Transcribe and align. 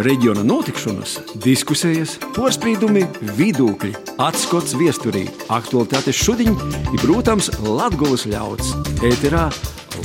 reģiona 0.00 0.42
notikšanas, 0.46 1.18
diskusijas, 1.44 2.16
porcelāna, 2.36 3.04
vidūkļi, 3.36 3.92
atskats 4.22 4.76
viesturī, 4.78 5.26
aktuālitātes 5.52 6.16
šodien 6.16 6.56
ir, 6.92 6.98
protams, 7.02 7.50
Latvijas 7.60 8.26
ļauds. 8.30 8.72
Ēterā 9.04 9.48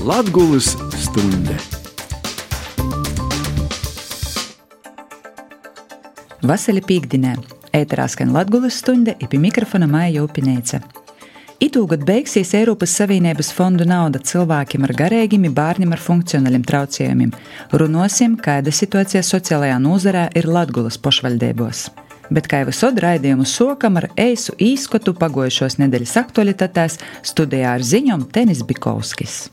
Latvijas 0.03 0.73
stunde! 0.97 1.57
Vasarī 6.47 6.83
pīkdienē 6.85 7.35
ēterā 7.75 8.07
skan 8.11 8.35
Latvijas 8.35 8.81
stunde, 8.83 9.15
ir 9.19 9.31
pie 9.31 9.41
mikrofona 9.41 9.89
Māja 9.89 10.25
Upinēca. 10.27 10.81
Itūgad 11.57 12.03
beigsies 12.05 12.51
Eiropas 12.53 12.91
Savienības 12.99 13.47
fondu 13.57 13.85
nauda 13.89 14.19
cilvēkiem 14.21 14.83
ar 14.85 14.91
garīgiem, 14.99 15.47
bērniem 15.57 15.95
ar 15.95 16.01
funkcionāliem 16.03 16.61
traucējumiem. 16.69 17.31
Runosim, 17.81 18.35
kāda 18.37 18.69
situācija 18.69 19.23
sociālajā 19.25 19.79
nozarē 19.81 20.27
ir 20.37 20.45
Latvijas 20.45 20.99
pašvaldībos. 21.01 21.87
Bet 22.29 22.45
kā 22.51 22.61
jau 22.61 22.69
visur 22.69 23.01
raidījumu 23.01 23.47
sokam 23.49 23.97
ar 23.97 24.11
eisu 24.13 24.53
īskotu 24.61 25.15
pagojušos 25.17 25.79
nedēļas 25.81 26.17
aktualitātēs, 26.21 26.99
studijā 27.25 27.73
ar 27.79 27.81
ziņām 27.81 28.29
Tenis 28.29 28.61
Bikovskis. 28.61 29.47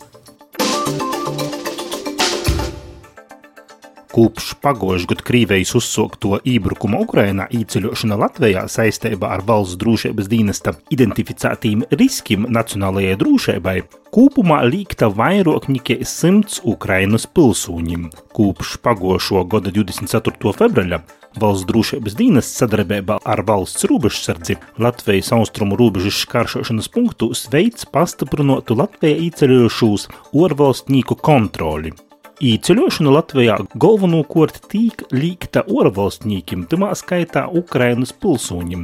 Kopš 4.14 4.52
pagājušā 4.62 5.08
gada 5.10 5.24
Krievijas 5.26 5.72
uzsākto 5.74 6.36
ībrukuma 6.46 7.00
Ukrainā 7.02 7.48
īceļošana 7.50 8.14
Latvijā 8.20 8.60
saistībā 8.70 9.32
ar 9.34 9.42
valsts 9.48 9.74
drošības 9.80 10.28
dienesta 10.30 10.76
identificētiem 10.94 11.82
riskiem 11.98 12.46
nacionālajai 12.54 13.16
drošībai 13.18 13.74
kopumā 14.14 14.60
līgta 14.70 15.08
vairāk 15.10 15.66
nekā 15.66 15.98
100 16.06 16.62
Ukrainas 16.76 17.26
pilsūņiem. 17.26 18.06
Kopš 18.38 18.76
pagājušā 18.86 19.44
gada 19.50 19.74
24. 19.74 20.54
februāra 20.62 21.02
Valsts 21.34 21.66
drošības 21.66 22.14
dienas 22.14 22.54
sadarbībā 22.54 23.18
ar 23.26 23.42
valsts 23.42 23.88
robežsardzi 23.90 24.54
Latvijas 24.78 25.32
austrumu 25.34 25.74
robežas 25.80 26.22
šķēršošanas 26.22 26.92
punktu 26.94 27.32
veids 27.50 27.90
pastiprinātu 27.90 28.78
Latvijā 28.78 29.18
īceļojušos 29.26 30.10
ārvalstnieku 30.30 31.18
kontroli. 31.18 31.96
Īceļošana 32.44 33.12
Latvijā 33.14 33.54
galvenokārt 33.80 34.58
tiek 34.68 35.00
līgta 35.14 35.62
ārvalstniekiem, 35.64 36.66
tamā 36.68 36.90
skaitā 36.98 37.46
Ukrainas 37.56 38.12
pilsoņiem, 38.20 38.82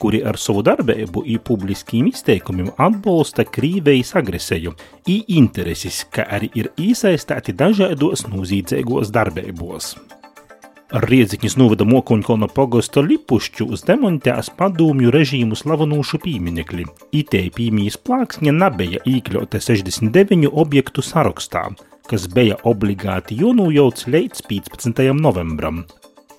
kuri 0.00 0.22
ar 0.24 0.38
savu 0.40 0.62
darbību 0.64 1.26
un 1.26 1.42
publiskiem 1.44 2.08
izteikumiem 2.08 2.70
atbalsta 2.80 3.44
Krievijas 3.44 4.14
agresiju, 4.16 4.72
un 5.04 5.20
intereses, 5.36 6.00
kā 6.08 6.24
arī 6.38 6.48
ir 6.56 6.72
iesaistīti 6.80 7.52
dažādos 7.52 8.24
nozīdzīgos 8.30 9.12
darbībos. 9.12 9.92
Riedzikņas 11.04 11.60
novada 11.60 11.84
Mokuņkolna 11.84 12.48
pogosta 12.56 13.04
Lipušķu 13.04 13.68
uz 13.74 13.84
demontēs 13.84 14.54
padomju 14.56 15.12
režīmu 15.12 15.58
slavenūšu 15.60 16.24
pīminekļi. 16.24 16.92
Itei 17.20 17.48
pīmijas 17.52 18.00
plāksņa 18.00 18.60
nebija 18.64 19.04
īkļota 19.04 19.60
69 19.60 20.54
objektu 20.54 21.04
sarakstā, 21.04 21.68
kas 22.10 22.26
bija 22.30 22.56
obligāti 22.68 23.36
jānojauc 23.40 24.06
līdz 24.10 24.42
15. 24.50 25.12
novembram. 25.18 25.84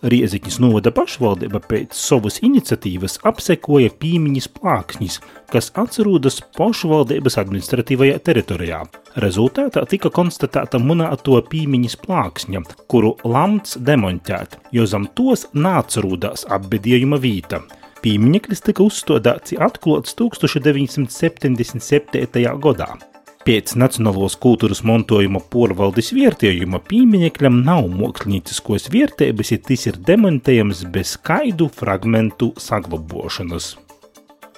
Rieziņas 0.06 0.60
novada 0.62 0.92
pašvaldība 0.94 1.58
pēc 1.66 1.96
savas 1.98 2.36
iniciatīvas 2.46 3.16
apsekoja 3.26 3.90
pīmiņas 4.02 4.48
plāksnis, 4.54 5.16
kas 5.50 5.72
atrodas 5.82 6.38
pašvaldības 6.58 7.38
administratīvajā 7.42 8.18
teritorijā. 8.28 8.82
Rezultātā 9.24 9.82
tika 9.90 10.10
konstatēta 10.14 10.78
monēto 10.84 11.36
pīmiņas 11.50 11.96
plāksņa, 12.04 12.60
kuru 12.92 13.12
lamts 13.24 13.72
demontēt, 13.82 14.50
jo 14.76 14.84
zem 14.86 15.08
tos 15.18 15.42
nācerūdās 15.56 16.46
apbedījuma 16.54 17.18
vīta. 17.26 17.58
Pīmiņeklis 18.06 18.62
tika 18.68 18.82
uzstādāts 18.86 19.58
atklāts 19.58 20.14
1977. 20.22 22.46
gadā. 22.62 23.15
Pēc 23.46 23.76
Nacionālās 23.78 24.34
kultūras 24.42 24.80
mantojuma 24.90 25.38
porvaldes 25.54 26.08
vērtējuma 26.18 26.80
pieminekļam 26.88 27.60
nav 27.68 27.86
mākslinieciskos 27.94 28.88
vērtības, 28.90 29.52
ja 29.54 29.60
tas 29.68 29.86
ir 29.86 30.00
demontējams 30.08 30.82
bez 30.96 31.12
skaidu 31.14 31.68
fragmentu 31.70 32.48
saglabošanas. 32.58 33.76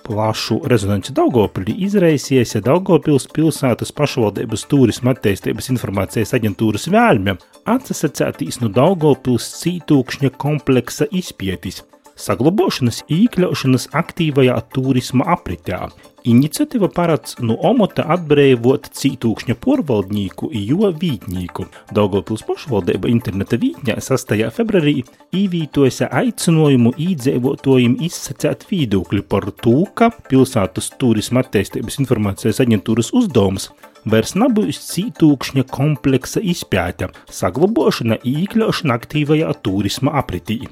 Plašu 0.06 0.62
rezonanci 0.72 1.12
Daugopilī 1.12 1.76
izraisījies 1.90 2.62
Daugopils 2.64 3.28
pilsētas 3.36 3.92
pašvaldības 3.98 4.64
turisma 4.72 5.12
attīstības 5.18 5.68
informācijas 5.76 6.32
aģentūras 6.40 6.88
vēlme 6.88 7.36
atsasacētīs 7.68 8.62
no 8.64 8.72
Daugopils 8.72 9.52
cītūkšņa 9.66 10.32
kompleksa 10.40 11.12
izpētis– 11.12 11.84
saglabāšanas 12.18 13.04
iekļaušanas 13.14 13.90
aktīvajā 13.96 14.60
turisma 14.74 15.28
apritē. 15.38 15.88
Iniciatīva 16.28 16.90
paredz 16.92 17.38
no 17.40 17.56
omota 17.70 18.04
atbrīvot 18.12 18.90
cītūkšņa 19.00 19.56
porvaldnieku 19.64 20.50
jo 20.52 20.90
vītnieku. 20.92 21.68
Daugopils 21.96 22.44
pašvaldība 22.48 23.08
interneta 23.14 23.56
vītņā 23.62 23.96
6. 24.04 24.34
februārī 24.58 24.98
īvītoja 25.38 26.10
aicinājumu 26.22 26.92
īdzīvotājiem 27.00 27.96
izsacēt 28.10 28.66
viedokļu 28.68 29.24
par 29.32 29.48
to, 29.64 29.86
ka 29.96 30.10
pilsētas 30.28 30.92
turisma 31.00 31.46
attīstības 31.46 32.02
informācijas 32.04 32.60
aģentūras 32.66 33.14
uzdevums 33.16 33.70
vairs 34.12 34.36
nebūs 34.40 34.82
cītūkšņa 34.90 35.64
kompleksa 35.72 36.44
izpēta, 36.44 37.12
saglabāšana 37.32 38.20
iekļaušana 38.28 39.00
aktīvajā 39.00 39.56
turisma 39.64 40.18
apritī. 40.22 40.66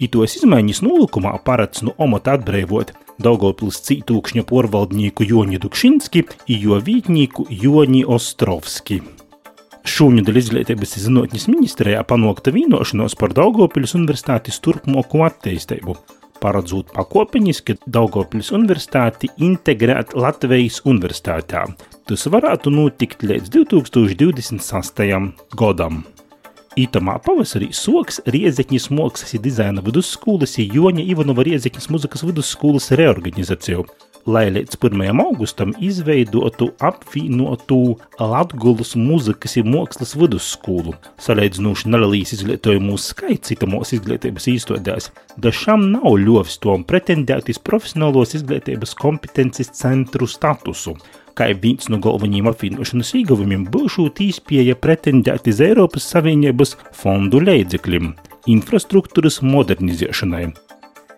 Itos 0.00 0.38
izmaiņas 0.38 0.80
nolikumā 0.80 1.34
paredz 1.44 1.82
no 1.84 1.92
omata 2.00 2.38
atbrīvot 2.38 2.94
Daugopils 3.20 3.82
cītūkšņa 3.84 4.46
porvaldnieku 4.48 5.26
Joni 5.28 5.58
Dukšinski 5.60 6.22
un 6.24 6.54
jo 6.62 6.78
vītnieku 6.80 7.44
Joni 7.52 8.00
Ostrovski. 8.08 9.02
Šūņu 9.84 10.24
izglītības 10.40 10.96
zinātnes 11.02 11.44
ministrijā 11.52 12.00
panākta 12.08 12.52
vienošanos 12.54 13.16
par 13.20 13.34
Daugopils 13.36 13.92
universitātes 13.98 14.60
turpmāko 14.64 15.20
attīstību, 15.26 15.96
paredzot 16.40 16.94
pakopeniski 16.96 17.76
Daugopils 17.84 18.52
universitāti 18.56 19.28
integrēt 19.36 20.16
Latvijas 20.16 20.80
universitātē. 20.88 21.66
Tas 22.08 22.24
varētu 22.24 22.72
notikt 22.72 23.24
līdz 23.28 23.52
2026. 23.58 25.04
gadam. 25.60 26.02
Itamā 26.78 27.16
pavasarī 27.18 27.72
soks 27.74 28.20
Riezekņas 28.30 28.84
mākslas 28.94 29.34
un 29.34 29.42
dizaina 29.42 29.82
vidusskolas 29.82 30.52
Joņa 30.60 31.02
Ivanova 31.02 31.42
Riezekņas 31.42 31.88
muzikas 31.90 32.22
vidusskolas 32.22 32.92
reorganizāciju, 32.94 33.82
lai 34.30 34.44
līdz 34.54 34.78
1. 34.78 35.02
augustam 35.24 35.72
izveidotu 35.82 36.68
apvienotu 36.78 37.96
Latgulas 38.22 38.94
muzikas 38.94 39.58
un 39.58 39.72
mākslas 39.74 40.14
vidusskolu. 40.14 40.94
Salīdzinoši 41.18 41.90
nelielīs 41.90 42.36
izglītojumu 42.38 42.94
skaits 43.02 43.50
itamos 43.56 43.90
izglītības 43.98 44.46
īstodēs, 44.54 45.10
dažām 45.42 45.88
nav 45.96 46.20
ļovis 46.22 46.60
tom 46.62 46.86
pretendēt 46.86 47.50
uz 47.50 47.58
profesionālos 47.58 48.38
izglītības 48.38 48.94
kompetences 49.02 49.74
centru 49.82 50.30
statusu– 50.30 50.94
kā 51.40 51.48
viens 51.56 51.88
no 51.88 51.96
galvenajiem 52.02 52.50
apvienošanas 52.50 53.14
ieguvumiem 53.16 53.64
būšot 53.72 54.20
īspēja 54.26 54.76
pretendēt 54.76 55.48
uz 55.48 55.60
Eiropas 55.64 56.08
Savienības 56.12 56.74
fondu 56.96 57.40
līdzekļiem 57.40 58.10
infrastruktūras 58.50 59.40
modernizēšanai. 59.44 60.50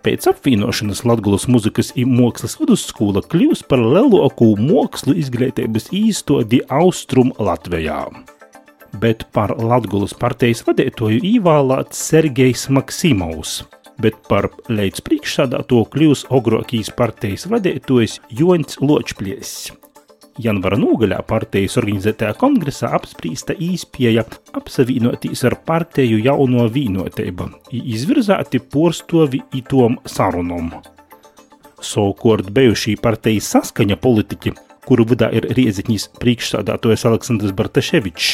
Pēc 0.03 0.27
apvienošanas 0.33 1.05
Latvijas 1.07 1.47
muzikas 1.51 1.93
un 1.99 2.15
mākslas 2.19 2.57
vidusskola 2.59 3.23
kļūs 3.23 3.63
par 3.71 3.83
lielāko 3.83 4.53
mākslu 4.59 5.15
izglītības 5.19 5.91
īstodi 5.95 6.63
Austrum 6.71 7.31
Latvijā. 7.39 8.01
Bet 9.03 9.27
par 9.35 9.55
Latvijas 9.59 10.15
partijas 10.19 10.65
vadītāju 10.67 11.23
ievēlēts 11.35 12.03
Sergejs 12.11 12.67
Maksimovs, 12.75 13.63
bet 14.03 14.19
par 14.31 14.51
līdz 14.71 15.07
priekšsādāto 15.07 15.85
kļūs 15.95 16.27
Ogrokijas 16.35 16.91
partijas 16.99 17.47
vadītājs 17.51 18.19
Joņs 18.43 18.83
Ločplies. 18.83 19.55
Janvara 20.41 20.79
nogaļā 20.81 21.19
partijas 21.29 21.75
organizētajā 21.77 22.33
kongresā 22.41 22.89
apspriesta 22.97 23.53
īspēja 23.53 24.25
apsavienoties 24.57 25.45
ar 25.45 25.59
partiju 25.69 26.23
jauno 26.25 26.65
vīnotību, 26.73 27.49
izvirzēti 27.77 28.63
porstovi 28.73 29.43
itom 29.59 29.99
sarunam. 30.09 30.71
Savukārt 31.83 32.49
bijušī 32.55 32.95
partijas 33.03 33.51
saskaņa 33.53 33.99
politiķi, 34.01 34.55
kuru 34.87 35.05
vidā 35.11 35.29
ir 35.37 35.51
Rieziņas 35.53 36.09
priekšsādātojas 36.23 37.05
Aleksandrs 37.11 37.53
Bartaševičs, 37.59 38.31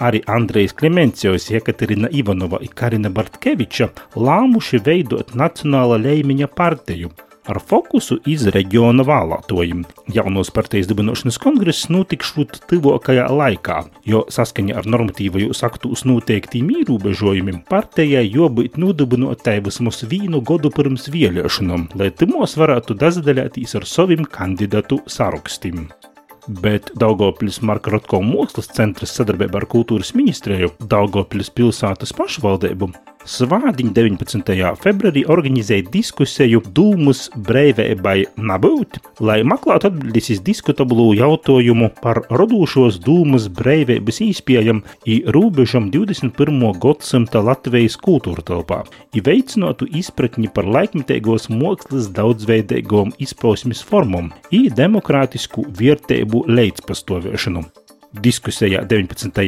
arī 0.00 0.22
Andrejs 0.32 0.72
Klemencijos, 0.78 1.50
Jekaterina 1.52 2.08
Ivanova 2.08 2.62
un 2.62 2.72
Karina 2.78 3.12
Bartkeviča 3.12 3.90
lēmuši 4.16 4.80
veidot 4.86 5.36
Nacionāla 5.36 6.00
līmeņa 6.00 6.48
partiju– 6.56 7.12
ar 7.50 7.58
fokusu 7.62 8.18
iz 8.28 8.44
reģiona 8.54 9.04
vēlētojiem. 9.06 9.82
Jaunos 10.14 10.52
partijas 10.54 10.88
dibinošanas 10.90 11.38
kongress 11.42 11.88
notikšot 11.92 12.60
tuvākajā 12.70 13.26
laikā, 13.32 13.78
jo 14.08 14.22
saskaņā 14.32 14.78
ar 14.80 14.88
normatīvajos 14.94 15.64
aktus 15.66 16.04
noteiktiem 16.08 16.70
ierobežojumiem 16.78 17.62
partijai 17.70 18.24
jābūt 18.28 18.78
nodibinotai 18.82 19.58
vismaz 19.66 20.02
vienu 20.08 20.42
gadu 20.46 20.70
pirms 20.74 21.10
vēlēšanām, 21.12 21.90
lai 21.98 22.12
timos 22.14 22.56
varētu 22.60 22.98
dazdalēties 23.00 23.76
ar 23.80 23.88
saviem 23.88 24.24
kandidatu 24.28 25.02
sarakstiem 25.10 25.86
bet 26.62 26.90
Daugopils 26.98 27.60
Marka 27.62 27.92
Rotko 27.92 28.18
mākslas 28.24 28.70
centrs 28.74 29.14
sadarbībā 29.18 29.60
ar 29.62 29.68
kultūras 29.70 30.12
ministriju 30.18 30.72
Daugopils 30.90 31.52
pilsētas 31.54 32.14
pašvaldību 32.18 32.90
Svādiņa 33.22 33.92
19. 33.94 34.48
februārī 34.82 35.22
organizēja 35.30 35.84
diskusiju 35.94 36.58
Dūmus 36.74 37.28
brīvībai 37.46 38.16
nabūt, 38.34 38.98
lai 39.22 39.36
meklētu 39.46 39.92
atbildes 39.92 40.30
uz 40.34 40.40
diskutablu 40.42 41.12
jautājumu 41.14 41.92
par 42.02 42.24
radošos 42.34 42.98
Dūmus 43.04 43.46
brīvības 43.54 44.18
īspējam 44.26 44.80
i 45.06 45.20
robežam 45.36 45.86
21. 45.94 46.58
gadsimta 46.82 47.44
Latvijas 47.46 47.94
kultūra 48.02 48.42
telpā, 48.48 48.80
i 49.14 49.22
veicinātu 49.22 49.86
izpratni 50.02 50.50
par 50.50 50.66
laikmetīgos 50.66 51.46
mākslas 51.52 52.10
daudzveidīgām 52.16 53.14
izpausmes 53.22 53.84
formām 53.86 54.32
i 54.50 54.66
demokrātisku 54.66 55.68
vērtību 55.78 56.48
leidspastāvēšanu. 56.50 57.62
Diskusijā 58.12 58.82
19. 58.84 59.38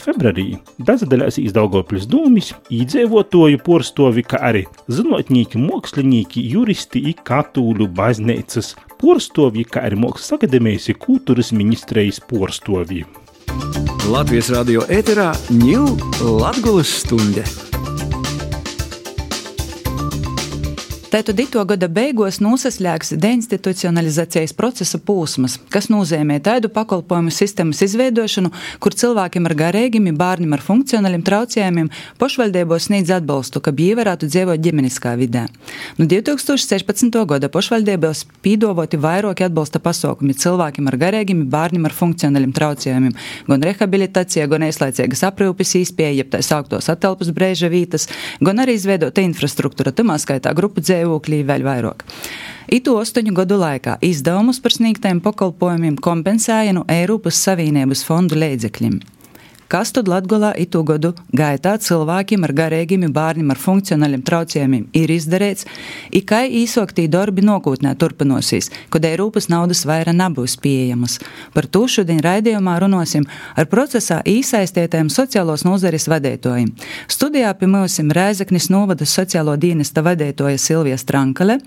februārī 0.00 0.46
dažādās 0.80 1.36
izdaugojušas 1.42 2.06
dūmis, 2.08 2.52
īdzīvotāju 2.72 3.60
porstovi, 3.66 4.24
kā 4.24 4.40
arī 4.48 4.62
zinātnieki, 4.88 5.60
mākslinieki, 5.60 6.46
juristi 6.54 7.04
un 7.10 7.18
katoļu 7.20 7.90
baznīcas 7.92 8.72
porstovi, 9.02 9.66
kā 9.68 9.84
arī 9.90 10.00
Mākslas 10.06 10.38
akadēmijas 10.38 10.88
kultūras 11.04 11.52
ministrijas 11.52 12.22
porstovi. 12.24 13.04
Latvijas 14.08 14.50
radio 14.56 14.88
ēterā 14.88 15.30
ņūl 15.52 15.94
Latvijas 16.40 16.96
stunde! 17.04 17.73
Tātad 21.14 21.38
ito 21.38 21.62
gada 21.62 21.86
beigās 21.86 22.40
nosaslēgs 22.42 23.12
deinstitucionalizācijas 23.22 24.50
procesa 24.58 24.98
posms, 24.98 25.60
kas 25.70 25.86
nozīmē 25.86 26.40
tādu 26.42 26.66
pakalpojumu 26.74 27.30
sistēmas 27.30 27.84
izveidošanu, 27.86 28.50
kur 28.82 28.96
cilvēkiem 28.98 29.46
ar 29.46 29.54
garīgiem, 29.60 30.08
bērniem 30.18 30.56
ar 30.56 30.64
funkcionāliem 30.66 31.22
traucējumiem 31.22 31.92
pašvaldībos 32.18 32.88
sniedz 32.88 33.12
atbalstu, 33.14 33.62
ka 33.62 33.70
viņi 33.70 33.94
varētu 34.00 34.26
dzīvot 34.32 34.64
ģimeniskā 34.64 35.12
vidē. 35.20 35.44
No 36.00 36.08
2016. 36.10 37.20
gada 37.30 37.46
pašvaldībos 37.46 38.24
pīdovoti 38.42 38.98
vairāki 38.98 39.46
atbalsta 39.46 39.78
pasākumi 39.86 40.34
cilvēkiem 40.34 40.90
ar 40.90 40.98
garīgiem, 40.98 41.46
bērniem 41.46 41.86
ar 41.86 41.94
funkcionāliem 41.94 42.56
traucējumiem, 42.58 43.14
gan 43.52 43.68
rehabilitācija, 43.70 44.48
gan 44.50 44.66
aizlaicīgas 44.66 45.22
aprūpes 45.30 45.76
īspēja, 45.84 46.18
jeb 46.24 46.34
tā 46.34 46.42
sauktos 46.42 46.90
atelpas 46.90 47.30
brēža 47.38 47.70
vītas, 47.70 48.10
gan 48.42 48.66
arī 48.66 48.74
izveidota 48.80 49.22
infrastruktūra, 49.22 49.94
tamā 49.94 50.18
skaitā 50.18 50.50
grupu 50.58 50.82
dzīvē 50.82 51.03
dzīvoklī 51.04 51.44
vēl 51.46 51.64
vairāk. 51.66 52.04
Itu 52.72 52.96
astoņu 52.98 53.34
gadu 53.36 53.60
laikā 53.60 53.98
izdevumus 54.02 54.60
par 54.64 54.72
sniegtajiem 54.72 55.20
pakalpojumiem 55.24 56.00
kompensēja 56.00 56.72
no 56.74 56.86
Eiropas 56.88 57.42
Savienības 57.44 58.06
fondu 58.08 58.40
līdzekļiem 58.40 59.13
kas 59.74 59.90
tad 59.90 60.06
Latgolā 60.06 60.52
itu 60.62 60.84
gadu 60.86 61.10
gaitā 61.34 61.72
cilvēkiem 61.82 62.44
ar 62.46 62.52
garīgiem 62.54 63.08
bērniem 63.10 63.48
ar 63.50 63.58
funkcionāliem 63.58 64.20
traucējumiem 64.22 64.84
ir 64.94 65.10
izdarīts, 65.10 65.66
i 66.14 66.20
kai 66.22 66.44
īsoktī 66.60 67.08
darbi 67.10 67.42
nākotnē 67.42 67.96
turpinosies, 67.98 68.70
kad 68.94 69.02
Eiropas 69.08 69.48
naudas 69.50 69.82
vairāk 69.82 70.14
nebūs 70.14 70.54
pieejamas. 70.62 71.16
Par 71.56 71.66
to 71.66 71.88
šodien 71.90 72.20
raidījumā 72.22 72.76
runāsim 72.84 73.26
ar 73.58 73.66
procesā 73.72 74.20
iesaistītajiem 74.22 75.10
sociālos 75.10 75.66
nozares 75.66 76.06
vadītājiem. 76.12 76.70
Studijā 77.10 77.50
pie 77.58 77.66
mums 77.72 77.98
ir 77.98 78.14
Rēzaknis 78.14 78.70
novada 78.70 79.08
sociālo 79.10 79.56
dienesta 79.58 80.06
vadītāja 80.06 80.62
Silvija 80.62 81.00
Strankale, 81.02 81.58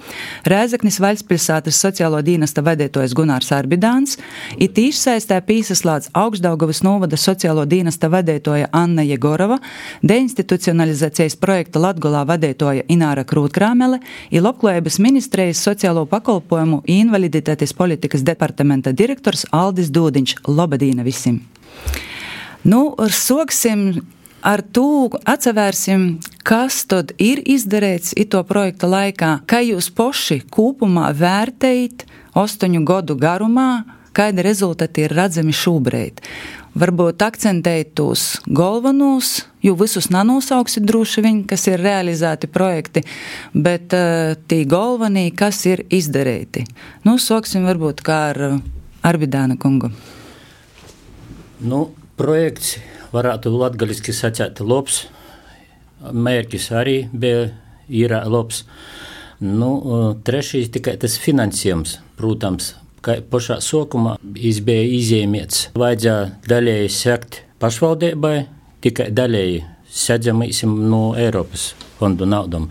Rēzaknis 0.48 1.02
Vaļspilsētas 1.04 1.84
sociālo 1.84 2.24
dienesta 2.24 2.64
vadītājs 2.64 3.18
Gunārs 3.20 3.52
Arbidāns, 3.52 4.16
it 4.56 4.78
tīši 4.80 5.04
saistē 5.04 5.44
pīsaslāts 5.44 6.14
Augstdaugavas 6.16 6.86
novada 6.88 7.20
sociālo 7.20 7.68
dienesta 7.68 7.97
dienesta 7.98 8.10
vadītāja 8.10 8.68
Anna 8.72 9.02
Jegorova, 9.02 9.58
deinstitucionalizācijas 10.04 11.36
projekta 11.40 11.80
Latgolā 11.80 12.26
vadītāja 12.28 12.86
Ināra 12.90 13.26
Krūtkrāmele 13.26 14.00
un 14.32 14.44
Labklājības 14.44 15.00
ministrijas 15.00 15.62
sociālo 15.64 16.06
pakalpojumu 16.06 16.84
invaliditātes 16.86 17.74
politikas 17.74 18.24
departamenta 18.24 18.92
direktors 18.94 19.46
Aldis 19.52 19.90
Dūdiņš. 19.90 20.44
Labadīna 20.48 21.04
visiem! 21.04 21.42
Nu, 22.64 22.96
soksim 23.10 24.04
ar 24.44 24.62
to 24.62 25.10
atsevērsim, 25.26 26.20
kas 26.44 26.86
tad 26.86 27.14
ir 27.18 27.42
izdarīts 27.46 28.14
ito 28.16 28.44
projekta 28.44 28.88
laikā, 28.88 29.42
kā 29.48 29.62
jūs 29.64 29.90
paši 29.90 30.44
kopumā 30.50 31.14
vērtējat 31.16 32.06
astoņu 32.38 32.84
gadu 32.86 33.16
garumā, 33.18 33.86
kādi 34.18 34.46
rezultāti 34.46 35.06
ir 35.06 35.14
redzami 35.14 35.54
šobrīd 35.54 36.22
varbūt 36.78 37.24
akcentēt 37.26 37.94
tos 37.98 38.38
galvenos, 38.46 39.42
jo 39.66 39.76
visus 39.80 40.10
nenosauksit 40.14 40.86
droši 40.88 41.24
vien, 41.26 41.42
kas 41.50 41.68
ir 41.72 41.82
realizēti 41.82 42.50
projekti, 42.52 43.04
bet 43.54 43.96
uh, 43.98 44.36
tie 44.48 44.64
galvenie, 44.70 45.30
kas 45.36 45.64
ir 45.70 45.86
izdarīti. 45.94 46.68
Nu, 47.08 47.18
sāksim 47.22 47.68
varbūt 47.68 48.04
kā 48.06 48.22
ar 48.32 48.44
Arbidāna 49.08 49.58
kungu. 49.62 49.92
Nu, 51.64 51.88
projekts 52.20 52.76
varētu 53.14 53.54
latgaliski 53.54 54.14
sacēt 54.14 54.60
labs, 54.62 55.06
mērķis 56.02 56.72
arī 56.76 56.98
bija 57.14 57.48
ir 57.90 58.14
labs. 58.28 58.66
Nu, 59.40 59.72
trešais 60.26 60.72
tikai 60.74 60.96
tas 61.02 61.18
finansējums, 61.22 62.00
protams, 62.18 62.74
ka 63.08 63.18
pašā 63.32 63.62
sākumā 63.64 64.18
bija 64.68 64.84
izņēmēts. 65.00 65.64
Vajadzēja 65.80 66.30
daļēji 66.52 66.94
sekt 66.94 67.42
pašvaldībai, 67.64 68.38
tikai 68.84 69.10
daļēji 69.16 69.64
sēdzamīsim 70.06 70.80
no 70.92 71.04
Eiropas 71.18 71.72
fondu 71.98 72.28
naudām. 72.30 72.68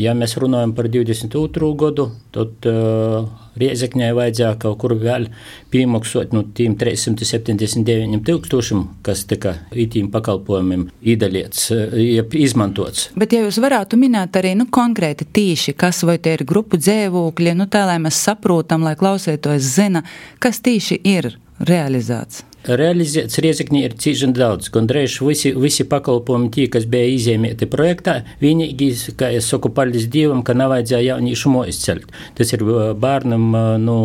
Ja 0.00 0.14
mēs 0.18 0.36
runājam 0.40 0.74
par 0.76 0.88
22. 0.90 1.70
gadu, 1.78 2.08
tad 2.34 2.68
uh, 2.70 3.26
Riezekņai 3.54 4.10
vajadzēja 4.16 4.56
kaut 4.62 4.80
kur 4.82 4.96
vēl 4.98 5.28
piemaksāt 5.70 6.32
no 6.34 6.42
tiem 6.58 6.74
379 6.78 8.18
tūkstošiem, 8.26 8.80
kas 9.06 9.22
tika 9.30 9.54
itīm 9.70 10.08
pakalpojumiem 10.14 10.88
iedalīts, 11.14 11.68
uh, 11.74 11.98
izmantots. 12.40 13.10
Bet, 13.18 13.36
ja 13.36 13.44
jūs 13.44 13.60
varētu 13.62 13.98
minēt 14.00 14.40
arī 14.40 14.56
nu, 14.58 14.66
konkrēti 14.74 15.28
tīši, 15.30 15.76
kas 15.78 16.02
vai 16.08 16.18
tie 16.22 16.34
ir 16.38 16.46
grupu 16.48 16.80
dzēvokļi, 16.80 17.54
nu 17.60 17.68
tā, 17.70 17.86
lai 17.90 18.00
mēs 18.02 18.18
saprotam, 18.26 18.86
lai 18.86 18.96
klausētos 18.98 19.70
zina, 19.76 20.02
kas 20.42 20.62
tīši 20.64 21.00
ir 21.14 21.36
realizēts 21.62 22.42
realizēts 22.68 23.40
Riezekņī 23.44 23.82
ir 23.84 23.96
cīņš 24.00 24.34
daudz. 24.36 24.70
Gandrīz 24.74 25.18
visi, 25.24 25.52
visi 25.58 25.86
pakalpojumi, 25.88 26.50
tie, 26.54 26.66
kas 26.72 26.86
bija 26.90 27.10
izņemti 27.14 27.68
projektā, 27.70 28.20
vienīgi, 28.40 28.90
kā 29.18 29.30
es 29.36 29.48
saku, 29.50 29.70
paldies 29.74 30.06
Dievam, 30.12 30.42
ka 30.46 30.56
nav 30.56 30.72
vajadzēja 30.74 31.14
jauniešu 31.14 31.52
mojas 31.52 31.80
celt. 31.84 32.12
Tas 32.38 32.52
ir 32.56 32.64
bērnam, 33.00 33.46
nu, 33.84 33.96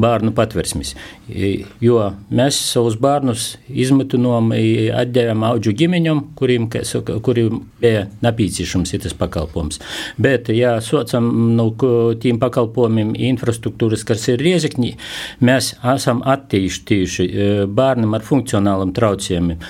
bērnu 0.00 0.32
patversmis. 0.36 0.94
Jo 1.82 2.10
mēs 2.32 2.58
savus 2.72 2.98
bērnus 3.00 3.56
izmutinām, 3.68 4.52
atdevām 4.98 5.44
auģu 5.48 5.74
ģimeņam, 5.82 6.22
kuriem, 6.38 6.68
saka, 6.88 7.18
kuriem 7.24 7.62
bija 7.82 8.06
nepieciešams 8.24 8.94
tas 9.02 9.16
pakalpojums. 9.18 9.80
Bet, 10.22 10.50
ja 10.52 10.76
socam 10.84 11.28
nu, 11.56 11.68
tiem 12.22 12.40
pakalpojumiem 12.42 13.14
infrastruktūras, 13.32 14.04
kas 14.08 14.26
ir 14.32 14.42
Riezekņī, 14.42 14.92
mēs 15.44 15.72
esam 15.94 16.22
attīstījuši 16.28 17.28
bērnam 17.82 18.14
ar 18.16 18.26
funkcionāliem 18.26 18.94
traucējumiem. 18.96 19.62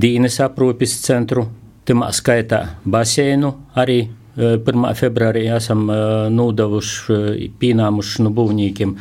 Dīnes 0.00 0.40
aprūpes 0.44 0.98
centru, 1.04 1.46
tamā 1.88 2.10
skaitā 2.16 2.64
baseinu 2.84 3.54
arī 3.78 4.02
1. 4.38 4.86
E, 4.90 4.94
februārī 4.98 5.46
esam 5.56 5.88
e, 5.90 5.98
nodevuši, 6.30 7.14
e, 7.14 7.48
pīnāmuši 7.60 8.26
no 8.26 8.32
būvniekiem 8.34 8.94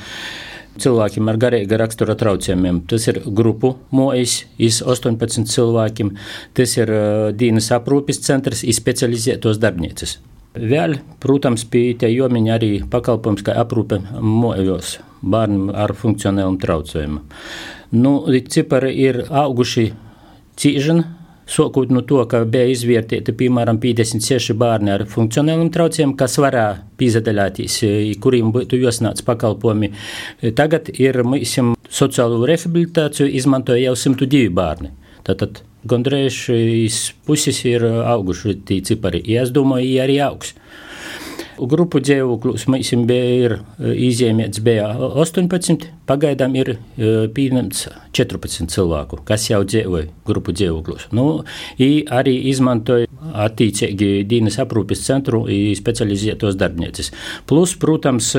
cilvēkiem 0.78 1.30
ar 1.32 1.40
garīga 1.42 1.80
rakstura 1.82 2.16
traucējumiem. 2.18 2.84
Tas 2.90 3.08
ir 3.10 3.22
grupu 3.26 3.76
mojas, 3.98 4.44
iz 4.62 4.82
18 4.86 5.50
cilvēkiem, 5.50 6.14
tas 6.58 6.78
ir 6.78 6.94
dienas 7.38 7.72
aprūpes 7.74 8.22
centrs, 8.26 8.62
izspecializētos 8.66 9.62
darbnīcas. 9.62 10.20
Vēl, 10.58 10.98
protams, 11.24 11.66
pie 11.70 11.92
tie 12.00 12.10
jomiņi 12.14 12.54
arī 12.54 12.72
pakalpojums, 12.92 13.44
kā 13.46 13.58
aprūpe 13.62 14.00
mojos 14.22 14.98
bērniem 15.22 15.70
ar 15.76 15.94
funkcionāliem 15.98 16.58
traucējumiem. 16.62 17.22
Nu, 17.98 18.18
cipari 18.52 18.92
ir 19.06 19.24
auguši 19.30 19.92
cīņa 20.58 20.98
Sokot 21.48 21.90
no 21.96 22.02
to, 22.04 22.20
ka 22.28 22.42
bija 22.44 22.68
izvērtēti 22.74 23.32
piemēram 23.40 23.78
56 23.80 24.52
bērni 24.60 24.92
ar 24.92 25.06
funkcionāliem 25.08 25.70
traucējumiem, 25.72 26.18
kas 26.20 26.36
varēja 26.44 26.74
pīzadaļāties, 27.00 27.78
kuriem 28.20 28.52
būtu 28.52 28.82
jāsnāc 28.82 29.22
pakalpojumi. 29.24 29.94
Tagad 30.60 30.92
ir 31.00 31.22
mūsim 31.24 31.72
sociālo 31.88 32.42
rehabilitāciju 32.50 33.32
izmantoja 33.40 33.86
jau 33.86 33.96
102 33.96 34.52
bērni. 34.60 34.92
Tātad 35.24 35.64
gandrīz 35.90 36.98
puses 37.28 37.64
ir 37.66 37.86
auguši 37.88 38.58
tie 38.68 38.82
cipari. 38.86 39.24
Ja 39.28 39.46
es 39.46 39.54
domāju, 39.56 39.90
ja 39.96 40.08
arī 40.08 40.20
augs. 40.26 40.54
Grupu 41.58 42.02
dzīvokļus 42.04 42.68
mums 42.70 42.94
bija 43.10 43.58
izņēmēts 43.80 44.62
bija 44.64 44.92
18, 44.98 45.88
pagaidām 46.08 46.56
ir 46.58 46.76
pieņemts 46.98 47.88
14 48.18 48.72
cilvēku, 48.74 49.20
kas 49.28 49.50
jau 49.50 49.64
dzīvoja 49.66 50.08
grupu 50.28 50.54
dzīvokļos. 50.56 51.10
Nu, 51.18 51.44
arī 52.14 52.36
izmantoja 52.52 53.08
attiecīgi 53.48 54.24
dienas 54.30 54.60
aprūpes 54.62 55.02
centru 55.04 55.44
specializētos 55.78 56.58
darbnīcas. 56.60 57.12
Plus, 57.50 57.74
protams, 57.80 58.30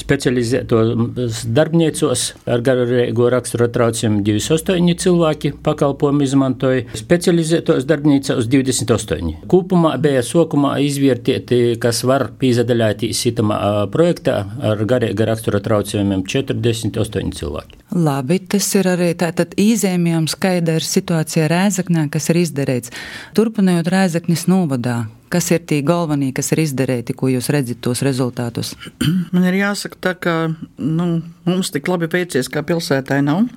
specializētos 0.00 1.44
darbnīcos 1.54 2.24
ar 2.50 2.64
garīgo 2.66 3.30
raksturu 3.32 3.70
traucējumu 3.72 4.22
28 4.26 4.98
cilvēki 5.04 5.52
pakalpojumu 5.64 6.26
izmantoja, 6.26 6.84
specializētos 6.98 7.86
darbnīcās 7.88 8.50
28. 8.50 9.46
Kopumā 9.50 9.94
bija 10.02 10.24
sokumā 10.26 10.76
izvērtēti, 10.84 11.78
kas 11.82 12.02
var 12.08 12.28
pīzadaļātīs 12.48 13.20
itamā 13.32 13.58
projektā 13.92 14.38
ar 14.64 14.80
garīga 14.88 15.28
rakstura 15.28 15.60
traucējumiem 15.64 16.24
48 16.28 17.34
cilvēki. 17.36 17.82
Labi, 17.98 18.40
tas 18.52 18.68
ir 18.78 18.88
arī 18.88 19.12
tātad 19.18 19.54
īzēmjams, 19.60 20.36
kāda 20.40 20.78
ir 20.78 20.84
situācija 20.84 21.48
Rēzaknē, 21.52 22.08
kas 22.12 22.28
ir 22.32 22.42
izdarīts. 22.42 22.92
Turpinot 23.36 23.88
Rēzaknis 23.92 24.46
novadā, 24.50 25.06
kas 25.32 25.50
ir 25.52 25.64
tie 25.68 25.80
galvenie, 25.86 26.30
kas 26.36 26.52
ir 26.54 26.64
izdarīti, 26.64 27.16
ko 27.16 27.30
jūs 27.32 27.50
redzat 27.52 27.80
tos 27.84 28.04
rezultātus? 28.06 28.74
Man 29.34 29.48
ir 29.48 29.60
jāsaka, 29.62 30.00
tā, 30.04 30.14
ka 30.16 30.36
nu, 30.78 31.08
mums 31.48 31.72
tik 31.74 31.88
labi 31.88 32.10
veicies, 32.12 32.50
kā 32.52 32.64
pilsētai 32.66 33.22
nav. 33.24 33.48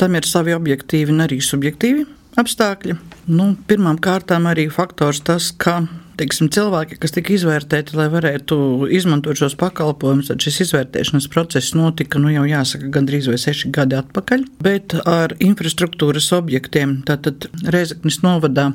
Tam 0.00 0.16
ir 0.16 0.28
savi 0.28 0.56
objektīvi 0.56 1.12
un 1.14 1.24
arī 1.24 1.40
subjektīvi 1.44 2.06
apstākļi. 2.40 2.96
Nu, 3.32 3.52
pirmām 3.68 4.00
kārtām 4.02 4.48
arī 4.50 4.68
faktors 4.72 5.22
tas, 5.24 5.52
ka 5.56 5.82
teiksim, 6.18 6.48
cilvēki, 6.54 6.98
kas 7.02 7.14
tika 7.14 7.32
izvērtēti, 7.34 7.96
lai 7.98 8.06
varētu 8.12 8.56
izmantot 8.94 9.38
šos 9.38 9.56
pakalpojumus, 9.60 10.30
tad 10.30 10.44
šis 10.44 10.60
izvērtēšanas 10.66 11.28
process 11.32 11.74
notika, 11.76 12.20
nu 12.22 12.32
jau 12.32 12.44
jāsaka, 12.48 12.90
gandrīz 12.94 13.28
vai 13.30 13.38
seši 13.40 13.70
gadi 13.74 13.98
atpakaļ. 13.98 14.44
Bet 14.64 14.96
ar 15.08 15.34
infrastruktūras 15.44 16.30
objektiem, 16.36 17.00
tātad 17.08 17.48
Reizeknis 17.64 18.20
novadā, 18.24 18.70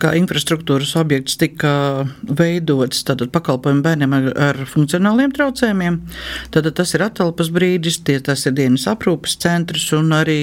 kā 0.00 0.14
infrastruktūras 0.18 0.96
objekts 1.00 1.38
tika 1.40 1.72
veidots, 2.26 3.04
tātad 3.06 3.32
pakalpojumu 3.34 3.84
bērniem 3.86 4.18
ar, 4.18 4.28
ar 4.50 4.60
funkcionāliem 4.70 5.34
traucējumiem, 5.36 6.00
tad 6.54 6.70
tas 6.76 6.96
ir 6.96 7.06
atelpas 7.06 7.52
brīdis, 7.54 8.02
tie, 8.06 8.18
tas 8.24 8.46
ir 8.48 8.56
dienas 8.58 8.88
aprūpas 8.90 9.38
centrs 9.40 9.90
un 9.96 10.12
arī 10.16 10.40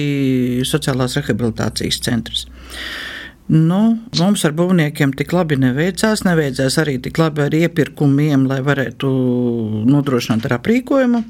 sociālās 0.68 1.18
rehabilitācijas 1.20 2.02
centrs. 2.04 2.48
Nu, 3.48 3.96
mums 4.18 4.42
ar 4.44 4.52
būvniekiem 4.52 5.14
tik 5.16 5.30
labi 5.32 5.56
neveicās. 5.56 6.20
Neveicās 6.26 6.74
arī 6.82 6.98
tik 7.00 7.16
labi 7.16 7.46
ar 7.46 7.54
iepirkumiem, 7.56 8.44
lai 8.50 8.58
varētu 8.64 9.08
nodrošināt 9.88 10.44
ar 10.44 10.58
aprīkojumu. 10.58 11.22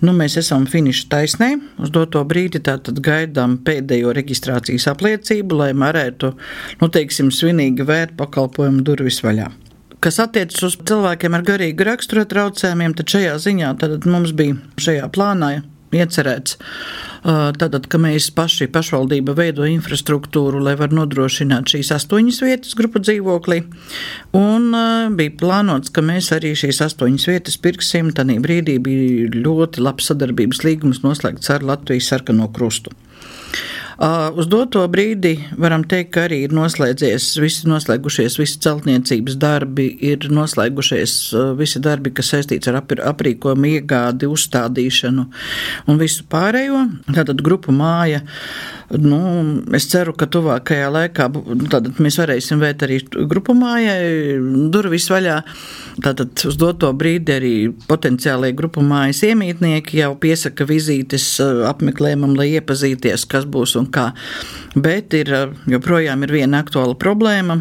Nu, 0.00 0.14
mēs 0.16 0.38
esam 0.40 0.64
finiša 0.70 1.10
taisnē. 1.12 1.50
Uz 1.84 1.92
doto 1.92 2.22
brīdi 2.24 2.62
tātad 2.64 3.02
gaidām 3.04 3.58
pēdējo 3.66 4.14
reģistrācijas 4.16 4.88
apliecību, 4.94 5.60
lai 5.60 5.74
varētu, 5.76 6.32
nu, 6.80 6.88
teiksim, 6.88 7.28
svinīgi 7.28 7.84
vērt 7.92 8.16
pakalpojumu 8.16 8.80
durvis 8.88 9.20
vaļā. 9.24 9.50
Kas 10.04 10.20
attiecas 10.20 10.64
uz 10.64 10.78
cilvēkiem 10.80 11.36
ar 11.36 11.44
garīgu 11.44 11.84
rakstura 11.88 12.24
traucējumiem, 12.28 12.96
tad 12.96 13.12
šajā 13.12 13.36
ziņā 13.44 13.76
tad 13.84 14.08
mums 14.08 14.32
bija 14.36 14.56
šajā 14.80 15.12
plānā 15.12 15.54
iecerēts 15.96 16.58
Tātad, 17.24 17.86
ka 17.88 17.96
mēs 17.96 18.26
paši 18.36 18.66
pašvaldība 18.68 19.32
veido 19.38 19.64
infrastruktūru, 19.64 20.58
lai 20.60 20.74
var 20.76 20.92
nodrošināt 20.92 21.72
šīs 21.72 21.94
astoņas 21.96 22.40
vietas 22.44 22.76
grupu 22.76 23.00
dzīvoklī. 23.00 23.62
Un 24.36 24.68
bija 25.16 25.32
plānots, 25.40 25.92
ka 25.94 26.04
mēs 26.04 26.28
arī 26.36 26.52
šīs 26.58 26.82
astoņas 26.84 27.24
vietas 27.30 27.56
pirksim. 27.64 28.12
Tanī 28.12 28.36
brīdī 28.44 28.76
bija 28.76 29.32
ļoti 29.32 29.86
labs 29.86 30.12
sadarbības 30.12 30.60
līgums 30.68 31.00
noslēgts 31.06 31.54
ar 31.54 31.64
Latvijas 31.64 32.12
sarkano 32.12 32.50
krustu. 32.52 32.92
Uz 33.94 34.48
doto 34.50 34.82
brīdi 34.90 35.36
varam 35.60 35.84
teikt, 35.86 36.10
ka 36.16 36.24
arī 36.26 36.40
ir 36.48 36.54
noslēdzies, 36.56 37.28
visi 37.42 37.68
noslēgušies, 37.70 38.38
visi 38.40 38.58
celtniecības 38.64 39.36
darbi, 39.38 39.86
ir 40.02 40.26
noslēgušies 40.34 41.14
visi 41.58 41.82
darbi, 41.84 42.10
kas 42.14 42.32
saistīts 42.34 42.70
ar 42.70 42.80
aprīkojumu 42.82 43.70
iegādi, 43.76 44.30
uzstādīšanu 44.30 45.28
un 45.86 46.00
visu 46.00 46.26
pārējo. 46.30 46.88
Tātad 47.12 47.44
grupu 47.46 47.74
māja 47.74 48.24
Nu, 49.00 49.18
es 49.74 49.86
ceru, 49.90 50.12
ka 50.18 50.26
tuvākajā 50.30 50.90
laikā 50.92 51.26
mēs 52.02 52.18
varēsim 52.20 52.60
vērt 52.62 52.84
arī 52.86 53.00
grupu 53.30 53.54
mājai 53.58 54.36
durvis 54.70 55.08
vaļā. 55.10 55.40
Tātad 56.04 56.44
uz 56.46 56.58
doto 56.60 56.90
brīdi 56.94 57.34
arī 57.34 57.54
potenciālie 57.88 58.52
grupu 58.56 58.84
mājas 58.86 59.24
iemītnieki 59.26 59.98
jau 60.02 60.12
piesaka 60.20 60.66
vizītes 60.68 61.26
apmeklējumam, 61.70 62.36
lai 62.38 62.52
iepazīties, 62.58 63.26
kas 63.30 63.48
būs 63.50 63.74
un 63.80 63.90
kā. 63.94 64.10
Bet 64.74 65.16
ir 65.18 65.32
joprojām 65.70 66.26
ir 66.26 66.36
viena 66.38 66.62
aktuāla 66.62 66.94
problēma. 66.98 67.58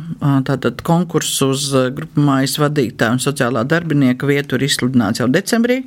Tātad 0.50 0.86
konkurss 0.86 1.42
uz 1.46 1.70
grupu 1.98 2.26
mājas 2.30 2.60
vadītāju 2.62 3.18
un 3.18 3.26
sociālā 3.26 3.66
darbinieka 3.70 4.30
vietu 4.30 4.60
ir 4.60 4.70
izsludināts 4.70 5.24
jau 5.24 5.32
decembrī. 5.32 5.84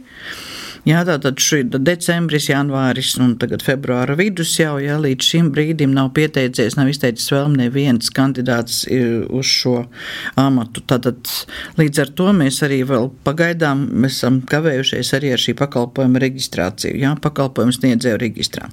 Jā, 0.86 1.00
tātad 1.02 1.40
šī 1.42 1.64
decembris, 1.82 2.44
janvāris 2.46 3.16
un 3.18 3.32
tagad 3.42 3.64
februāra 3.66 4.14
vidus 4.14 4.52
jau, 4.54 4.76
ja 4.78 5.00
līdz 5.02 5.30
šim 5.32 5.48
brīdim 5.50 5.90
nav 5.96 6.12
pieteicies, 6.14 6.76
nav 6.78 6.92
izteicis 6.92 7.32
vēl 7.34 7.56
neviens 7.56 8.12
kandidāts 8.14 8.84
uz 8.86 9.50
šo 9.50 9.80
amatu. 10.38 10.84
Tātad 10.86 11.26
līdz 11.80 12.04
ar 12.04 12.12
to 12.20 12.28
mēs 12.38 12.60
arī 12.62 12.84
vēl 12.86 13.10
pagaidām 13.26 14.06
esam 14.06 14.38
kavējušies 14.46 15.10
arī 15.18 15.34
ar 15.34 15.42
šī 15.42 15.56
pakalpojuma 15.58 16.22
reģistrāciju, 16.22 17.00
jā, 17.02 17.16
pakalpojumu 17.24 17.74
sniedzēju 17.80 18.22
reģistrā. 18.22 18.70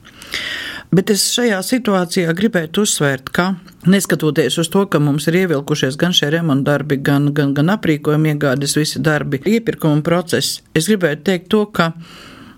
Bet 0.92 1.13
es 1.13 1.24
šajā 1.34 1.60
situācijā 1.66 2.34
gribētu 2.38 2.84
uzsvērt, 2.84 3.32
ka 3.34 3.54
neskatoties 3.90 4.60
uz 4.62 4.70
to, 4.74 4.84
ka 4.90 5.00
mums 5.04 5.30
ir 5.30 5.40
ievilkušies 5.44 5.98
gan 6.02 6.13
šie 6.16 6.32
remonta 6.34 6.74
darbi, 6.74 6.98
gan, 6.98 7.32
gan, 7.34 7.54
gan 7.58 7.72
aprīkojuma 7.78 8.34
iegādes, 8.34 8.75
visi 8.78 9.02
darbi, 9.04 9.42
iepirkuma 9.46 10.04
process, 10.06 10.60
es 10.75 10.90
gribētu 10.92 11.25
teikt 11.30 11.50
to, 11.54 11.63
ka 11.72 11.94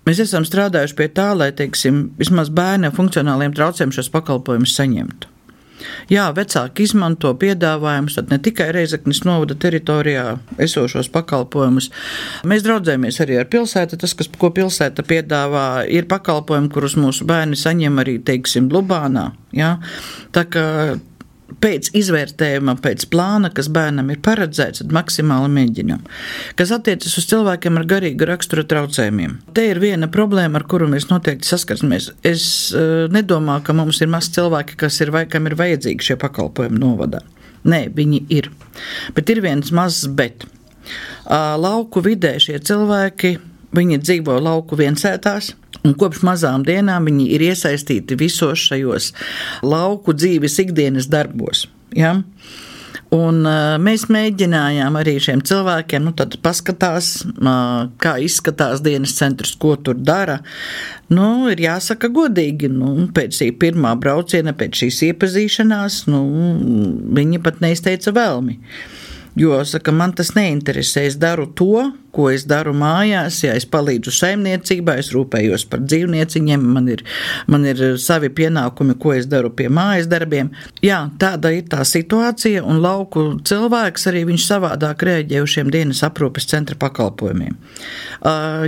mēs 0.07 0.23
esam 0.25 0.47
strādājuši 0.47 0.97
pie 0.97 1.11
tā, 1.13 1.29
lai, 1.37 1.51
teiksim, 1.55 2.09
vismaz 2.19 2.49
bērni 2.49 2.89
ar 2.89 2.97
funkcionāliem 2.97 3.55
traucējumiem 3.55 3.95
šos 3.99 4.11
pakalpojumus 4.15 4.75
saņemtu. 4.79 5.34
Jā, 6.11 6.27
vecāki 6.35 6.85
izmanto 6.85 7.31
piedāvājumus, 7.39 8.17
ne 8.29 8.39
tikai 8.41 8.69
Reizeknas 8.75 9.23
novada 9.27 9.57
teritorijā 9.59 10.37
esošos 10.61 11.09
pakalpojumus. 11.13 11.89
Mēs 12.47 12.65
draudzējamies 12.65 13.19
arī 13.25 13.39
ar 13.41 13.49
pilsētu. 13.51 13.99
Tas, 14.01 14.13
kas, 14.17 14.29
ko 14.39 14.51
pilsēta 14.55 15.05
piedāvā, 15.07 15.65
ir 15.91 16.07
pakalpojumi, 16.11 16.71
kurus 16.73 16.97
mūsu 16.99 17.27
bērni 17.27 17.59
saņem 17.59 17.99
arī, 18.03 18.19
teiksim, 18.25 18.69
Lubānā. 18.73 19.31
Jā? 19.55 19.75
Tā 20.35 20.45
kā 20.51 20.65
pēc 21.61 21.91
izvērtējuma, 21.97 22.75
pēc 22.83 23.05
plāna, 23.11 23.51
kas 23.53 23.69
bērnam 23.73 24.09
ir 24.13 24.21
paredzēts, 24.25 24.81
tad 24.81 24.93
maksimāli 24.95 25.51
mēģinam. 25.53 26.01
Kas 26.59 26.73
attiecas 26.75 27.17
uz 27.19 27.27
cilvēkiem 27.29 27.79
ar 27.79 27.87
garīgu 27.89 28.27
rakstura 28.29 28.65
traucējumiem. 28.69 29.37
Te 29.57 29.67
ir 29.69 29.81
viena 29.83 30.09
problēma, 30.11 30.59
ar 30.59 30.67
kuru 30.69 30.89
mēs 30.91 31.09
noteikti 31.11 31.47
saskarsimies. 31.49 32.11
Es 32.25 32.47
uh, 32.73 33.05
nedomāju, 33.13 33.65
ka 33.67 33.77
mums 33.77 34.01
ir 34.01 34.11
maz 34.11 34.29
cilvēki, 34.35 34.77
kas 34.81 34.99
ir 35.05 35.13
vai 35.15 35.25
kam 35.29 35.49
ir 35.49 35.57
vajadzīgi 35.59 36.11
šie 36.11 36.19
pakalpojumi 36.21 36.81
novadā. 36.81 37.23
Nē, 37.65 37.87
viņi 37.95 38.25
ir. 38.33 38.51
Bet 39.17 39.31
ir 39.33 39.41
viens 39.45 39.71
mazs 39.73 40.09
bet. 40.17 40.45
Uh, 41.25 41.55
lauku 41.57 42.03
vidē 42.05 42.35
šie 42.41 42.59
cilvēki, 42.61 43.37
viņi 43.75 44.01
dzīvo 44.03 44.37
lauku 44.43 44.77
viensētās, 44.77 45.55
Un 45.85 45.93
kopš 45.99 46.23
mazām 46.25 46.65
dienām 46.65 47.09
viņi 47.09 47.29
ir 47.35 47.47
iesaistīti 47.51 48.17
visos 48.19 48.67
šajos 48.69 49.11
lauku 49.65 50.15
dzīves 50.17 50.57
ikdienas 50.65 51.09
darbos. 51.11 51.67
Ja? 51.95 52.17
Un, 53.13 53.43
uh, 53.45 53.75
mēs 53.79 54.07
mēģinājām 54.11 54.95
arī 54.97 55.15
šiem 55.21 55.43
cilvēkiem 55.45 56.07
nu, 56.07 56.13
paskatās, 56.43 57.09
uh, 57.37 57.85
kā 58.01 58.15
izskatās 58.23 58.81
dienas 58.83 59.13
centrs, 59.17 59.53
ko 59.61 59.75
tur 59.77 59.99
dara. 59.99 60.39
Nu, 61.13 61.45
ir 61.51 61.61
jāsaka 61.61 62.09
godīgi, 62.13 62.71
nu, 62.73 63.07
pēc 63.15 63.37
šī 63.39 63.51
pirmā 63.61 63.93
brauciena, 64.01 64.55
pēc 64.57 64.81
šīs 64.81 65.03
iepazīšanās, 65.11 66.01
nu, 66.09 66.23
viņi 67.15 67.41
pat 67.45 67.61
neizteica 67.63 68.15
vēlmi. 68.15 68.57
Jo, 69.37 69.59
saka, 69.67 69.91
man 69.91 70.15
tas 70.15 70.31
neinteresē, 70.35 71.05
es 71.09 71.19
daru 71.19 71.49
to, 71.59 71.89
ko 72.15 72.29
es 72.31 72.45
daru 72.47 72.73
mājās, 72.77 73.41
ja 73.43 73.55
es 73.57 73.67
palīdzu 73.69 74.13
saimniecībā, 74.15 74.97
es 75.01 75.11
rūpējos 75.15 75.67
par 75.71 75.83
dzīvnieciņiem, 75.83 76.63
man 76.75 76.89
ir, 76.93 77.03
man 77.51 77.67
ir 77.67 77.81
savi 78.01 78.31
pienākumi, 78.33 78.97
ko 79.01 79.13
es 79.17 79.27
daru 79.31 79.51
pie 79.55 79.67
mājas 79.73 80.07
darbiem. 80.11 80.51
Jā, 80.85 81.01
tāda 81.21 81.51
ir 81.55 81.67
tā 81.71 81.83
situācija, 81.87 82.63
un 82.63 82.81
lauku 82.83 83.25
cilvēks 83.45 84.07
arī 84.11 84.25
viņš 84.31 84.47
savādāk 84.47 85.05
rēģē 85.09 85.43
uz 85.43 85.55
šiem 85.55 85.71
dienas 85.73 86.03
aprūpes 86.07 86.47
centra 86.51 86.77
pakalpojumiem. 86.79 87.57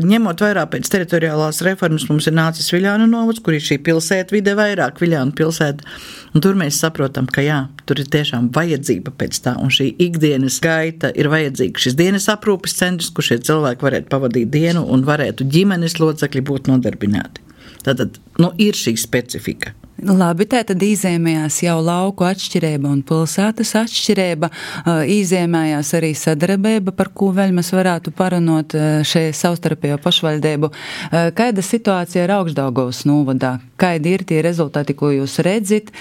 Ņemot 0.08 0.44
vērā 0.44 0.68
pēc 0.72 0.90
teritoriālās 0.94 1.64
reformas, 1.66 2.08
mums 2.12 2.28
ir 2.30 2.36
nācis 2.38 2.70
Viļānu 2.74 3.08
novads, 3.10 3.42
kur 3.44 3.56
ir 3.58 3.64
šī 3.64 3.80
pilsēta 3.86 4.36
vide 4.36 4.54
vairāk 4.58 5.00
Viļānu 5.02 5.36
pilsēta, 5.38 5.88
un 6.36 6.44
tur 6.44 6.58
mēs 6.60 6.80
saprotam, 6.84 7.30
ka 7.32 7.46
jā, 7.46 7.64
tur 7.88 8.02
ir 8.02 8.10
tiešām 8.14 8.52
vajadzība 8.56 9.14
pēc 9.18 9.42
tā, 9.46 9.56
un 9.62 9.72
šī 9.74 9.90
ikdienas 10.08 10.60
gaita 10.64 11.12
ir 11.16 11.32
vajadzīga. 11.32 11.82
Šis 11.82 11.98
dienas 11.98 12.28
aprūpes 12.32 12.76
centrs, 12.78 13.10
kur 13.16 13.26
šie 13.38 13.46
cilvēki 13.54 13.86
varētu 13.86 14.12
pavadīt 14.12 14.50
dienu 14.52 14.86
un 14.90 15.06
varētu 15.06 15.48
ģimenes 15.48 16.00
locekļi 16.02 16.42
būt 16.42 16.72
nodarbināti. 16.72 17.44
Tātad 17.86 18.18
nu, 18.42 18.52
ir 18.58 18.76
šī 18.76 18.98
specifika. 18.98 19.74
Labi, 19.98 20.46
tā 20.46 20.60
tad 20.62 20.84
izēmējās 20.86 21.56
jau 21.64 21.80
lauku 21.82 22.28
atšķirība 22.28 22.90
un 22.92 23.00
pilsētas 23.02 23.72
atšķirība, 23.80 24.50
izēmējās 25.10 25.94
arī 25.98 26.12
sadarbība, 26.14 26.94
par 26.94 27.10
ko 27.18 27.32
vēl 27.34 27.56
mēs 27.58 27.72
varētu 27.74 28.14
parunot 28.18 28.76
šajā 29.10 29.34
savstarpējo 29.34 29.98
pašvaldību. 30.04 30.70
Kāda 31.38 31.66
situācija 31.66 32.28
ir 32.28 32.36
augšdaugos 32.38 33.08
novadā? 33.10 33.56
Kādi 33.78 34.14
ir 34.18 34.24
tie 34.28 34.42
rezultāti, 34.46 34.96
ko 34.98 35.12
jūs 35.14 35.38
redzat, 35.46 35.92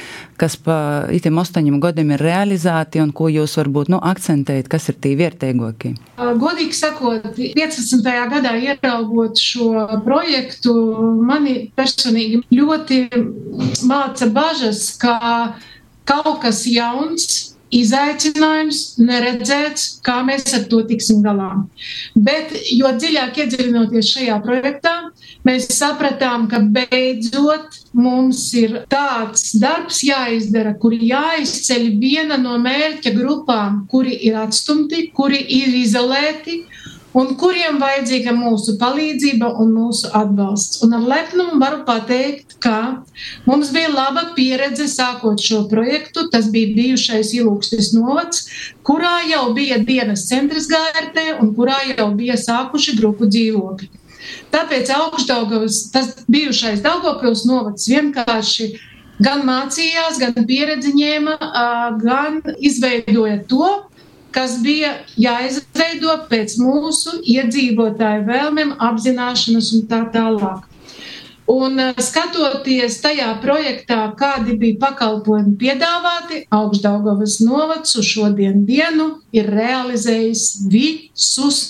kas 0.40 0.56
pa 0.56 1.06
itiem 1.12 1.36
astoņiem 1.42 1.78
gadiem 1.82 2.14
ir 2.16 2.24
realizēti 2.24 3.02
un 3.02 3.12
ko 3.16 3.28
jūs 3.32 3.56
varbūt 3.60 3.90
nu, 3.92 4.00
akcentējat, 4.00 4.70
kas 4.72 4.88
ir 4.92 4.98
tie 5.04 5.12
vērtīgākie? 5.18 5.92
Godīgi 6.16 6.76
sakot, 6.76 7.26
15. 7.36 8.00
gadā 8.32 8.54
ieraugot 8.60 9.40
šo 9.40 9.70
projektu, 10.06 10.74
mani 11.20 11.68
personīgi 11.76 12.42
ļoti 12.54 13.02
māca 13.88 14.30
bažas, 14.32 14.88
ka 15.00 15.18
kaut 16.06 16.40
kas 16.44 16.64
jauns, 16.70 17.55
izaicinājums, 17.80 18.80
neredzēts, 19.02 19.86
kā 20.06 20.20
mēs 20.26 20.54
ar 20.56 20.66
to 20.70 20.82
tiksim 20.88 21.22
galā. 21.24 21.50
Bet, 22.14 22.54
jo 22.72 22.90
dziļāk 22.96 23.42
iedziļinoties 23.44 24.12
šajā 24.14 24.38
projektā, 24.44 24.94
mēs 25.46 25.68
sapratām, 25.76 26.48
ka 26.50 26.60
beidzot 26.60 27.80
mums 27.96 28.42
ir 28.58 28.80
tāds 28.92 29.52
darbs 29.60 30.02
jāizdara, 30.06 30.76
kur 30.80 30.96
jāizceļ 30.96 31.88
viena 32.00 32.40
no 32.40 32.56
mērķa 32.62 33.14
grupām, 33.16 33.84
kuri 33.92 34.18
ir 34.28 34.38
atstumti, 34.46 35.08
kuri 35.16 35.42
ir 35.60 35.76
izolēti 35.84 36.62
un 37.16 37.32
kuriem 37.40 37.78
vajadzīga 37.80 38.34
mūsu 38.36 38.76
palīdzība 38.80 39.48
un 39.62 39.72
mūsu 39.76 40.10
atbalsts. 40.16 40.82
Un 40.84 40.96
ar 40.98 41.04
lepnumu 41.08 41.60
varu 41.62 41.82
pateikt, 41.88 42.58
ka 42.62 43.02
mums 43.48 43.72
bija 43.74 43.92
laba 43.92 44.28
pieredze 44.36 44.88
sākot 44.92 45.40
šo 45.42 45.62
projektu. 45.70 46.26
Tas 46.32 46.50
bija 46.52 46.74
bijušais 46.76 47.32
Ilūkstis 47.38 47.92
novads, 47.96 48.46
kurā 48.86 49.20
jau 49.30 49.48
bija 49.56 49.80
dienas 49.80 50.26
centrs 50.28 50.68
GRT 50.72 51.38
un 51.40 51.54
kurā 51.56 51.78
jau 51.94 52.10
bija 52.18 52.36
sākuši 52.40 52.98
grupu 53.00 53.30
dzīvokļi. 53.32 53.88
Tāpēc 54.50 54.90
augšdaugavas, 54.90 55.86
tas 55.94 56.12
bijušais 56.30 56.82
Daugavpils 56.84 57.44
novads 57.46 57.86
vienkārši 57.88 58.72
gan 59.22 59.44
mācījās, 59.48 60.18
gan 60.20 60.46
pieredzi 60.48 60.92
ņēma, 60.96 61.36
gan 62.02 62.40
izveidoja 62.58 63.38
to, 63.48 63.70
kas 64.34 64.58
bija 64.64 64.92
jāizveido 65.20 66.14
pēc 66.30 66.56
mūsu 66.62 67.20
iedzīvotāju 67.22 68.24
vēlmēm, 68.30 68.74
apzināšanas 68.88 69.74
un 69.76 69.86
tā 69.90 70.02
tālāk. 70.14 70.64
Un 71.46 71.78
eh, 71.78 71.92
skatoties 72.02 72.98
tajā 73.04 73.28
projektā, 73.42 74.00
kādi 74.18 74.56
bija 74.58 74.80
pakalpojumi 74.82 75.54
piedāvāti, 75.60 76.42
Augstdaugavas 76.50 77.38
novads 77.46 77.94
uz 78.00 78.08
šodien 78.08 78.64
dienu 78.66 79.12
ir 79.36 79.46
realizējis 79.54 80.46
visus 80.72 81.60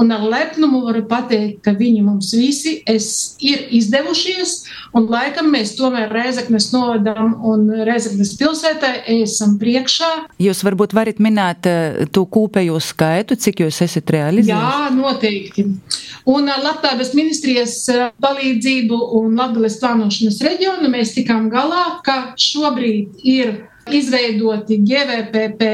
Un 0.00 0.10
ar 0.10 0.24
lepnumu 0.26 0.80
varu 0.88 1.04
pateikt, 1.06 1.60
ka 1.64 1.74
viņi 1.78 2.02
mums 2.02 2.32
visi 2.34 2.76
es, 2.90 3.36
ir 3.38 3.68
izdevušies, 3.78 4.54
un 4.96 5.06
laikam 5.10 5.52
mēs 5.54 5.76
tomēr 5.78 6.10
Rēzaknes 6.14 6.70
novadam 6.74 7.36
un 7.46 7.68
Rēzaknes 7.86 8.34
pilsētai 8.40 8.94
esam 9.20 9.54
priekšā. 9.60 10.10
Jūs 10.42 10.64
varbūt 10.66 10.96
varat 10.98 11.20
minēt 11.22 11.68
eh, 11.70 12.00
to 12.10 12.24
kūpējo 12.26 12.80
skaitu, 12.82 13.38
cik 13.38 13.62
jūs 13.64 13.82
esat 13.86 14.10
realizējuši? 14.16 14.50
Jā, 14.50 14.88
noteikti. 14.96 15.66
Un 16.30 16.50
ar 16.50 16.64
Latvijas 16.64 17.12
ministrijas 17.14 17.76
eh, 17.92 18.08
palīdzību 18.24 18.98
un 19.20 19.38
Latvijas 19.38 19.78
plānošanas 19.82 20.40
reģionu 20.42 20.90
mēs 20.90 21.14
tikām 21.14 21.46
galā, 21.52 22.00
ka 22.06 22.34
šobrīd 22.40 23.22
ir 23.22 23.54
izveidoti 23.92 24.78
GVPP 24.80 25.70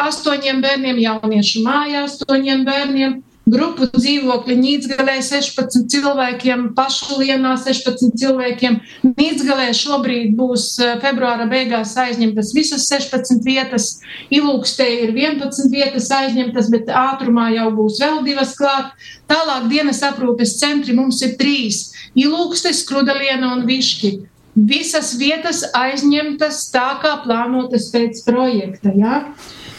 astoņiem 0.00 0.60
bērniem, 0.62 1.00
jauniešu 1.00 1.64
mājā 1.64 2.04
astoņiem 2.04 2.64
bērniem, 2.66 3.18
grupu 3.50 3.88
dzīvokļi 3.92 4.56
Nīdzgalē 4.60 5.16
16 5.24 5.88
cilvēkiem, 5.92 6.70
pašulienā 6.76 7.56
16 7.60 8.16
cilvēkiem. 8.20 8.78
Nīdzgalē 9.06 9.70
šobrīd 9.76 10.34
būs 10.38 10.66
e, 10.78 10.90
februāra 11.02 11.48
beigās 11.50 11.96
aizņemtas 12.00 12.54
visas 12.56 12.86
16 12.90 13.44
vietas, 13.46 13.90
Ilūkstē 14.30 14.86
ir 15.04 15.14
11 15.16 15.70
vietas 15.72 16.10
aizņemtas, 16.14 16.70
bet 16.72 16.90
ātrumā 16.94 17.50
jau 17.56 17.70
būs 17.76 18.00
vēl 18.02 18.22
divas 18.26 18.56
klāt. 18.58 18.92
Tālāk 19.30 19.68
dienas 19.72 20.02
aprūpes 20.06 20.58
centri 20.60 20.96
mums 20.96 21.22
ir 21.26 21.36
trīs- 21.40 21.90
Ilūkste, 22.24 22.72
Skrudaliena 22.74 23.54
un 23.54 23.66
Viški. 23.66 24.18
Visas 24.54 25.14
vietas 25.18 25.62
aizņemtas 25.78 26.64
tā, 26.74 26.88
kā 27.02 27.14
plānotas 27.24 27.90
pēc 27.94 28.24
projekta. 28.26 28.90
Ja? 28.98 29.22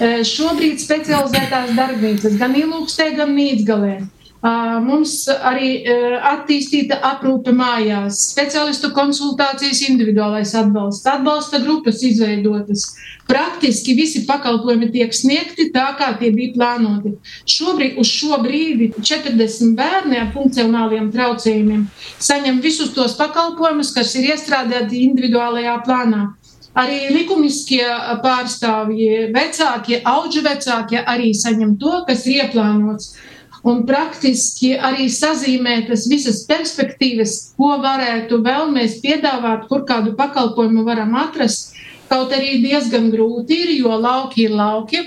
Šobrīd 0.01 0.81
specializētās 0.81 1.75
darbnīcas 1.77 2.39
gan 2.41 2.55
Ilūkstē, 2.57 3.11
gan 3.19 3.35
Nīdzgalē. 3.37 3.99
Mums 4.81 5.27
arī 5.29 5.83
attīstīta 6.25 6.97
aprūpe 7.05 7.53
mājās, 7.53 8.23
speciālistu 8.31 8.89
konsultācijas, 8.95 9.83
individuālais 9.85 10.55
atbalsts, 10.57 11.05
atbalsta 11.05 11.59
grupas 11.61 12.01
izveidotas. 12.01 12.87
Praktiski 13.29 13.93
visi 13.93 14.23
pakalpojumi 14.25 14.89
tiek 14.95 15.13
sniegti 15.13 15.69
tā, 15.75 15.91
kā 15.99 16.09
tie 16.17 16.33
bija 16.33 16.55
plānoti. 16.57 17.13
Šobrīd, 17.45 18.01
uz 18.01 18.09
šo 18.09 18.41
brīdi 18.41 18.89
40 18.97 19.77
bērni 19.77 20.17
ar 20.23 20.33
funkcionāliem 20.33 21.13
traucējumiem 21.13 21.85
saņem 22.17 22.63
visus 22.65 22.95
tos 22.97 23.13
pakalpojumus, 23.21 23.93
kas 23.93 24.17
ir 24.17 24.33
iestrādāti 24.33 25.05
individuālajā 25.05 25.77
plānā. 25.85 26.31
Arī 26.71 27.09
likumiskie 27.11 27.83
pārstāvji, 28.23 29.27
vecākie, 29.35 29.97
auģu 30.07 30.43
vecākie 30.45 31.01
arī 31.03 31.33
saņem 31.35 31.75
to, 31.81 31.97
kas 32.07 32.23
ir 32.29 32.45
ieplānots. 32.45 33.11
Un 33.67 33.83
praktiski 33.85 34.71
arī 34.79 35.05
sazīmētas 35.11 36.07
visas 36.09 36.39
perspektīvas, 36.49 37.33
ko 37.59 37.75
varētu 37.83 38.39
vēl 38.45 38.71
mēs 38.73 38.95
piedāvāt, 39.03 39.67
kur 39.69 39.83
kādu 39.89 40.15
pakalpojumu 40.17 40.85
varam 40.87 41.13
atrast. 41.19 41.75
Kaut 42.11 42.33
arī 42.35 42.57
diezgan 42.59 43.07
grūti 43.13 43.55
ir, 43.63 43.69
jo 43.79 43.95
lauki 43.95 44.45
ir 44.49 44.55
lauki. 44.55 44.99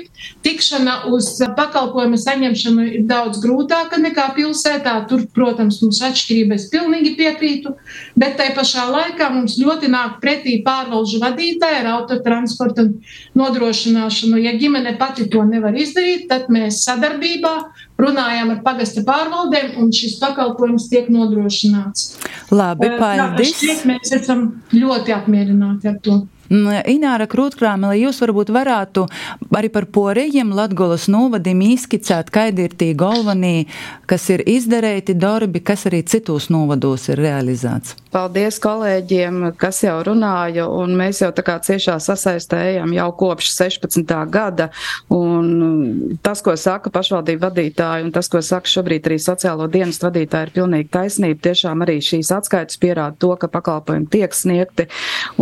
Tikšana 0.45 1.11
uz 1.13 1.27
pakalpojumu 1.57 2.17
saņemšanu 2.21 2.87
ir 2.89 3.03
daudz 3.11 3.43
grūtāka 3.43 3.99
nekā 4.01 4.31
pilsētā. 4.39 4.95
Tur, 5.11 5.27
protams, 5.37 5.83
mums 5.85 6.01
atšķirība, 6.09 6.57
es 6.57 6.71
pilnīgi 6.73 7.13
piekrītu, 7.19 7.75
bet 8.17 8.39
tai 8.41 8.51
pašā 8.57 8.87
laikā 8.89 9.29
mums 9.35 9.59
ļoti 9.61 9.93
nāk 9.93 10.17
pretī 10.25 10.57
pārvalžu 10.65 11.21
vadītāji 11.21 11.83
ar 11.83 11.91
autotransportu 11.99 12.89
nodrošināšanu. 13.37 14.41
Ja 14.41 14.57
ģimene 14.57 14.97
pati 15.01 15.29
to 15.29 15.45
nevar 15.45 15.77
izdarīt, 15.77 16.25
tad 16.33 16.49
mēs 16.49 16.81
sadarbībā 16.89 17.55
runājām 18.01 18.57
ar 18.57 18.63
pagasta 18.65 19.05
pārvaldēm, 19.07 19.75
un 19.83 19.93
šis 19.95 20.17
pakalpojums 20.23 20.89
tiek 20.89 21.13
nodrošināts. 21.13 22.15
Labi, 22.55 22.95
paldies! 22.97 23.61
Tā, 23.61 23.77
mēs 23.93 24.17
esam 24.17 24.49
ļoti 24.73 25.15
apmierināti 25.15 25.93
ar 25.93 26.01
to. 26.01 26.23
Ināra 26.51 27.27
Krūtkrāmele, 27.31 27.97
jūs 28.03 28.21
varbūt 28.21 28.53
varētu 28.53 29.07
arī 29.55 29.71
par 29.73 29.87
porējiem 29.89 30.53
Latgolas 30.55 31.07
novadim 31.09 31.63
izskicēt, 31.65 32.29
kādi 32.35 32.69
ir 32.69 32.75
tie 32.77 32.93
galvenie, 32.99 33.67
kas 34.11 34.29
ir 34.35 34.45
izdarēti 34.45 35.17
darbi, 35.17 35.63
kas 35.65 35.87
arī 35.89 36.03
citos 36.05 36.51
novados 36.53 37.09
ir 37.09 37.23
realizēts. 37.25 37.97
Paldies 38.15 38.61
kolēģiem, 38.63 39.41
kas 39.59 39.81
jau 39.83 39.97
runāja, 40.07 40.69
un 40.71 40.93
mēs 40.95 41.19
jau 41.25 41.33
tā 41.35 41.43
kā 41.43 41.57
ciešā 41.65 41.97
sasaistējam 41.99 42.93
jau 42.95 43.09
kopš 43.19 43.49
16. 43.57 44.15
gada, 44.31 44.69
un 45.11 46.19
tas, 46.23 46.43
ko 46.45 46.55
saka 46.61 46.93
pašvaldību 46.95 47.43
vadītāji, 47.43 48.07
un 48.07 48.13
tas, 48.15 48.29
ko 48.31 48.39
saka 48.45 48.71
šobrīd 48.71 49.09
arī 49.11 49.19
sociālo 49.19 49.67
dienas 49.73 49.99
vadītāji, 50.05 50.47
ir 50.47 50.55
pilnīgi 50.61 50.93
taisnība. 50.95 51.41
Tiešām 51.49 51.83
arī 51.83 51.97
šīs 52.05 52.31
atskaitas 52.37 52.79
pierāda 52.79 53.19
to, 53.19 53.33
ka 53.41 53.51
pakalpojumi 53.51 54.07
tiek 54.13 54.37
sniegti, 54.37 54.87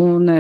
un 0.01 0.33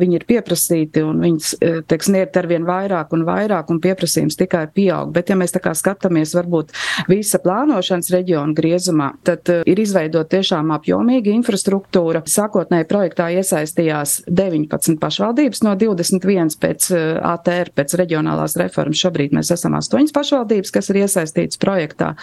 viņi 0.00 0.13
viņi 0.14 0.20
ir 0.20 0.26
pieprasīti 0.28 1.02
un 1.04 1.20
viņas 1.22 1.50
tiek 1.88 2.04
sniegt 2.04 2.36
arvien 2.38 2.64
vairāk 2.66 3.12
un 3.14 3.24
vairāk 3.26 3.70
un 3.70 3.80
pieprasījums 3.82 4.38
tikai 4.38 4.66
pieaug. 4.74 5.12
Bet, 5.14 5.30
ja 5.30 5.36
mēs 5.36 5.54
tā 5.54 5.60
kā 5.62 5.74
skatāmies 5.74 6.34
varbūt 6.36 6.72
visa 7.08 7.40
plānošanas 7.42 8.10
reģiona 8.14 8.54
griezumā, 8.54 9.12
tad 9.26 9.50
ir 9.66 9.80
izveidot 9.80 10.30
tiešām 10.30 10.72
apjomīga 10.76 11.32
infrastruktūra. 11.34 12.24
Sākotnēji 12.24 12.88
projektā 12.90 13.30
iesaistījās 13.34 14.24
19 14.28 15.00
pašvaldības 15.02 15.64
no 15.66 15.74
21 15.78 16.58
pēc 16.60 16.90
ATR, 17.34 17.72
pēc 17.74 17.96
reģionālās 18.00 18.58
reformas. 18.60 19.00
Šobrīd 19.02 19.34
mēs 19.36 19.52
esam 19.54 19.76
8 19.78 20.14
pašvaldības, 20.14 20.74
kas 20.74 20.92
ir 20.92 21.02
iesaistītas 21.04 21.60
projektā. 21.62 22.14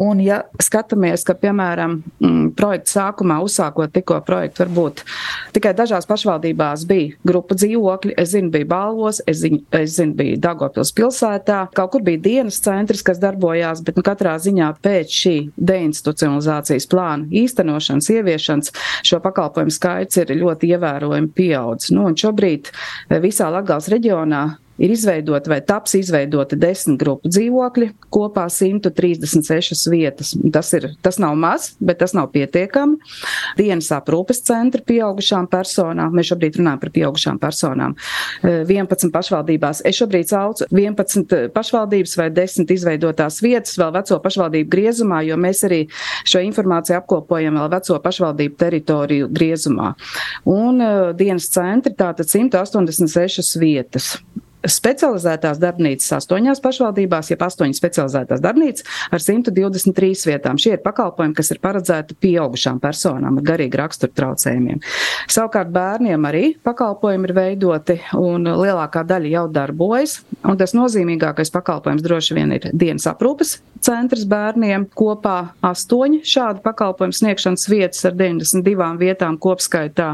Un, 0.00 0.20
ja 0.24 0.40
skatāmies, 0.62 1.26
ka, 1.28 1.34
piemēram, 1.36 1.98
mm, 2.22 2.52
projekta 2.56 2.94
sākumā 2.94 3.36
uzsākot 3.44 3.92
tikko 3.92 4.16
projektu, 4.24 4.64
varbūt 4.64 5.02
tikai 5.52 5.74
dažās 5.76 6.08
pašvaldībās 6.08 6.86
bija 6.88 7.18
grupa 7.26 7.56
dzīvokļi, 7.58 8.14
es 8.20 8.32
zinu, 8.32 8.48
bija 8.54 8.68
Balvos, 8.70 9.20
es 9.28 9.42
zinu, 9.42 9.60
es 9.76 9.98
zinu 9.98 10.16
bija 10.16 10.38
Dagopils 10.40 10.94
pilsētā, 10.96 11.58
kaut 11.76 11.92
kur 11.92 12.04
bija 12.06 12.22
dienas 12.24 12.62
centrs, 12.64 13.04
kas 13.04 13.20
darbojās, 13.20 13.84
bet 13.84 14.00
nu, 14.00 14.06
katrā 14.06 14.38
ziņā 14.40 14.70
pēc 14.80 15.18
šī 15.20 15.36
deinstitucionalizācijas 15.70 16.88
plāna 16.88 17.28
īstenošanas, 17.42 18.10
ieviešanas 18.16 18.72
šo 19.04 19.20
pakalpojumu 19.20 19.76
skaits 19.76 20.22
ir 20.22 20.32
ļoti 20.40 20.72
ievērojami 20.72 21.32
pieaudzis. 21.36 21.92
Nu, 21.92 22.08
šobrīd 22.16 22.72
visā 23.20 23.52
Latgales 23.52 23.92
reģionā 23.92 24.46
ir 24.80 24.94
izveidota 24.94 25.52
vai 25.52 25.60
taps 25.64 25.94
izveidota 25.98 26.56
desmit 26.58 26.98
grupu 27.00 27.30
dzīvokļi, 27.30 27.90
kopā 28.12 28.46
136 28.50 29.86
vietas. 29.92 30.32
Tas, 30.52 30.72
ir, 30.76 30.88
tas 31.04 31.20
nav 31.22 31.36
maz, 31.38 31.70
bet 31.80 32.00
tas 32.00 32.14
nav 32.16 32.30
pietiekami. 32.34 32.98
Dienas 33.58 33.90
aprūpes 33.94 34.42
centri 34.46 34.82
pieaugušām 34.88 35.48
personām, 35.52 36.14
mēs 36.16 36.30
šobrīd 36.32 36.60
runājam 36.60 36.82
par 36.82 36.92
pieaugušām 36.96 37.40
personām. 37.42 37.96
11 38.44 39.06
eh, 39.06 39.12
pašvaldībās, 39.14 39.84
es 39.88 40.00
šobrīd 40.00 40.32
saucu 40.32 40.68
11 40.72 41.50
pašvaldības 41.54 42.16
vai 42.20 42.30
10 42.40 42.74
izveidotās 42.74 43.40
vietas 43.44 43.76
vēl 43.80 43.94
veco 43.98 44.20
pašvaldību 44.24 44.72
griezumā, 44.72 45.22
jo 45.28 45.38
mēs 45.40 45.64
arī 45.68 45.82
šo 46.24 46.42
informāciju 46.46 47.00
apkopojam 47.00 47.60
vēl 47.60 47.72
veco 47.76 47.98
pašvaldību 48.04 48.60
teritoriju 48.60 49.30
griezumā. 49.34 49.92
Un 50.48 50.80
uh, 50.80 51.10
dienas 51.16 51.50
centri 51.52 51.92
tātad 51.98 52.30
186 52.30 53.58
vietas 53.60 54.14
specializētās 54.66 55.60
darbnīcas 55.60 56.12
astoņās 56.18 56.60
pašvaldībās, 56.64 57.30
jeb 57.32 57.44
astoņas 57.46 57.80
specializētās 57.80 58.42
darbnīcas 58.44 58.86
ar 59.10 59.24
123 59.24 60.28
vietām. 60.28 60.60
Šie 60.60 60.74
ir 60.76 60.84
pakalpojumi, 60.84 61.36
kas 61.38 61.52
ir 61.54 61.62
paredzēti 61.64 62.18
pieaugušām 62.20 62.80
personām 62.82 63.40
ar 63.40 63.46
garīgu 63.52 63.80
raksturu 63.80 64.16
traucējumiem. 64.16 64.82
Savukārt 65.30 65.72
bērniem 65.74 66.28
arī 66.28 66.44
pakalpojumi 66.66 67.30
ir 67.30 67.36
veidoti 67.36 67.98
un 68.18 68.48
lielākā 68.48 69.04
daļa 69.08 69.34
jau 69.38 69.46
darbojas. 69.54 70.20
Un 70.44 70.60
tas 70.60 70.76
nozīmīgākais 70.76 71.52
pakalpojums 71.54 72.04
droši 72.04 72.36
vien 72.36 72.56
ir 72.56 72.70
dienas 72.72 73.08
aprūpes 73.10 73.58
centrs 73.84 74.26
bērniem. 74.28 74.86
Kopā 74.96 75.52
astoņi 75.64 76.20
šādu 76.26 76.62
pakalpojumu 76.64 77.16
sniegšanas 77.16 77.66
vietas 77.70 78.04
ar 78.08 78.16
92 78.18 78.98
vietām 79.00 79.38
kopskaitā. 79.40 80.12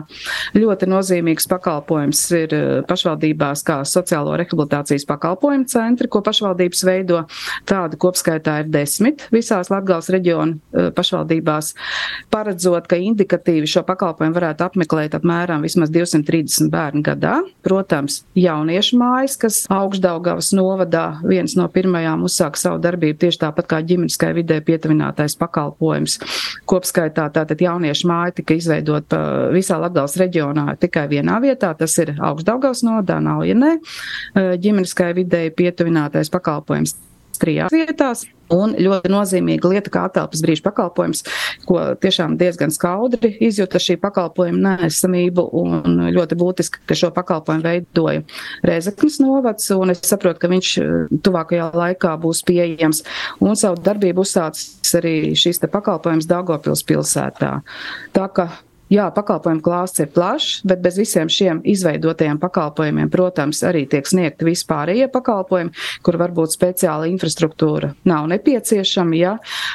Ļoti 0.56 0.88
nozīmīgs 0.90 1.48
pakalpojums 1.50 2.22
ir 2.38 2.54
pašvaldībās 2.88 3.64
kā 3.66 3.80
sociālo 3.88 4.36
rehabilitācijas 4.38 5.06
pakalpojumu 5.08 5.68
centri, 5.70 6.10
ko 6.10 6.22
pašvaldības 6.26 6.84
veido. 6.86 7.22
Tāda 7.68 7.98
kopskaitā 8.00 8.60
ir 8.62 8.70
desmit 8.72 9.26
visās 9.34 9.70
Latgales 9.72 10.08
reģionu 10.12 10.56
e, 10.56 10.88
pašvaldībās, 10.96 11.72
paredzot, 12.32 12.86
ka 12.90 12.98
indikatīvi 13.00 13.68
šo 13.70 13.82
pakalpojumu 13.86 14.36
varētu 14.36 14.66
apmeklēt 14.66 15.16
apmēram 15.18 15.64
vismaz 15.66 15.92
230 15.94 16.70
bērnu 16.72 17.02
gadā. 17.06 17.38
Protams, 17.66 18.22
jauniešu 18.38 18.98
mājas, 19.00 19.36
kas 19.40 19.62
augšdaugavas 19.72 20.52
novadā 20.56 21.06
viens 21.26 21.56
no 21.58 21.68
pirmajām 21.72 22.24
uzsāk 22.26 22.58
savu 22.60 22.80
darbību 22.82 23.18
tieši 23.24 23.42
tāpat 23.56 23.70
kā 23.70 23.80
ģimeniskai 23.88 24.32
vidē 24.36 24.60
pietuvinātais 24.64 25.36
pakalpojums. 25.40 26.18
Kopskaitā 26.68 27.28
tātad 27.32 27.60
jauniešu 27.60 28.08
māja 28.10 28.36
tika 28.40 28.56
izveidot 28.58 29.16
visā 29.54 29.80
Latgales 29.80 30.16
reģionā 30.20 30.76
tikai 30.80 31.06
vienā 31.08 31.40
vietā, 31.40 31.72
tas 31.78 31.96
ir 32.02 32.16
augšdaugavas 32.20 32.84
novadā, 32.86 33.18
Naujienē 33.24 33.76
ģimeniskai 34.60 35.12
videi 35.16 35.50
pietuvinātais 35.50 36.30
pakalpojums 36.32 36.96
trijās 37.42 37.74
vietās. 37.74 38.26
Un 38.52 38.76
ļoti 38.78 39.10
nozīmīga 39.10 39.70
lieta, 39.72 39.90
kā 39.90 40.04
atelpas 40.06 40.38
brīža 40.44 40.62
pakalpojums, 40.68 41.24
ko 41.66 41.80
tiešām 41.98 42.36
diezgan 42.38 42.70
skaudri 42.70 43.32
izjūta 43.42 43.80
šī 43.82 43.96
pakalpojuma 43.98 44.76
neesamību. 44.76 45.46
Un 45.58 46.04
ļoti 46.14 46.38
būtiski, 46.38 46.84
ka 46.86 46.94
šo 46.98 47.10
pakalpojumu 47.16 47.66
veidoja 47.66 48.22
Rezeknas 48.66 49.18
novads, 49.22 49.66
un 49.74 49.90
es 49.96 50.04
saprotu, 50.06 50.44
ka 50.44 50.50
viņš 50.52 50.70
tuvākajā 51.26 51.72
laikā 51.74 52.14
būs 52.22 52.44
pieejams. 52.46 53.02
Un 53.42 53.58
savu 53.58 53.82
darbību 53.82 54.22
uzsācis 54.22 54.94
arī 54.94 55.34
šīs 55.34 55.64
pakalpojums 55.66 56.30
Daugopils 56.30 56.86
pilsētā. 56.86 57.50
Tā 58.14 58.30
ka 58.30 58.50
Jā, 58.86 59.08
pakalpojumu 59.10 59.64
klāsts 59.66 59.98
ir 59.98 60.12
plašs, 60.14 60.60
bet 60.66 60.78
bez 60.78 60.94
visiem 61.00 61.26
šiem 61.32 61.58
izveidotajiem 61.66 62.38
pakalpojumiem, 62.38 63.08
protams, 63.10 63.64
arī 63.66 63.82
tiek 63.90 64.06
sniegti 64.06 64.46
vispārējie 64.46 65.08
pakalpojumi, 65.10 65.72
kur 66.06 66.18
varbūt 66.20 66.54
speciāla 66.54 67.08
infrastruktūra 67.10 67.90
nav 68.06 68.28
nepieciešama. 68.30 69.18
Ja? 69.18 69.32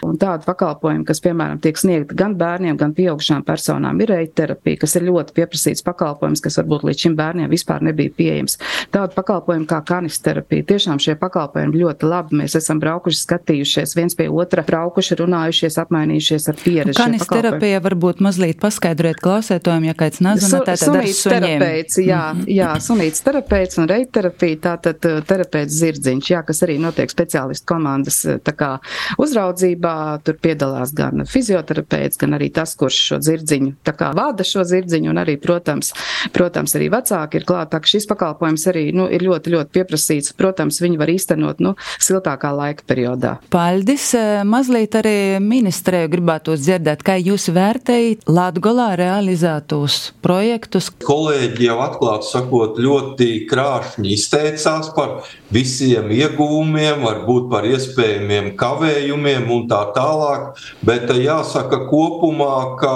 Un 0.07 0.15
tāda 0.21 0.47
pakalpojuma, 0.47 1.03
kas, 1.09 1.19
piemēram, 1.25 1.59
tiek 1.59 1.79
sniegta 1.81 2.15
gan 2.15 2.37
bērniem, 2.39 2.77
gan 2.79 2.95
pieaugušām 2.95 3.43
personām, 3.47 3.99
ir 3.99 4.13
reiterapija, 4.13 4.79
kas 4.85 4.95
ir 4.95 5.09
ļoti 5.09 5.35
pieprasīts 5.41 5.83
pakalpojums, 5.83 6.43
kas 6.47 6.61
varbūt 6.61 6.87
līdz 6.87 7.05
šim 7.07 7.19
bērniem 7.19 7.51
vispār 7.51 7.83
nebija 7.83 8.15
pieejams. 8.15 8.55
Tāda 8.95 9.11
pakalpojuma 9.17 9.67
kā 9.73 9.81
kanisterapija, 9.91 10.69
tiešām 10.71 11.03
šie 11.03 11.17
pakalpojumi 11.19 11.83
ļoti 11.83 12.07
labi. 12.07 12.39
Mēs 12.45 12.55
esam 12.61 12.79
braukuši, 12.79 13.25
skatījušies 13.25 13.97
viens 13.99 14.15
pie 14.15 14.31
otra, 14.31 14.63
braukuši, 14.63 15.19
runājušies, 15.19 15.81
apmainījušies 15.83 16.47
ar 16.47 16.63
pieredzi. 16.63 16.99
Kanisterapija 17.01 17.83
varbūt 17.83 18.23
mazliet 18.23 18.63
paskaidro 18.63 19.00
paskaidrot 19.01 19.21
klausētājiem, 19.21 19.85
ja 19.89 19.95
kāds 19.97 20.21
nezina, 20.21 20.61
tātad 20.65 20.95
ar 20.95 21.07
suņiem. 21.07 21.59
Terapeits, 21.59 21.97
jā, 22.01 22.21
-hmm. 22.33 22.45
jā, 22.47 22.69
sunīts 22.79 23.23
terapeits 23.23 23.77
un 23.77 23.87
reiterapija, 23.89 24.57
tātad 24.61 25.05
uh, 25.05 25.21
terapeits 25.25 25.73
zirdziņš, 25.73 26.31
jā, 26.31 26.41
kas 26.45 26.61
arī 26.63 26.77
notiek 26.79 27.09
speciālistu 27.09 27.65
komandas 27.67 28.23
uh, 28.25 28.37
tā 28.37 28.53
kā 28.53 28.71
uzraudzībā, 29.17 30.21
tur 30.23 30.37
piedalās 30.41 30.93
gan 30.93 31.25
fizioterapeits, 31.25 32.17
gan 32.17 32.33
arī 32.37 32.51
tas, 32.51 32.75
kurš 32.75 32.99
šo 33.11 33.19
zirdziņu 33.21 33.73
tā 33.83 33.93
kā 33.97 34.11
vada 34.15 34.43
šo 34.43 34.63
zirdziņu, 34.63 35.09
un 35.09 35.17
arī, 35.17 35.37
protams, 35.41 35.93
protams 36.33 36.75
arī 36.75 36.89
vecāki 36.91 37.41
ir 37.41 37.45
klāt, 37.45 37.71
tā 37.71 37.81
ka 37.81 37.87
šis 37.87 38.07
pakalpojums 38.09 38.67
arī, 38.67 38.91
nu, 38.93 39.07
ir 39.09 39.23
ļoti, 39.25 39.55
ļoti 39.55 39.71
pieprasīts. 39.71 40.35
Protams, 40.37 40.81
viņi 40.81 40.97
var 40.97 41.09
īstenot, 41.09 41.59
nu, 41.61 41.75
siltākā 42.01 42.51
laika 42.55 42.85
periodā. 42.87 43.37
Paldies! 43.49 44.11
Mazliet 44.45 44.95
arī 44.95 45.39
ministrē 45.43 46.05
gribētos 46.11 46.63
dzirdēt, 46.63 47.03
kā 47.05 47.17
jūs 47.19 47.49
vērtējat 47.53 48.27
Latgolā 48.31 48.90
realizētos 48.99 50.11
projektus. 50.23 50.89
Kolēģi 51.05 51.67
jau 51.67 51.77
atklāti 51.83 52.27
sakot, 52.29 52.79
ļoti 52.81 53.45
krāšņi 53.49 54.11
izteicās 54.15 54.91
par 54.95 55.21
visiem 55.53 56.11
ieguvumiem, 56.13 57.03
varbūt 57.05 57.49
par 57.51 57.67
iespējamiem 57.69 58.51
kavējumiem 58.59 59.47
un 59.51 59.65
tā 59.71 59.81
tālāk. 59.95 60.59
Bet 60.85 61.09
jāsaka 61.11 61.83
kopumā, 61.89 62.77
ka 62.81 62.95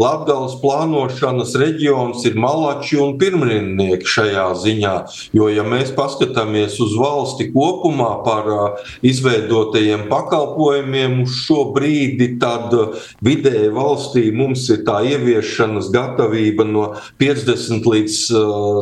Latgales 0.00 0.56
plānošanas 0.62 1.54
reģions 1.60 2.24
ir 2.28 2.38
malači 2.40 3.00
un 3.02 3.16
pirmrindnieki 3.20 4.08
šajā 4.14 4.46
ziņā. 4.62 4.94
Jo, 5.36 5.50
ja 5.52 5.66
mēs 5.66 5.92
paskatāmies 5.96 6.78
uz 6.82 6.96
valsti 6.98 7.50
kopumā 7.54 8.12
par 8.26 8.50
izveidotajiem 9.06 10.08
pakalpojumiem 10.10 11.22
uz 11.26 11.36
šo 11.44 11.68
brīdi, 11.74 12.34
tad 12.42 12.74
vidēji 13.24 13.72
valstī 13.74 14.28
mums 14.34 14.68
ir 14.72 14.82
tā 14.86 15.02
ieviesta 15.06 15.31
ieviešanas 15.32 15.90
gatavība 15.92 16.66
no 16.68 16.84
50 17.20 17.88
līdz 17.88 18.18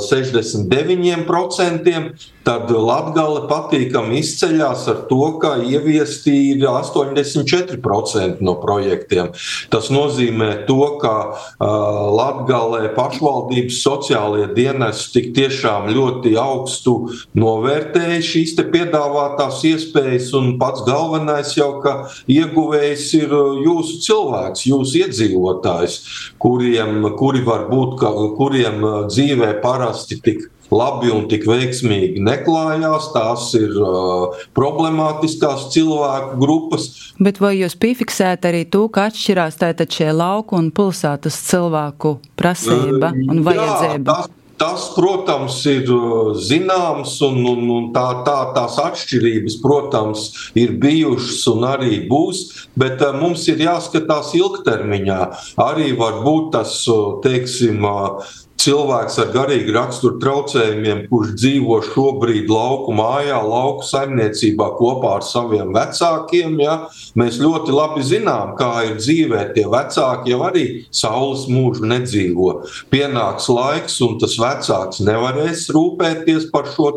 69 0.09 1.27
procentiem 1.27 2.13
tad 2.45 2.71
Latvija 2.73 3.45
patīkami 3.51 4.21
izceļas 4.21 4.87
ar 4.91 5.01
to, 5.11 5.21
ka 5.43 5.55
ieviesti 5.67 6.33
ir 6.55 6.65
84% 6.69 8.41
no 8.45 8.55
projektiem. 8.63 9.33
Tas 9.73 9.91
nozīmē, 9.93 10.65
to, 10.69 10.79
ka 11.03 11.15
uh, 11.31 11.67
Latvijā 12.17 12.93
pašvaldības 12.97 13.81
sociālie 13.85 14.49
dienesti 14.57 15.13
tik 15.19 15.31
tiešām 15.37 15.91
ļoti 15.93 16.35
augstu 16.41 16.97
novērtēja 17.39 18.21
šīs 18.25 18.57
piedāvātās 18.61 19.63
iespējas, 19.69 20.31
un 20.37 20.55
pats 20.61 20.85
galvenais 20.87 21.55
jau, 21.57 21.71
ka 21.85 21.95
ieguvējs 22.31 23.07
ir 23.21 23.35
jūsu 23.67 24.01
cilvēks, 24.07 24.67
jūsu 24.71 25.05
iedzīvotājs, 25.05 25.99
kuriem, 26.41 27.05
kuri 27.19 27.45
var 27.47 27.69
būt, 27.71 28.01
kuriem 28.39 28.81
dzīvē 29.11 29.53
parasti 29.65 30.21
tik 30.25 30.49
labi 30.71 31.11
un 31.13 31.27
tik 31.31 31.45
veiksmīgi 31.49 32.23
neklājās. 32.25 33.11
Tās 33.15 33.51
ir 33.59 33.75
uh, 33.83 34.41
problemātiskās 34.57 35.69
cilvēku 35.75 36.39
grupas. 36.41 36.89
Bet 37.21 37.41
vai 37.43 37.57
jūs 37.59 37.77
piefiksējat 37.81 38.51
arī 38.51 38.65
to, 38.71 38.87
ka 38.93 39.09
atšķirās 39.11 39.61
tātad 39.61 39.91
šie 39.93 40.13
lauku 40.17 40.59
un 40.59 40.71
pilsētas 40.75 41.41
cilvēku 41.51 42.17
prasība 42.39 43.13
un 43.13 43.43
vajadzība? 43.47 43.97
Jā, 43.99 44.05
tas, 44.07 44.37
Tas, 44.61 44.91
protams, 44.93 45.55
ir 45.71 45.89
zināms, 46.37 47.15
un, 47.25 47.39
un, 47.49 47.63
un 47.73 47.87
tā, 47.95 48.05
tā, 48.27 48.37
tās 48.53 48.77
atšķirības, 48.83 49.57
protams, 49.63 50.27
ir 50.61 50.75
bijušas 50.83 51.47
un 51.55 51.65
arī 51.65 52.03
būs, 52.11 52.43
bet 52.77 53.01
mums 53.17 53.47
ir 53.49 53.65
jāskatās 53.65 54.35
ilgtermiņā. 54.37 55.21
Arī 55.65 55.95
var 55.97 56.21
būt 56.27 56.53
tas, 56.59 56.77
teiksim, 57.25 57.89
cilvēks 58.61 59.19
ar 59.23 59.31
garīgu 59.35 59.75
raksturu 59.75 60.19
traucējumiem, 60.23 61.05
kurš 61.11 61.35
dzīvo 61.39 61.81
šobrīd 61.89 62.51
lauku 62.53 62.95
mājā, 62.97 63.39
lauku 63.45 63.87
saimniecībā 63.89 64.71
kopā 64.79 65.17
ar 65.19 65.27
saviem 65.27 65.73
vecākiem. 65.77 66.59
Ja? 66.61 66.77
Mēs 67.19 67.41
ļoti 67.41 67.75
labi 67.75 68.05
zinām, 68.07 68.55
kā 68.59 68.71
ir 68.91 68.99
dzīvē. 69.01 69.47
Tie 69.57 69.67
vecāki 69.71 70.35
jau 70.35 70.43
arī 70.49 70.67
saules 70.95 71.47
mūžu 71.51 71.89
nedzīvo. 71.91 72.51
Pienāks 72.93 73.49
laiks, 73.53 73.99
un 74.05 74.19
tas 74.21 74.37
vecāks 74.41 75.03
nevarēs 75.07 75.67
rūpēties 75.75 76.51
par 76.53 76.69
šo 76.71 76.91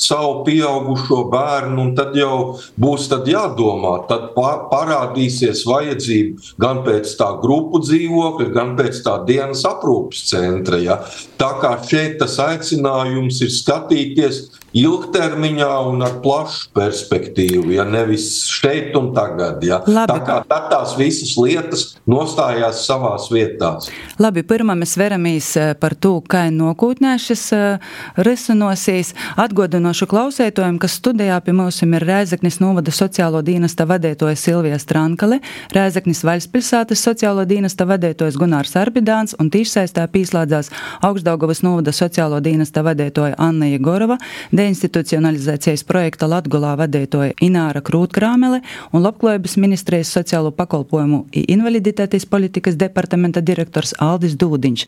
savu 0.00 0.44
pieaugušo 0.46 1.24
bērnu, 1.32 1.78
un 1.82 1.94
tad 1.98 2.14
jau 2.16 2.58
būs 2.80 3.08
tad 3.10 3.26
jādomā. 3.28 3.94
Tad 4.08 4.30
parādīsies 4.36 5.64
vajadzība 5.68 6.54
gan 6.62 6.82
pēc 6.86 7.16
tā 7.18 7.32
grupu 7.42 7.82
dzīvokļa, 7.82 8.48
gan 8.54 8.76
pēc 8.78 9.02
tā 9.04 9.18
dienas 9.28 9.64
aprūpes 9.68 10.24
centra. 10.30 10.78
Ja? 10.82 11.01
Tā 11.40 11.52
kā 11.62 11.76
šeit 11.88 12.18
tas 12.22 12.38
aicinājums 12.42 13.40
ir 13.42 13.50
skatīties 13.52 14.42
ilgtermiņā 14.76 15.70
un 15.90 16.02
ar 16.04 16.14
plašu 16.24 16.70
perspektīvu, 16.76 17.74
ja 17.76 17.84
nevis 17.88 18.28
šeit 18.48 18.96
un 18.96 19.10
tagad. 19.16 19.60
Ja. 19.64 19.82
Labi. 19.86 20.12
Tā 20.12 20.18
kā 20.24 20.38
tad 20.48 20.68
tās 20.72 20.94
visas 20.96 21.34
lietas 21.36 21.84
nostājās 22.08 22.84
savās 22.86 23.28
vietās. 23.32 23.90
Labi, 24.22 24.44
pirmā 24.48 24.76
mēs 24.78 24.96
veramies 25.00 25.50
eh, 25.60 25.72
par 25.78 25.94
to, 25.94 26.14
kā 26.24 26.46
nākotnē 26.52 27.14
šis 27.20 27.44
uh, 27.56 27.92
resonosīs. 28.24 29.12
Atgodinošu 29.40 30.08
klausētojiem, 30.10 30.78
kas 30.82 30.96
studijā 31.00 31.38
pie 31.44 31.54
mums 31.56 31.82
ir 31.84 32.06
Rēzeknis 32.06 32.58
novada 32.62 32.92
sociālo 32.94 33.42
dienesta 33.44 33.86
vadētoja 33.88 34.38
Silvija 34.38 34.78
Strankale, 34.80 35.40
Rēzeknis 35.74 36.24
Vaļspilsētas 36.26 37.04
sociālo 37.08 37.44
dienesta 37.48 37.86
vadētojas 37.88 38.38
Gunārs 38.40 38.74
Arbidāns 38.80 39.36
un 39.40 39.52
tīšsaistā 39.52 40.06
pīslādzās 40.12 40.72
Augstdaugavas 41.00 41.62
novada 41.62 41.92
sociālo 41.94 42.40
dienesta 42.44 42.82
vadētoja 42.84 43.38
Anna 43.38 43.68
Jegorova 43.70 44.18
deinstitucionalizācijas 44.52 45.84
projekta 45.88 46.28
Latgolā 46.30 46.74
vadītoja 46.80 47.36
Ināra 47.42 47.82
Krūtkrāmele 47.84 48.62
un 48.92 49.06
Labklājības 49.06 49.56
ministrijas 49.62 50.12
sociālo 50.12 50.52
pakalpojumu 50.56 51.24
invaliditātes 51.48 52.26
politikas 52.28 52.76
departamenta 52.80 53.40
direktors 53.40 53.96
Aldis 53.98 54.36
Dūdiņš. 54.36 54.86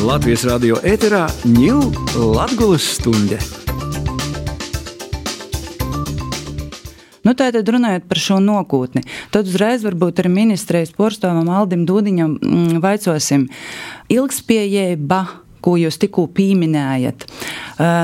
Latvijas 0.00 0.46
radio 0.48 0.80
ēterā 0.80 1.26
ņūl 1.44 1.90
Latgulas 2.32 2.94
stunde. 2.96 3.40
Nu, 7.26 7.34
Tātad 7.36 7.68
runājot 7.68 8.08
par 8.08 8.20
šo 8.20 8.38
nākotni, 8.44 9.04
tad 9.34 9.48
uzreiz 9.50 9.84
varbūt 9.84 10.22
ar 10.22 10.30
ministrijas 10.32 10.94
porstāvam 10.96 11.50
Aldim 11.52 11.84
Dūdiņam 11.88 12.38
mm, 12.38 12.80
vaicosim 12.84 13.48
ilgspējība 14.12 15.24
ko 15.64 15.76
jūs 15.80 15.98
tikko 16.00 16.26
pieminējat. 16.34 17.26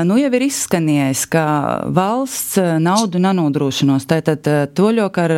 Nu, 0.07 0.17
jau 0.17 0.29
ir 0.33 0.45
izskanējis, 0.47 1.23
ka 1.33 1.43
valsts 1.93 2.57
naudu 2.81 3.21
nenodrošinos. 3.21 4.07
Tātad 4.09 4.47
toļok 4.77 5.19
ar 5.23 5.35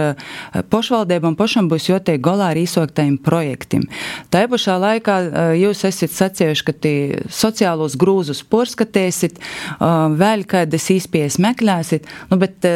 pašvaldībām 0.72 1.36
pašam 1.40 1.70
būs 1.72 1.90
jotiek 1.90 2.22
galā 2.24 2.52
ar 2.54 2.60
izsoktajiem 2.62 3.18
projektiem. 3.24 3.88
Tā 4.32 4.46
pašā 4.52 4.78
laikā 4.84 5.18
jūs 5.60 5.84
esat 5.90 6.16
sacījuši, 6.16 6.68
ka 6.68 6.94
sociālos 7.42 7.98
grūzus 8.00 8.44
porskatēsit, 8.48 9.40
vēl 9.80 10.46
kādas 10.50 10.90
īspējas 10.96 11.40
meklēsit, 11.44 12.08
nu, 12.32 12.40
bet 12.42 12.68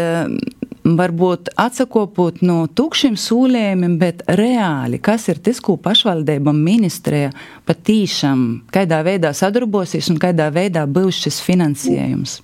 varbūt 0.84 1.54
atsakopot 1.60 2.42
no 2.44 2.64
tukšiem 2.68 3.16
sūlējumiem, 3.20 3.98
bet 4.02 4.24
reāli, 4.28 5.00
kas 5.04 5.30
ir 5.32 5.40
tas, 5.44 5.62
ko 5.64 5.78
pašvaldība 5.80 6.54
ministrija 6.56 7.32
patīšām, 7.68 8.66
kādā 8.74 9.04
veidā 9.08 9.34
sadarbosies 9.36 10.12
un 10.12 10.20
kādā 10.22 10.50
veidā 10.54 10.86
būs 10.88 11.24
šis 11.26 11.40
finansējums. 11.46 12.42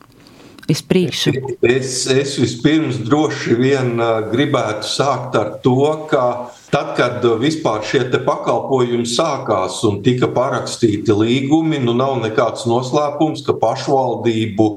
Es, 1.66 2.06
es 2.14 2.36
vispirms 2.38 3.02
droši 3.02 3.56
vien 3.58 3.96
gribētu 4.30 4.86
sākt 4.86 5.38
ar 5.40 5.56
to, 5.64 5.82
ka 6.12 6.24
Tad, 6.70 6.92
kad 6.98 7.24
vispār 7.42 7.82
šie 7.82 8.04
pakalpojumi 8.14 9.08
sākās 9.10 9.80
un 9.90 10.04
tika 10.06 10.28
parakstīti 10.30 11.16
līgumi, 11.18 11.80
nu 11.82 11.96
nav 11.98 12.20
nekāds 12.22 12.68
noslēpums, 12.70 13.42
ka 13.48 13.56
pašvaldību 13.58 14.68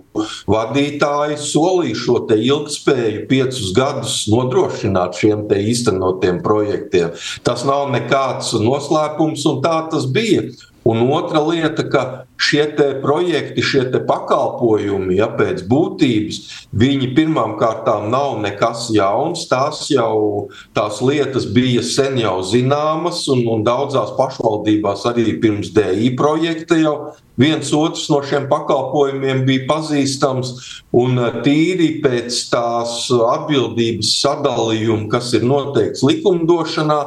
vadītāji 0.48 1.36
solīja 1.44 2.00
šo 2.00 2.16
ilgspēju 2.32 3.26
piecus 3.28 3.74
gadus 3.76 4.16
nodrošināt 4.32 5.20
šiem 5.20 5.44
īstenotiem 5.52 6.40
projektiem. 6.44 7.12
Tas 7.44 7.66
nav 7.68 7.90
nekāds 7.92 8.54
noslēpums, 8.56 9.44
un 9.52 9.60
tā 9.64 9.82
tas 9.92 10.08
bija. 10.08 10.48
Un 10.84 10.98
otra 11.14 11.38
lieta, 11.46 11.84
ka 11.86 12.02
šie 12.42 12.64
projekti, 13.02 13.62
šie 13.62 13.84
pakalpojumi, 14.06 15.14
ja 15.20 15.28
pēc 15.30 15.62
būtības, 15.70 16.38
viņi 16.74 17.12
pirmām 17.14 17.54
kārtām 17.60 18.08
nav 18.10 18.40
nekas 18.42 18.88
jauns. 18.90 19.46
Tās 19.50 19.86
jau 19.92 20.48
tās 20.74 20.98
lietas 20.98 21.46
bija 21.46 21.84
sen 21.86 22.18
jau 22.18 22.40
zināmas, 22.42 23.28
un, 23.30 23.44
un 23.46 23.62
daudzās 23.62 24.14
pašvaldībās 24.18 25.06
arī 25.12 25.38
pirms 25.42 25.70
DI 25.76 26.16
projekta 26.18 26.78
jau 26.80 26.96
viens 27.38 27.70
otrs 27.72 28.08
no 28.10 28.18
šiem 28.26 28.48
pakalpojumiem 28.50 29.44
bija 29.46 29.68
pazīstams. 29.70 30.56
Un 30.92 31.20
tīri 31.46 32.02
pēc 32.02 32.40
tās 32.50 33.06
atbildības 33.12 34.16
sadalījuma, 34.18 35.06
kas 35.14 35.30
ir 35.38 35.46
noteikts 35.46 36.02
likumdošanā, 36.06 37.00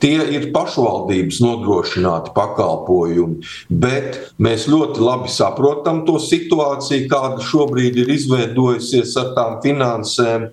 Tie 0.00 0.18
ir 0.32 0.46
pašvaldības 0.54 1.42
nodrošināti 1.44 2.32
pakalpojumi, 2.36 3.42
bet 3.68 4.16
mēs 4.40 4.64
ļoti 4.72 5.02
labi 5.04 5.32
saprotam 5.32 6.06
to 6.06 6.16
situāciju, 6.24 7.08
kāda 7.10 7.44
šobrīd 7.44 7.98
ir 8.00 8.14
izveidojusies 8.16 9.12
ar 9.20 9.34
tām 9.36 9.58
finansēm. 9.64 10.48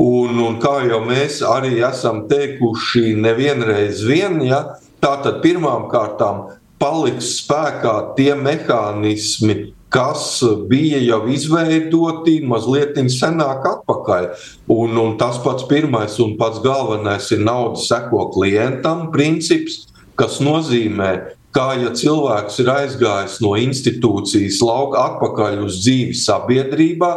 Un, 0.00 0.40
un 0.40 0.58
kā 0.60 0.78
jau 0.88 1.02
mēs 1.04 1.42
arī 1.44 1.78
esam 1.84 2.24
teikuši 2.28 3.14
nevienreiz 3.20 4.02
vien, 4.04 4.40
ja, 4.44 4.62
tātad 5.04 5.42
pirmām 5.44 5.88
kārtām 5.92 6.46
paliks 6.80 7.36
spēkā 7.40 7.94
tie 8.16 8.34
mehānismi, 8.36 9.72
kas 9.96 10.42
bija 10.68 10.98
jau 11.00 11.22
izveidoti 11.32 12.42
mazliet 12.44 12.98
senāk 13.14 13.64
atpakaļ. 13.70 14.26
Un, 14.68 14.92
un 15.00 15.14
tas 15.16 15.38
pats 15.40 15.64
pirmais 15.70 16.18
un 16.20 16.34
pats 16.36 16.60
galvenais 16.60 17.30
ir 17.32 17.40
naudas 17.40 17.86
seko 17.88 18.26
klientam 18.34 19.08
princips, 19.14 19.86
kas 20.20 20.36
nozīmē, 20.44 21.12
kā 21.56 21.70
ja 21.80 21.94
cilvēks 21.96 22.60
ir 22.60 22.72
aizgājis 22.74 23.38
no 23.40 23.54
institūcijas 23.56 24.60
lauka 24.60 25.06
atpakaļ 25.12 25.62
uz 25.64 25.80
dzīvi 25.80 26.16
sabiedrībā, 26.20 27.12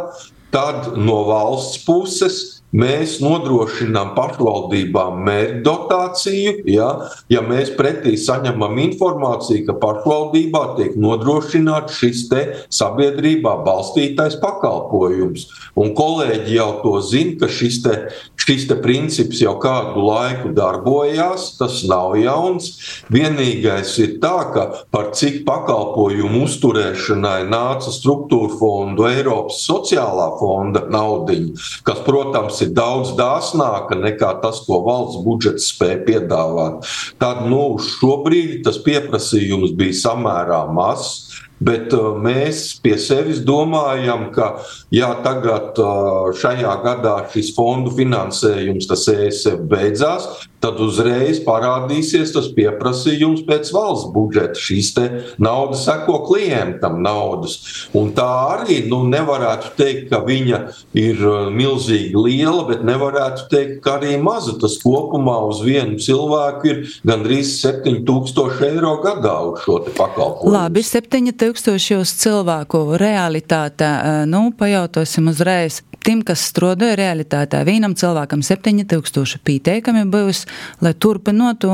tad 0.54 0.96
no 0.96 1.20
valsts 1.28 1.84
puses 1.84 2.59
Mēs 2.70 3.16
nodrošinām 3.18 4.12
pašvaldībām 4.14 5.24
mērķdotāciju, 5.26 6.52
ja, 6.70 6.90
ja 7.32 7.42
mēs 7.42 7.72
pretī 7.74 8.14
saņemam 8.14 8.78
informāciju, 8.78 9.64
ka 9.66 9.74
pašvaldībā 9.82 10.62
tiek 10.76 10.94
nodrošināts 10.94 11.98
šis 11.98 12.28
sabiedrībā 12.70 13.56
balstītais 13.66 14.36
pakalpojums. 14.38 15.48
Un 15.80 15.90
kolēģi 15.98 16.54
jau 16.60 16.68
to 16.84 16.92
zina, 17.02 17.34
ka 17.40 17.48
šis, 17.50 17.80
te, 17.82 17.94
šis 18.38 18.68
te 18.70 18.76
princips 18.78 19.40
jau 19.42 19.56
kādu 19.62 20.04
laiku 20.06 20.52
darbojās. 20.54 21.56
Tas 21.58 21.80
nav 21.90 22.14
jauns. 22.20 22.70
Vienīgais 23.10 23.96
ir 24.04 24.16
tā, 24.22 24.36
ka 24.54 24.66
par 24.94 25.10
cik 25.16 25.42
pakalpojumu 25.48 26.44
uzturēšanai 26.46 27.48
nāca 27.50 27.90
struktūra 27.94 28.54
fondu, 28.60 29.08
Eiropas 29.10 29.64
sociālā 29.66 30.30
fonda 30.38 30.84
naudiņa, 30.92 31.68
kas, 31.86 32.02
protams, 32.06 32.59
ir 32.64 32.74
daudz 32.76 33.14
dāsnāka 33.18 33.98
nekā 33.98 34.34
tas, 34.42 34.62
ko 34.66 34.80
valsts 34.86 35.22
budžets 35.24 35.70
spēja 35.72 36.00
piedāvāt. 36.06 36.86
Tad 37.22 37.46
nu, 37.50 37.78
šobrīd 37.80 38.60
tas 38.66 38.80
pieprasījums 38.84 39.74
bija 39.78 39.98
samērā 40.04 40.64
mazs. 40.74 41.29
Bet 41.60 41.92
uh, 41.92 42.14
mēs 42.16 42.78
pie 42.80 42.94
sevis 42.96 43.42
domājam, 43.44 44.30
ka 44.32 44.54
ja 44.94 45.10
tagad 45.24 45.76
uh, 45.76 46.30
šajā 46.32 46.72
gadā 46.86 47.18
šis 47.34 47.52
fondu 47.56 47.92
finansējums, 47.98 48.88
tas 48.88 49.04
ESF 49.12 49.66
beidzās, 49.68 50.28
tad 50.60 50.80
uzreiz 50.80 51.42
parādīsies 51.44 52.32
tas 52.32 52.48
pieprasījums 52.56 53.44
pēc 53.48 53.72
valsts 53.76 54.08
budžeta. 54.14 54.56
Šīs 54.60 54.92
naudas 55.40 55.84
seko 55.84 56.22
klientam 56.26 56.98
naudas. 57.04 57.58
Un 57.96 58.10
tā 58.16 58.28
arī 58.56 58.80
nu, 58.88 59.02
nevarētu 59.12 59.74
teikt, 59.76 60.08
ka 60.14 60.22
viņa 60.24 60.62
ir 60.96 61.20
uh, 61.20 61.52
milzīgi 61.52 62.16
liela, 62.16 62.64
bet 62.72 62.84
nevarētu 62.88 63.50
teikt, 63.52 63.76
ka 63.84 63.98
arī 63.98 64.16
maza. 64.20 64.56
Tas 64.60 64.78
kopumā 64.80 65.36
uz 65.50 65.60
vienu 65.66 66.00
cilvēku 66.00 66.72
ir 66.72 66.82
gandrīz 67.04 67.52
7000 67.60 68.64
eiro 68.70 68.96
gadā 69.04 69.36
uz 69.52 69.60
šo 69.66 69.82
pakalpojumu. 69.92 70.56
Labi, 70.56 70.84
7000 71.20 71.60
7000 71.60 72.20
cilvēku 72.20 72.80
realitātē, 73.00 73.90
nu, 74.30 74.50
pajautāsim 74.56 75.30
uzreiz. 75.30 75.80
Tiem, 76.00 76.22
kas 76.24 76.46
strādāja 76.48 76.96
realitātē, 76.96 77.60
vienam 77.68 77.92
cilvēkam 77.98 78.40
7000 78.44 79.42
pieteikami 79.44 80.06
būs, 80.08 80.46
lai 80.80 80.94
turpinātu 80.96 81.68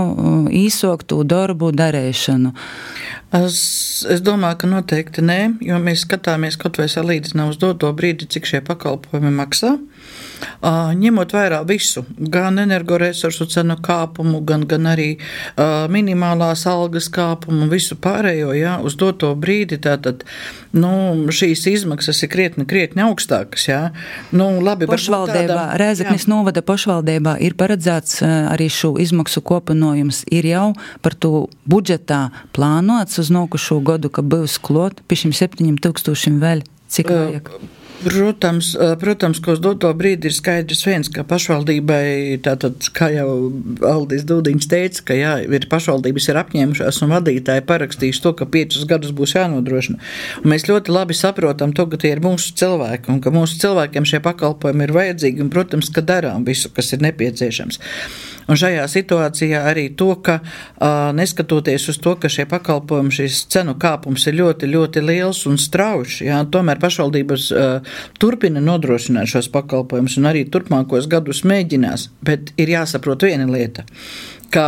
īsoktu 0.50 1.20
darbu 1.22 1.70
darīšanu. 1.76 2.50
Es, 3.38 3.60
es 4.10 4.22
domāju, 4.26 4.58
ka 4.62 4.70
noteikti 4.70 5.22
nē, 5.22 5.40
jo 5.68 5.78
mēs 5.82 6.02
skatāmies 6.06 6.58
kaut 6.58 6.80
vai 6.80 6.88
salīdzinām 6.90 7.54
uz 7.54 7.60
doto 7.62 7.92
brīdi, 7.94 8.26
cik 8.30 8.50
šie 8.50 8.62
pakalpojumi 8.66 9.30
maksā. 9.38 9.76
Uh, 9.76 9.95
ņemot 10.62 11.32
vērā 11.36 11.62
visu, 11.68 12.04
gan 12.18 12.58
energoresursu 12.62 13.46
cenu 13.50 13.76
kāpumu, 13.82 14.42
gan, 14.46 14.66
gan 14.68 14.88
arī 14.90 15.08
minimālās 15.92 16.66
algas 16.70 17.08
kāpumu, 17.12 17.68
visu 17.70 17.96
pārējo, 17.96 18.52
jā, 18.56 18.76
uz 18.84 18.96
doto 18.98 19.32
brīdi, 19.38 19.78
tātad 19.82 20.24
nu, 20.76 20.90
šīs 21.32 21.66
izmaksas 21.70 22.22
ir 22.24 22.32
krietni, 22.32 22.66
krietni 22.68 23.04
augstākas. 23.06 23.68
Jā. 23.68 23.80
Nu, 24.36 24.48
labi, 24.64 24.88
pašvaldībā, 24.90 25.68
Rēzeknis 25.80 26.28
novada 26.30 26.62
pašvaldībā 26.66 27.36
ir 27.44 27.56
paredzēts 27.58 28.20
arī 28.26 28.68
šo 28.72 28.94
izmaksu 29.02 29.42
kopanojums, 29.46 30.24
ir 30.32 30.48
jau 30.50 30.66
par 31.04 31.16
to 31.16 31.46
budžetā 31.68 32.26
plānots 32.56 33.20
uz 33.22 33.32
nokušo 33.34 33.80
gadu, 33.86 34.12
ka 34.12 34.24
būs 34.26 34.60
klot 34.62 35.02
pie 35.08 35.24
šim 35.24 35.36
septiņiem 35.36 35.80
tūkstošiem 35.82 36.40
vēl. 36.42 36.66
Cik 36.92 37.10
vajag? 37.10 37.50
Uh, 37.50 37.75
Protams, 38.04 38.74
protams, 39.00 39.38
ka 39.40 39.54
uz 39.54 39.60
doto 39.64 39.88
brīdi 39.96 40.28
ir 40.28 40.34
skaidrs 40.36 40.82
viens, 40.86 41.08
ka 41.12 41.24
pašvaldībai, 41.26 42.36
tātad, 42.44 42.88
kā 42.96 43.08
jau 43.14 43.28
Aldis 43.88 44.26
Dūdiņš 44.28 44.68
teica, 44.68 45.04
ka 45.08 45.16
jā, 45.16 45.32
ir 45.46 45.66
pašvaldības 45.70 46.28
ir 46.28 46.40
apņēmušās 46.42 47.00
un 47.02 47.14
vadītāji 47.14 47.64
parakstījuši 47.70 48.22
to, 48.26 48.34
ka 48.36 48.48
piecus 48.52 48.84
gadus 48.90 49.14
būs 49.16 49.36
jānodrošina. 49.38 50.00
Un 50.42 50.52
mēs 50.52 50.68
ļoti 50.68 50.92
labi 50.92 51.16
saprotam 51.16 51.72
to, 51.76 51.88
ka 51.88 52.00
tie 52.02 52.12
ir 52.14 52.22
mūsu 52.24 52.52
cilvēki 52.60 53.14
un 53.14 53.22
ka 53.24 53.32
mūsu 53.34 53.60
cilvēkiem 53.64 54.08
šie 54.08 54.20
pakalpojumi 54.28 54.86
ir 54.86 54.96
vajadzīgi 54.96 55.46
un, 55.46 55.52
protams, 55.52 55.92
ka 55.92 56.04
darām 56.04 56.44
visu, 56.46 56.72
kas 56.76 56.92
ir 56.92 57.04
nepieciešams. 57.06 57.80
Un 58.46 58.58
šajā 58.58 58.84
situācijā 58.90 59.64
arī 59.70 59.88
to, 59.98 60.12
ka 60.22 60.38
neskatoties 61.16 61.88
uz 61.90 61.98
to, 62.02 62.14
ka 62.20 62.30
šie 62.30 62.46
pakalpojumi, 62.50 63.14
šis 63.14 63.40
cenu 63.52 63.74
kāpums 63.82 64.28
ir 64.30 64.38
ļoti, 64.38 64.70
ļoti 64.70 65.02
liels 65.02 65.42
un 65.50 65.58
strauji, 65.58 66.30
tomēr 66.54 66.80
pašvaldības 66.82 67.48
turpina 68.22 68.62
nodrošināt 68.62 69.32
šos 69.34 69.50
pakalpojumus 69.54 70.18
un 70.20 70.30
arī 70.30 70.46
turpmākos 70.50 71.10
gadus 71.10 71.42
mēģinās. 71.48 72.10
Bet 72.26 72.54
ir 72.60 72.74
jāsaprot 72.76 73.26
viena 73.26 73.50
lieta 73.50 73.86
ka 74.54 74.66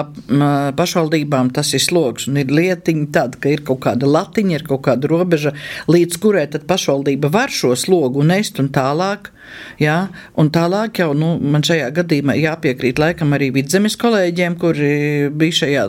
pašvaldībām 0.76 1.52
tas 1.54 1.70
ir 1.76 1.82
sloks 1.82 2.28
un 2.28 2.40
ir 2.42 2.52
lietiņa 2.52 3.08
tāda, 3.14 3.40
ka 3.40 3.52
ir 3.52 3.62
kaut 3.66 3.82
kāda 3.86 4.08
latiņa, 4.10 4.58
ir 4.58 4.66
kaut 4.68 4.82
kāda 4.88 5.10
robeža, 5.10 5.54
līdz 5.90 6.20
kurai 6.22 6.46
tad 6.52 6.66
pašvaldība 6.70 7.30
var 7.32 7.52
šo 7.54 7.74
slogu 7.78 8.26
nest 8.26 8.58
un 8.62 8.72
tālāk. 8.74 9.32
Jā, 9.78 9.96
un 10.38 10.50
tālāk 10.54 11.00
jau 11.02 11.12
nu, 11.16 11.34
man 11.38 11.62
šajā 11.66 11.90
gadījumā 11.96 12.34
jāpiekrīt 12.38 12.98
laikam 12.98 13.34
arī 13.36 13.50
vidzemes 13.54 13.96
kolēģiem, 14.00 14.56
kuri 14.58 14.92
bija 15.30 15.58
šajā 15.62 15.84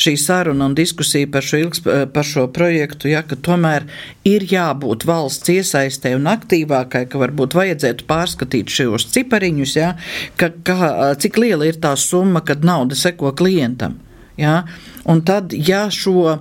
šī 0.00 0.14
saruna 0.20 0.68
un 0.68 0.76
diskusija 0.78 1.28
par 1.32 1.44
šo, 1.44 1.60
ilgs, 1.64 1.82
par 2.14 2.26
šo 2.26 2.46
projektu, 2.54 3.10
jā, 3.12 3.22
ka 3.26 3.36
tomēr 3.36 3.86
ir 4.28 4.46
jābūt 4.48 5.06
valsts 5.08 5.52
iesaistē 5.52 6.14
un 6.16 6.28
aktīvākai, 6.30 7.04
ka 7.10 7.20
varbūt 7.20 7.56
vajadzētu 7.58 8.08
pārskatīt 8.08 8.72
šos 8.72 9.08
cipariņus, 9.14 9.76
jā, 9.78 9.94
ka, 10.40 10.52
ka, 10.64 10.92
cik 11.20 11.40
liela 11.42 11.68
ir 11.68 11.80
tā 11.82 11.94
summa, 12.00 12.44
kad 12.46 12.64
nauda 12.66 12.98
seko 12.98 13.34
klientam. 13.36 13.98
Ja? 14.38 14.62
Un 15.08 15.24
tad, 15.26 15.52
ja 15.52 15.88
šo 15.90 16.38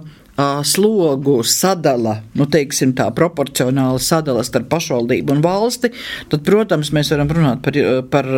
slogu 0.63 1.39
sadala, 1.47 2.19
nu, 2.37 2.45
teiksim, 2.45 2.93
tā 2.97 3.07
proporcionāli 3.15 4.01
sadala 4.03 4.43
starp 4.45 4.69
pašvaldību 4.69 5.33
un 5.33 5.41
valsti, 5.45 5.89
tad, 6.29 6.43
protams, 6.45 6.91
mēs 6.93 7.09
varam 7.13 7.31
runāt 7.33 7.63
par, 7.65 7.79
par 8.11 8.29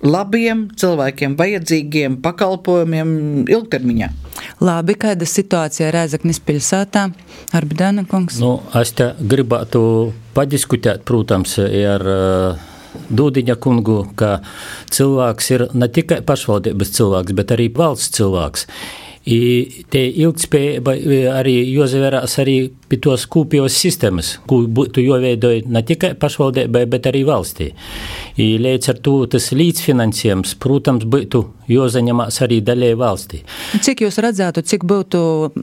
labiem 0.00 0.68
cilvēkiem 0.80 1.36
vajadzīgiem 1.40 2.16
pakalpojumiem 2.24 3.12
ilgtermiņā. 3.52 4.10
Labi, 4.64 4.96
kāda 5.00 5.28
situācija 5.28 5.90
Rēzaknis 5.92 6.40
pilsētā? 6.44 7.10
Arbidāna 7.56 8.06
kungs? 8.08 8.40
Nu, 8.40 8.56
es 8.80 8.94
te 8.96 9.12
gribētu 9.20 9.82
padiskutēt, 10.36 11.04
protams, 11.08 11.58
ar 11.60 12.06
uh, 12.08 12.66
Dūdiņa 13.10 13.54
kungu, 13.62 14.00
ka 14.18 14.40
cilvēks 14.94 15.52
ir 15.54 15.66
ne 15.78 15.86
tikai 15.92 16.20
pašvaldības 16.26 16.96
cilvēks, 16.96 17.36
bet 17.38 17.54
arī 17.54 17.68
valsts 17.76 18.16
cilvēks. 18.16 18.66
I 19.28 19.84
te 19.92 20.00
ilgspējība 20.08 20.94
arī 21.36 21.58
jāsavērās 21.74 22.38
arī 22.40 22.54
pie 22.88 22.96
tos 23.04 23.26
kopējos 23.28 23.76
sistēmas, 23.76 24.30
ko 24.48 24.62
būtu 24.64 25.04
jāveidoja 25.04 25.66
ne 25.68 25.82
tikai 25.84 26.14
pašvaldībai, 26.16 26.86
bet 26.88 27.08
arī 27.10 27.20
valstī. 27.28 27.68
I 28.40 28.54
līdz 28.64 28.94
ar 28.94 29.02
to 29.04 29.16
tas 29.34 29.50
līdzfinansējums, 29.52 30.56
protams, 30.62 31.04
būtu 31.04 31.44
jāsaņemās 31.74 32.40
arī 32.46 32.60
daļai 32.66 32.92
valstī. 33.00 33.42
Cik 33.80 34.04
jūs 34.06 34.20
redzētu, 34.22 34.64
cik 34.66 34.84
būtu 34.88 35.20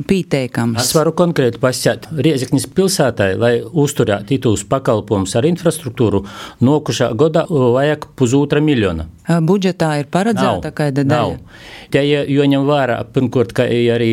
pieteikams? 0.09 0.79
Es 0.81 0.95
varu 0.97 1.13
konkrēti 1.17 1.61
pasēt 1.61 2.09
Rieziknis 2.15 2.67
pilsētai, 2.77 3.33
lai 3.39 3.53
uzturētu 3.61 4.39
tos 4.47 4.63
pakalpojumus 4.69 5.35
ar 5.39 5.47
infrastruktūru, 5.49 6.23
nokušā 6.63 7.11
godā 7.17 7.45
vajag 7.49 8.09
pusotra 8.17 8.61
miljona. 8.63 9.07
Budžetā 9.27 9.97
ir 10.01 10.07
paredzēta 10.11 10.71
kāda 10.75 11.03
daļa? 11.03 11.37
Nav. 11.37 11.63
Te 11.91 12.03
jāņem 12.07 12.67
vērā, 12.67 13.01
pirmkārt, 13.13 13.53
ka 13.57 13.67
arī 13.67 14.11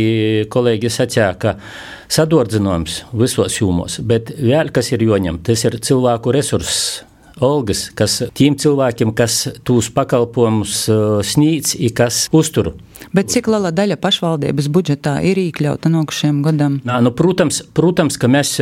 kolēģi 0.50 0.90
sacīja, 0.90 1.30
ka 1.38 1.56
sadordzinājums 2.10 3.00
visos 3.14 3.60
jūmos, 3.60 4.00
bet 4.06 4.34
vēl 4.38 4.72
kas 4.74 4.92
ir 4.94 5.06
jāņem, 5.06 5.42
tas 5.46 5.64
ir 5.68 5.78
cilvēku 5.78 6.34
resurss. 6.34 7.02
Olgas, 7.42 7.88
kas 7.98 8.20
tiem 8.38 8.54
cilvēkiem, 8.54 9.10
kas 9.16 9.48
tūs 9.66 9.88
pakalpojumus 9.94 10.84
sniedz, 11.26 11.74
ir 11.74 11.90
kas 11.96 12.28
uztur. 12.34 12.76
Bet 13.14 13.32
cik 13.34 13.48
liela 13.50 13.72
daļa 13.74 13.96
pašvaldības 13.98 14.68
budžetā 14.70 15.16
ir 15.26 15.40
iekļauta 15.42 15.90
šiem 16.14 16.42
gadam? 16.46 16.78
Nā, 16.86 17.00
nu, 17.02 17.10
protams, 17.10 17.60
protams, 17.74 18.16
ka 18.22 18.30
mēs 18.30 18.54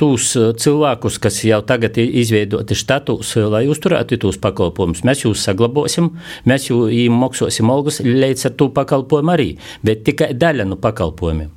tos 0.00 0.34
cilvēkus, 0.36 1.16
kas 1.24 1.40
jau 1.44 1.62
tagad 1.64 1.96
ir 1.96 2.12
izveidoti 2.20 2.76
štatus, 2.76 3.34
lai 3.48 3.64
uzturētu 3.68 4.20
tos 4.20 4.36
pakalpojumus, 4.44 5.04
mēs 5.08 5.24
jūs 5.24 5.48
saglabāsim, 5.48 6.12
mēs 6.44 6.68
jau 6.68 6.84
maksāsim 7.08 7.72
algas 7.72 8.02
līdz 8.04 8.50
ar 8.50 8.56
to 8.60 8.68
pakalpojumu 8.76 9.34
arī, 9.34 9.50
bet 9.80 10.04
tikai 10.04 10.34
daļa 10.36 10.68
no 10.68 10.76
pakalpojumiem. 10.76 11.50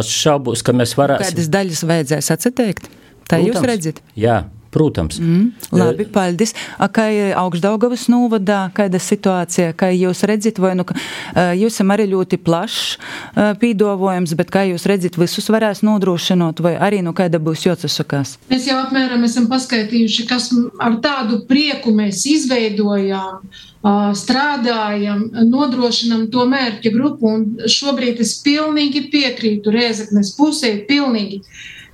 Es 0.00 0.08
šaubos, 0.16 0.64
ka 0.64 0.72
mēs 0.72 0.96
varēsim. 0.96 1.36
Kādas 1.36 1.52
daļas 1.52 1.88
vajadzēs 1.92 2.36
atsateikt? 2.38 2.88
Tā 3.26 3.36
protams, 3.36 3.48
jūs 3.52 3.66
redzat? 3.68 4.06
Jā. 4.16 4.44
Protams. 4.76 5.16
Mm, 5.22 5.52
labi, 5.72 6.04
paldies. 6.12 6.52
A, 6.76 6.90
kā 6.92 7.06
ir 7.14 7.32
augstdaugavas 7.40 8.06
novadā, 8.12 8.66
kāda 8.76 9.00
situācija, 9.00 9.72
kā 9.78 9.88
jūs 9.94 10.20
redzat, 10.28 10.60
vai 10.60 10.74
nu, 10.76 10.84
jūs 11.56 11.78
esam 11.78 11.94
arī 11.94 12.08
ļoti 12.10 12.38
plašs 12.44 12.98
pīdovojums, 13.62 14.34
bet 14.36 14.52
kā 14.52 14.66
jūs 14.68 14.84
redzat, 14.90 15.16
visus 15.20 15.48
varēs 15.52 15.80
nodrošinot, 15.86 16.60
vai 16.64 16.74
arī 16.76 17.00
nu 17.06 17.14
kāda 17.16 17.40
būs 17.40 17.64
jocasakās? 17.64 18.36
Mēs 18.52 18.68
jau 18.68 18.76
apmēram 18.82 19.24
esam 19.24 19.48
paskaitījuši, 19.48 20.26
kas 20.28 20.50
ar 20.82 21.00
tādu 21.04 21.40
prieku 21.48 21.94
mēs 21.96 22.26
izveidojām 22.28 23.48
strādājam, 24.16 25.28
nodrošinam 25.46 26.26
to 26.32 26.44
mērķa 26.50 26.92
grupu. 26.94 27.30
Un 27.32 27.70
šobrīd 27.70 28.20
es 28.24 28.36
pilnīgi 28.44 29.06
piekrītu 29.12 29.72
Rēzaknes 29.74 30.34
pusē, 30.36 30.72
pilnīgi, 30.88 31.42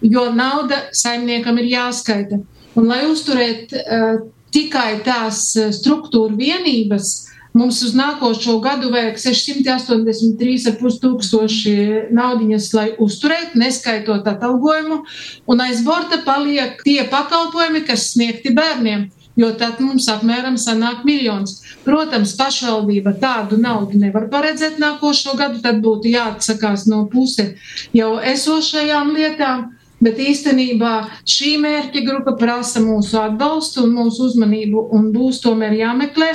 jo 0.02 0.30
nauda 0.34 0.88
saimniekam 0.96 1.60
ir 1.62 1.70
jāskaita. 1.76 2.40
Un, 2.72 2.88
lai 2.88 3.02
uzturētu 3.10 3.80
uh, 3.82 4.22
tikai 4.52 5.02
tās 5.04 5.44
struktūra 5.76 6.36
vienības, 6.36 7.12
mums 7.56 7.82
uz 7.84 7.94
nākošo 7.96 8.58
gadu 8.64 8.90
vajag 8.92 9.18
683,5 9.20 11.00
tūkstoši 11.02 11.74
naudiņas, 12.16 12.68
lai 12.76 12.86
uzturētu, 13.02 13.60
neskaitot 13.60 14.28
atalgojumu, 14.28 15.02
un 15.48 15.64
aiz 15.64 15.82
borta 15.84 16.22
paliek 16.24 16.80
tie 16.84 17.02
pakalpojumi, 17.12 17.84
kas 17.88 18.12
sniegti 18.14 18.54
bērniem. 18.56 19.10
Jo 19.32 19.54
tad 19.56 19.78
mums 19.80 20.10
apmēram 20.12 20.58
sanāk 20.60 21.06
miljons. 21.08 21.62
Protams, 21.86 22.34
pašvaldība 22.36 23.14
tādu 23.16 23.56
naudu 23.56 23.96
nevar 23.96 24.26
paredzēt 24.28 24.76
nākošo 24.76 25.38
gadu, 25.38 25.62
tad 25.64 25.80
būtu 25.80 26.12
jāatsakās 26.12 26.84
no 26.90 27.06
puse 27.08 27.54
jau 27.96 28.18
esošajām 28.20 29.14
lietām. 29.16 29.70
Bet 30.02 30.18
īstenībā 30.18 30.92
šī 31.28 31.54
mērķa 31.62 32.02
grupa 32.06 32.34
prasa 32.38 32.82
mūsu 32.82 33.20
atbalstu 33.20 33.84
un 33.86 33.94
mūsu 34.00 34.28
uzmanību, 34.30 34.88
un 34.96 35.10
būs 35.14 35.38
tomēr 35.44 35.76
jāmeklē. 35.78 36.32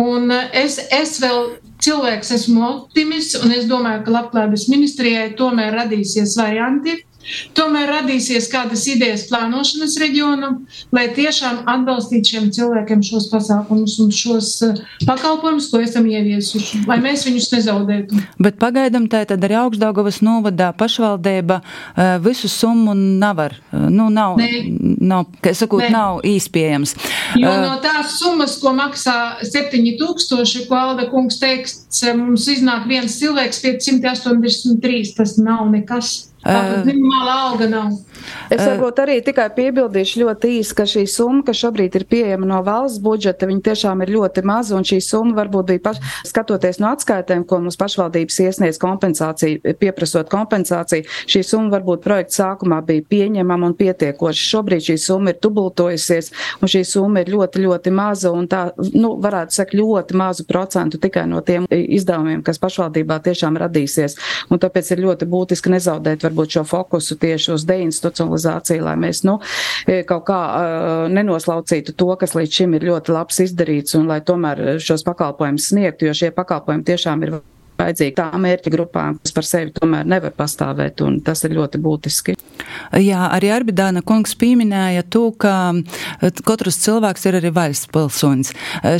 Un 0.00 0.30
eh, 0.30 0.50
es, 0.64 0.76
es 0.92 1.16
vēl 1.22 1.54
cilvēks 1.80 2.34
esmu 2.36 2.62
optimists, 2.66 3.38
un 3.40 3.54
es 3.56 3.64
domāju, 3.70 4.04
ka 4.04 4.16
labklājības 4.18 4.68
ministrijai 4.70 5.30
tomēr 5.38 5.72
radīsies 5.80 6.36
varianti, 6.38 6.98
tomēr 7.56 7.88
radīsies 7.90 8.48
kādas 8.52 8.84
idejas 8.90 9.26
plānošanas 9.30 9.96
reģionam, 10.00 10.60
lai 10.94 11.06
tiešām 11.14 11.62
atbalstītu 11.70 12.34
šiem 12.34 12.48
cilvēkiem 12.54 13.02
šos 13.06 13.28
pasākumus 13.32 13.98
un 14.02 14.12
šos 14.14 14.50
eh, 14.66 14.80
pakalpojumus, 15.08 15.70
ko 15.72 15.82
esam 15.84 16.08
ieviesuši, 16.10 16.84
lai 16.90 17.00
mēs 17.02 17.26
viņus 17.28 17.50
nezaudētu. 17.56 18.22
Bet 18.42 18.60
pagaidām 18.62 19.08
tā 19.12 19.22
tad 19.28 19.44
arī 19.46 19.58
augstdaugavas 19.60 20.20
novadā 20.26 20.70
pašvaldība 20.76 21.60
eh, 21.60 22.16
visu 22.24 22.50
summu 22.50 22.94
nevar, 22.96 23.56
eh, 23.72 23.88
nu 23.90 24.08
nav, 24.14 24.38
Nē. 24.40 24.50
nav, 25.00 25.28
kā 25.42 25.54
sakot, 25.56 25.84
Nē. 25.86 25.92
nav 25.94 26.22
īspējams. 26.26 26.96
Jo 27.40 27.54
no 27.62 27.76
tās 27.84 28.16
summas, 28.18 28.56
ko 28.62 28.74
maksā 28.76 29.18
7000, 29.46 30.66
ko 30.68 30.80
Alda 30.80 31.06
kungs 31.10 31.38
teiks, 31.40 31.76
mums 32.16 32.46
iznāk 32.50 32.88
viens 32.90 33.18
cilvēks 33.20 33.62
583. 33.64 35.14
Tas 35.16 35.36
nav 35.40 35.68
nekas. 35.72 36.29
Tātad 36.40 36.86
minimāla 36.88 37.32
alga 37.50 37.66
nav. 37.68 37.96
Es 38.50 38.60
varbūt 38.64 39.00
arī 39.02 39.16
tikai 39.24 39.46
piebildīšu 39.54 40.22
ļoti 40.22 40.50
īsi, 40.58 40.74
ka 40.76 40.86
šī 40.88 41.02
summa, 41.08 41.42
kas 41.46 41.58
šobrīd 41.60 41.96
ir 41.98 42.04
pieejama 42.08 42.48
no 42.48 42.60
valsts 42.66 43.00
budžeta, 43.04 43.48
viņa 43.48 43.62
tiešām 43.68 44.04
ir 44.04 44.12
ļoti 44.14 44.44
maza, 44.48 44.74
un 44.78 44.86
šī 44.86 44.98
summa 45.04 45.36
varbūt 45.38 45.68
bija 45.70 45.82
paš, 45.84 46.00
skatoties 46.28 46.80
no 46.82 46.90
atskaitēm, 46.94 47.44
ko 47.48 47.60
mums 47.64 47.78
pašvaldības 47.80 48.40
iesniedz 48.46 48.80
kompensāciju, 48.82 49.74
pieprasot 49.80 50.30
kompensāciju, 50.32 51.06
šī 51.30 51.42
summa 51.46 51.74
varbūt 51.76 52.04
projekta 52.06 52.38
sākumā 52.40 52.80
bija 52.88 53.04
pieņemama 53.12 53.70
un 53.70 53.76
pietiekoša. 53.78 54.46
Šobrīd 54.54 54.88
šī 54.88 54.96
summa 55.00 55.34
ir 55.34 55.40
dubultojusies, 55.44 56.32
un 56.60 56.72
šī 56.72 56.82
summa 56.88 57.24
ir 57.24 57.32
ļoti, 57.34 57.64
ļoti 57.66 57.94
maza, 57.94 58.32
un 58.32 58.48
tā, 58.50 58.64
nu, 58.96 59.12
varētu 59.20 59.60
sakt, 59.60 59.76
ļoti 59.76 60.18
mazu 60.18 60.48
procentu 60.48 61.00
tikai 61.02 61.26
no 61.30 61.44
tiem 61.44 61.68
izdevumiem, 61.70 62.42
kas 62.46 62.60
pašvaldībā 62.62 63.20
tiešām 63.28 63.60
radīsies, 63.60 64.18
un 64.50 64.62
tāpēc 64.62 64.94
ir 64.94 65.04
ļoti 65.06 65.30
būtiski 65.30 65.76
nezaudēt 65.76 66.29
varbūt 66.30 66.56
šo 66.56 66.64
fokusu 66.70 67.18
tieši 67.20 67.54
uz 67.56 67.66
deinstitucionalizāciju, 67.68 68.86
lai 68.86 68.96
mēs, 69.00 69.22
nu, 69.28 69.38
kaut 70.08 70.26
kā 70.30 70.40
uh, 70.40 71.04
nenoslaucītu 71.12 71.94
to, 71.98 72.10
kas 72.20 72.36
līdz 72.38 72.60
šim 72.62 72.78
ir 72.78 72.88
ļoti 72.90 73.14
labs 73.14 73.42
izdarīts, 73.46 73.98
un 73.98 74.08
lai 74.10 74.22
tomēr 74.24 74.78
šos 74.82 75.04
pakalpojumus 75.06 75.70
sniegtu, 75.72 76.08
jo 76.08 76.16
šie 76.16 76.34
pakalpojumi 76.36 76.86
tiešām 76.86 77.26
ir 77.26 77.40
vajadzīgi 77.80 78.16
tām 78.18 78.44
mērķa 78.44 78.72
grupām, 78.74 79.18
kas 79.24 79.34
par 79.36 79.48
sevi 79.48 79.74
tomēr 79.76 80.08
nevar 80.08 80.34
pastāvēt, 80.36 81.02
un 81.06 81.20
tas 81.24 81.44
ir 81.46 81.56
ļoti 81.58 81.80
būtiski. 81.82 82.36
Jā, 83.00 83.26
arī 83.32 83.50
Arbidāna 83.54 84.02
kungs 84.06 84.34
pieminēja 84.38 85.04
to, 85.10 85.30
ka 85.40 85.72
katrs 86.46 86.80
cilvēks 86.84 87.26
ir 87.28 87.40
arī 87.40 87.52
valsts 87.56 87.90
pilsonis. 87.92 88.52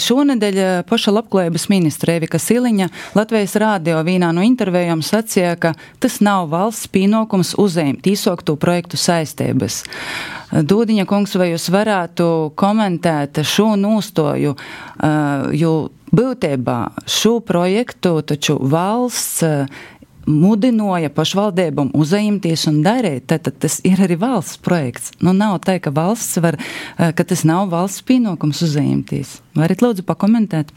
Šonedēļ 0.07 0.61
paša 0.89 1.15
labklājības 1.19 1.69
ministra 1.73 2.17
Evika 2.19 2.41
Siliņa 2.41 2.91
Latvijas 3.19 3.57
rādio 3.61 4.01
vīnā 4.07 4.33
no 4.37 4.45
intervējām 4.47 5.05
sacīja, 5.05 5.57
ka 5.61 5.75
tas 6.03 6.21
nav 6.25 6.49
valsts 6.55 6.91
pienākums 6.93 7.55
uzēmt 7.61 8.09
īsoktu 8.11 8.57
projektu 8.61 9.01
saistības. 9.01 9.83
Dūdiņa 10.51 11.07
kungs, 11.07 11.37
vai 11.39 11.53
jūs 11.53 11.69
varētu 11.71 12.27
komentēt 12.59 13.43
šo 13.47 13.77
nostoju, 13.79 14.57
jo 15.55 15.73
būtībā 16.11 16.79
šo 17.07 17.39
projektu 17.47 18.17
taču 18.27 18.59
valsts 18.59 19.45
mudināja 20.31 21.11
pašvaldībām 21.15 21.93
uzņemties 21.97 22.67
un 22.71 22.83
darīt. 22.85 23.29
Tad, 23.31 23.47
tad 23.47 23.61
tas 23.65 23.79
ir 23.87 24.03
arī 24.03 24.19
valsts 24.21 24.61
projekts. 24.63 25.15
Nu, 25.23 25.33
nav 25.37 25.61
tā, 25.65 25.79
ka 25.83 25.95
valsts 25.95 26.41
var, 26.43 26.59
ka 26.99 27.27
tas 27.27 27.47
nav 27.49 27.71
valsts 27.73 28.05
pienākums 28.07 28.63
uzņemties. 28.67 29.39
Varat 29.59 29.83
lūdzu 29.85 30.07
pakomentēt? 30.07 30.75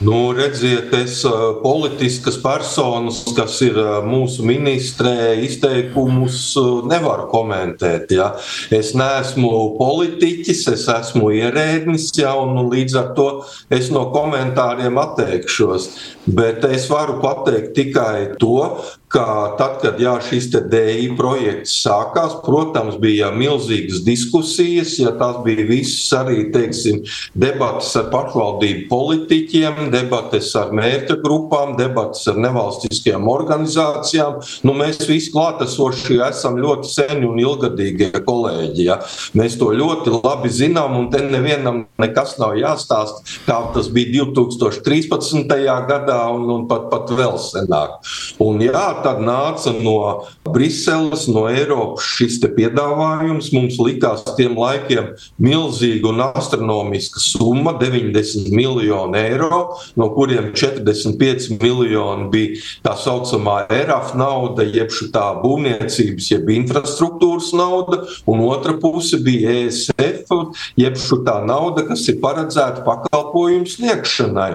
Nu, 0.00 0.32
redziet, 0.32 0.94
es 0.96 1.18
politiskas 1.60 2.38
personas, 2.40 3.18
kas 3.36 3.58
ir 3.66 3.76
mūsu 4.08 4.46
ministrē, 4.48 5.34
izteikumus 5.44 6.54
nevaru 6.88 7.26
komentēt. 7.28 8.14
Ja. 8.16 8.30
Es 8.72 8.94
neesmu 8.96 9.50
politiķis, 9.76 10.62
es 10.72 10.86
esmu 10.94 11.28
ierēdnis, 11.36 12.08
ja, 12.16 12.32
un 12.32 12.72
līdz 12.72 12.96
ar 12.96 13.10
to 13.18 13.28
es 13.68 13.90
no 13.92 14.06
komentāriem 14.14 14.96
atteikšos. 15.04 15.90
Bet 16.24 16.64
es 16.64 16.88
varu 16.88 17.18
pateikt 17.20 17.76
tikai 17.76 18.38
to, 18.40 18.70
ka 19.10 19.56
tad, 19.58 19.78
kad 19.82 19.98
jā, 20.00 20.12
šis 20.22 20.48
DI 20.70 21.08
projekts 21.18 21.74
sākās, 21.82 22.36
protams, 22.44 22.96
bija 23.02 23.32
milzīgas 23.34 24.04
diskusijas, 24.06 24.94
ja 25.00 25.10
tās 25.18 25.40
bija 25.44 25.66
visas 25.66 26.06
arī 26.20 26.44
teiksim, 26.54 27.00
debatas 27.34 27.90
ar 27.98 28.06
pašvaldību 28.12 28.86
politiķiem, 28.90 29.88
debates 29.90 30.52
ar 30.58 30.70
mērķa 30.76 31.18
grupām, 31.24 31.74
debates 31.80 32.22
ar 32.30 32.38
nevalstiskajām 32.42 33.26
organizācijām. 33.30 34.38
Nu, 34.66 34.76
mēs 34.78 35.02
visi 35.08 35.32
klātesošie 35.34 36.20
esam 36.28 36.60
ļoti 36.62 36.92
seni 36.92 37.26
un 37.26 37.42
ilgadīgie 37.42 38.12
kolēģi. 38.14 38.86
Ja? 38.86 39.00
Mēs 39.38 39.58
to 39.58 39.72
ļoti 39.74 40.14
labi 40.20 40.52
zinām, 40.54 40.94
un 41.00 41.10
te 41.10 41.24
nevienam 41.26 41.82
nekas 42.00 42.36
nav 42.38 42.54
jāstāst, 42.60 43.24
kā 43.48 43.58
tas 43.74 43.90
bija 43.90 44.22
2013. 44.30 45.50
gadā 45.90 46.20
un, 46.30 46.46
un 46.54 46.66
pat, 46.70 46.86
pat 46.92 47.10
vēl 47.16 47.36
senāk. 47.42 47.98
Un, 48.42 48.62
jā, 48.62 48.86
tad 49.04 49.20
nāca 49.24 49.72
no 49.76 50.26
Briseles, 50.50 51.26
no 51.30 51.46
Eiropas 51.50 52.06
šis 52.16 52.38
piedāvājums. 52.40 53.50
Mums 53.54 53.78
likās 53.80 54.24
tiem 54.36 54.56
laikiem 54.58 55.14
milzīga 55.42 56.10
un 56.10 56.22
astronomiska 56.26 57.20
summa- 57.22 57.74
90 57.80 58.50
miljoni 58.54 59.18
eiro, 59.18 59.76
no 59.96 60.10
kuriem 60.14 60.52
45 60.54 61.50
miljoni 61.60 62.28
bija 62.30 62.60
tā 62.84 62.96
saucamā 62.96 63.66
ERAF 63.70 64.14
nauda, 64.14 64.62
jeb 64.64 64.88
tā 65.12 65.26
būvniecības, 65.42 66.30
jeb 66.30 66.48
infrastruktūras 66.48 67.52
nauda, 67.52 68.04
un 68.26 68.40
otra 68.40 68.74
puse 68.80 69.18
bija 69.22 69.66
ESF, 69.66 70.30
jeb 70.76 70.94
tā 70.94 71.36
nauda, 71.46 71.86
kas 71.88 72.08
ir 72.08 72.20
paredzēta 72.22 72.84
pakalpojumu 72.84 73.66
sniegšanai. 73.66 74.52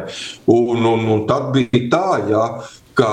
Un, 0.47 0.85
un, 0.85 1.05
un 1.15 1.27
tad 1.27 1.51
bija 1.55 1.89
tā, 1.91 2.09
ja 2.29 2.45
ka 2.95 3.11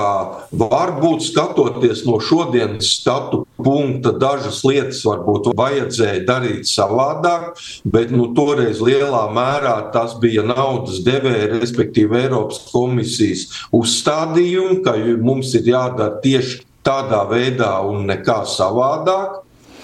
varbūt 0.55 1.25
skatoties 1.27 2.03
no 2.07 2.19
šodienas 2.23 2.93
skatu 2.99 3.43
punkta, 3.59 4.13
dažas 4.19 4.61
lietas 4.67 5.03
varbūt 5.07 5.51
vajadzēja 5.57 6.23
darīt 6.27 6.69
savādāk, 6.69 7.59
bet 7.83 8.13
nu, 8.15 8.29
toreiz 8.37 8.81
lielā 8.83 9.25
mērā 9.35 9.75
tas 9.95 10.17
bija 10.23 10.45
naudas 10.47 11.03
devēja, 11.05 11.51
respektīvi 11.59 12.23
Eiropas 12.23 12.61
komisijas 12.71 13.47
uzstādījumi, 13.75 14.81
ka 14.85 14.97
mums 15.23 15.53
ir 15.59 15.73
jādara 15.73 16.21
tieši 16.23 16.63
tādā 16.83 17.23
veidā 17.29 17.75
un 17.87 18.07
nekā 18.09 18.43
savādāk. 18.49 19.41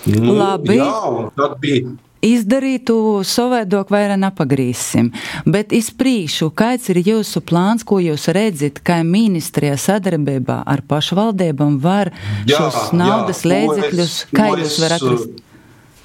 Nu, 0.10 0.36
Labi. 0.38 0.78
Jā, 0.80 1.02
un 1.12 1.28
tad 1.36 1.58
bija 1.64 1.92
izdarītu 2.26 3.24
savādāk, 3.28 3.92
vai 3.94 4.06
nepagrīsim. 4.20 5.12
Bet 5.50 5.74
izprīšu, 5.76 6.52
kāds 6.58 6.90
ir 6.94 7.02
jūsu 7.06 7.44
plāns, 7.46 7.86
ko 7.88 8.00
jūs 8.04 8.30
redzat, 8.36 8.82
kā 8.86 9.02
ministrijā 9.08 9.78
sadarbībā 9.80 10.64
ar 10.68 10.84
pašvaldībām 10.88 11.80
var 11.84 12.14
jā, 12.46 12.58
šos 12.58 12.92
naudas 12.98 13.46
jā, 13.46 13.54
līdzekļus, 13.54 14.18
kā 14.36 14.50
jūs 14.56 14.82
varat 14.84 15.06
atrast? 15.06 15.46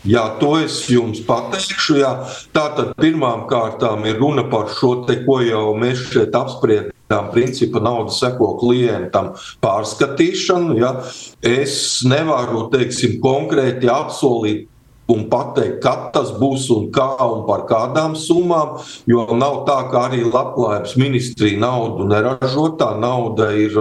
Jā, 0.04 0.36
to 0.36 0.50
es 0.60 0.82
jums 0.92 1.22
pateikšu. 1.24 1.96
Jā. 2.02 2.10
Tātad 2.52 2.92
pirmām 3.00 3.46
kārtām 3.48 4.04
ir 4.04 4.18
runa 4.20 4.44
par 4.52 4.68
šo 4.76 4.98
te, 5.08 5.16
ko 5.24 5.38
jau 5.40 5.70
mēs 5.80 6.02
šeit 6.10 6.36
apspriedām. 6.36 7.30
Principā 7.32 7.80
nauda 7.80 8.12
seko 8.12 8.50
klientam 8.60 9.32
pārskatīšanu. 9.64 10.76
Ja. 10.76 10.92
Es 11.40 12.02
nevaru 12.04 12.66
teiksim, 12.74 13.16
konkrēti 13.24 13.88
apsolīt 13.88 14.68
un 15.10 15.26
pateikt, 15.28 15.82
kad 15.84 16.08
tas 16.14 16.32
būs 16.38 16.68
un 16.72 16.88
kā 16.94 17.10
un 17.24 17.44
par 17.48 17.66
kādām 17.68 18.14
summām. 18.16 18.78
Jo 19.10 19.26
nav 19.36 19.62
tā, 19.68 19.76
ka 19.92 20.06
arī 20.08 20.22
labklājības 20.24 20.96
ministrija 21.00 21.60
naudu 21.60 22.06
neražo. 22.08 22.70
Tā 22.80 22.94
nauda 23.00 23.50
ir, 23.58 23.76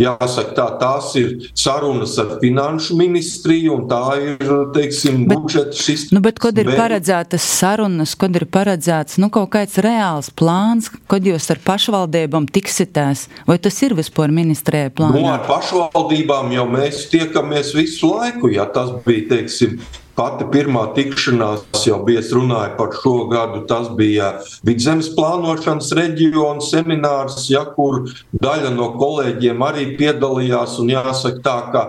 jāsaka, 0.00 0.54
tā, 0.56 0.66
tās 0.80 1.12
ir 1.20 1.50
sarunas 1.58 2.16
ar 2.22 2.38
finanšu 2.42 2.96
ministriju 2.98 3.76
un 3.76 3.86
tā 3.90 4.02
ir, 4.22 4.54
teiksim, 4.74 5.26
budžeta 5.30 5.76
šis. 5.76 6.08
Nu, 6.14 6.22
bet, 6.24 6.40
kad 6.42 6.56
ir 6.58 6.72
paredzētas 6.72 7.44
sarunas, 7.60 8.16
kad 8.18 8.34
ir 8.38 8.48
paredzēts 8.52 9.20
nu, 9.22 9.28
kaut 9.32 9.52
kāds 9.54 9.78
reāls 9.84 10.32
plāns, 10.32 10.88
kad 11.10 11.26
jūs 11.26 11.50
ar 11.52 11.60
pašvaldībām 11.64 12.48
tiksitēs, 12.52 13.28
vai 13.48 13.58
tas 13.62 13.82
ir 13.84 13.96
vispār 13.98 14.32
ministrijai 14.32 14.92
plānā? 14.94 15.20
Nu, 15.20 15.28
ar 15.32 15.44
pašvaldībām 15.48 16.52
jau 16.56 16.68
mēs 16.72 17.06
tiekamies 17.12 17.74
visu 17.76 18.14
laiku, 18.14 18.50
ja 18.52 18.66
tas 18.72 18.94
bija, 19.04 19.28
teiksim, 19.36 19.78
Pati 20.12 20.44
pirmā 20.52 20.82
tikšanās 20.96 21.86
jau 21.86 21.98
bija 22.04 22.20
runāja 22.34 22.74
par 22.76 22.90
šo 23.00 23.14
gadu. 23.30 23.62
Tas 23.68 23.88
bija 23.96 24.34
vidzemes 24.66 25.08
plānošanas 25.16 25.88
reģiona 25.96 26.60
seminārs, 26.64 27.46
ja, 27.48 27.64
kur 27.76 28.02
daļa 28.36 28.74
no 28.76 28.90
kolēģiem 29.00 29.64
arī 29.64 29.86
piedalījās. 29.96 30.76
Jāsaka, 30.92 31.40
tā, 31.44 31.56
ka 31.72 31.84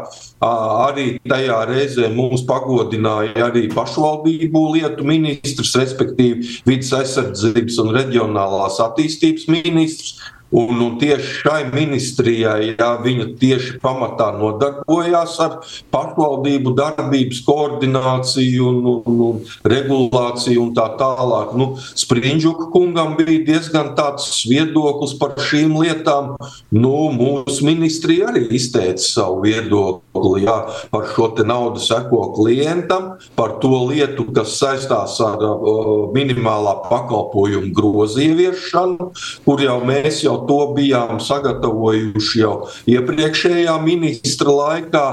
arī 0.88 1.18
tajā 1.28 1.60
reizē 1.68 2.12
mums 2.16 2.46
pagodināja 2.48 3.50
arī 3.50 3.66
pašvaldību 3.74 4.64
lietu 4.78 5.08
ministrs, 5.08 5.76
respektīvi 5.80 6.62
vidas 6.70 6.94
aizsardzības 7.02 7.82
un 7.84 7.92
reģionālās 7.98 8.80
attīstības 8.88 9.50
ministrs. 9.52 10.16
Un, 10.54 10.78
un 10.86 10.98
tieši 11.02 11.32
šai 11.42 11.62
ministrijai, 11.74 12.76
jā, 12.76 12.90
viņa 13.02 13.26
tieši 13.42 13.80
pamatā 13.82 14.28
nodarbojās 14.38 15.40
ar 15.42 15.56
pašvaldību 15.94 16.76
darbības 16.78 17.40
koordināciju 17.48 18.68
un, 18.70 18.78
un, 18.92 19.24
un 19.28 19.40
regulāciju 19.74 20.68
un 20.68 20.76
tā 20.78 20.86
tālāk. 21.00 21.56
Nu, 21.58 21.72
Sprindžuka 21.98 22.70
kungam 22.74 23.16
bija 23.18 23.40
diezgan 23.48 23.96
tāds 23.98 24.28
viedoklis 24.46 25.16
par 25.18 25.34
šīm 25.42 25.74
lietām. 25.82 26.36
Nu, 26.70 26.94
mūsu 27.18 27.66
ministrija 27.66 28.30
arī 28.30 28.46
izteica 28.54 29.02
savu 29.02 29.42
viedokli 29.48 30.46
jā, 30.46 30.60
par 30.94 31.10
šo 31.16 31.32
naudu 31.42 31.82
seko 31.82 32.28
klientam, 32.38 33.16
par 33.34 33.58
to 33.64 33.74
lietu, 33.90 34.28
kas 34.36 34.54
saistās 34.60 35.18
ar 35.24 35.42
uh, 35.42 36.14
minimālā 36.14 36.78
pakalpojuma 36.92 37.74
grozu 37.74 38.22
ieviešanu, 38.28 39.10
kur 39.48 39.66
jau 39.66 39.80
mēs 39.88 40.22
jau 40.28 40.43
to 40.50 40.60
bijām 40.78 41.22
sagatavojuši 41.24 42.44
jau 42.44 42.58
iepriekšējā 42.90 43.78
ministra 43.84 44.54
laikā. 44.60 45.08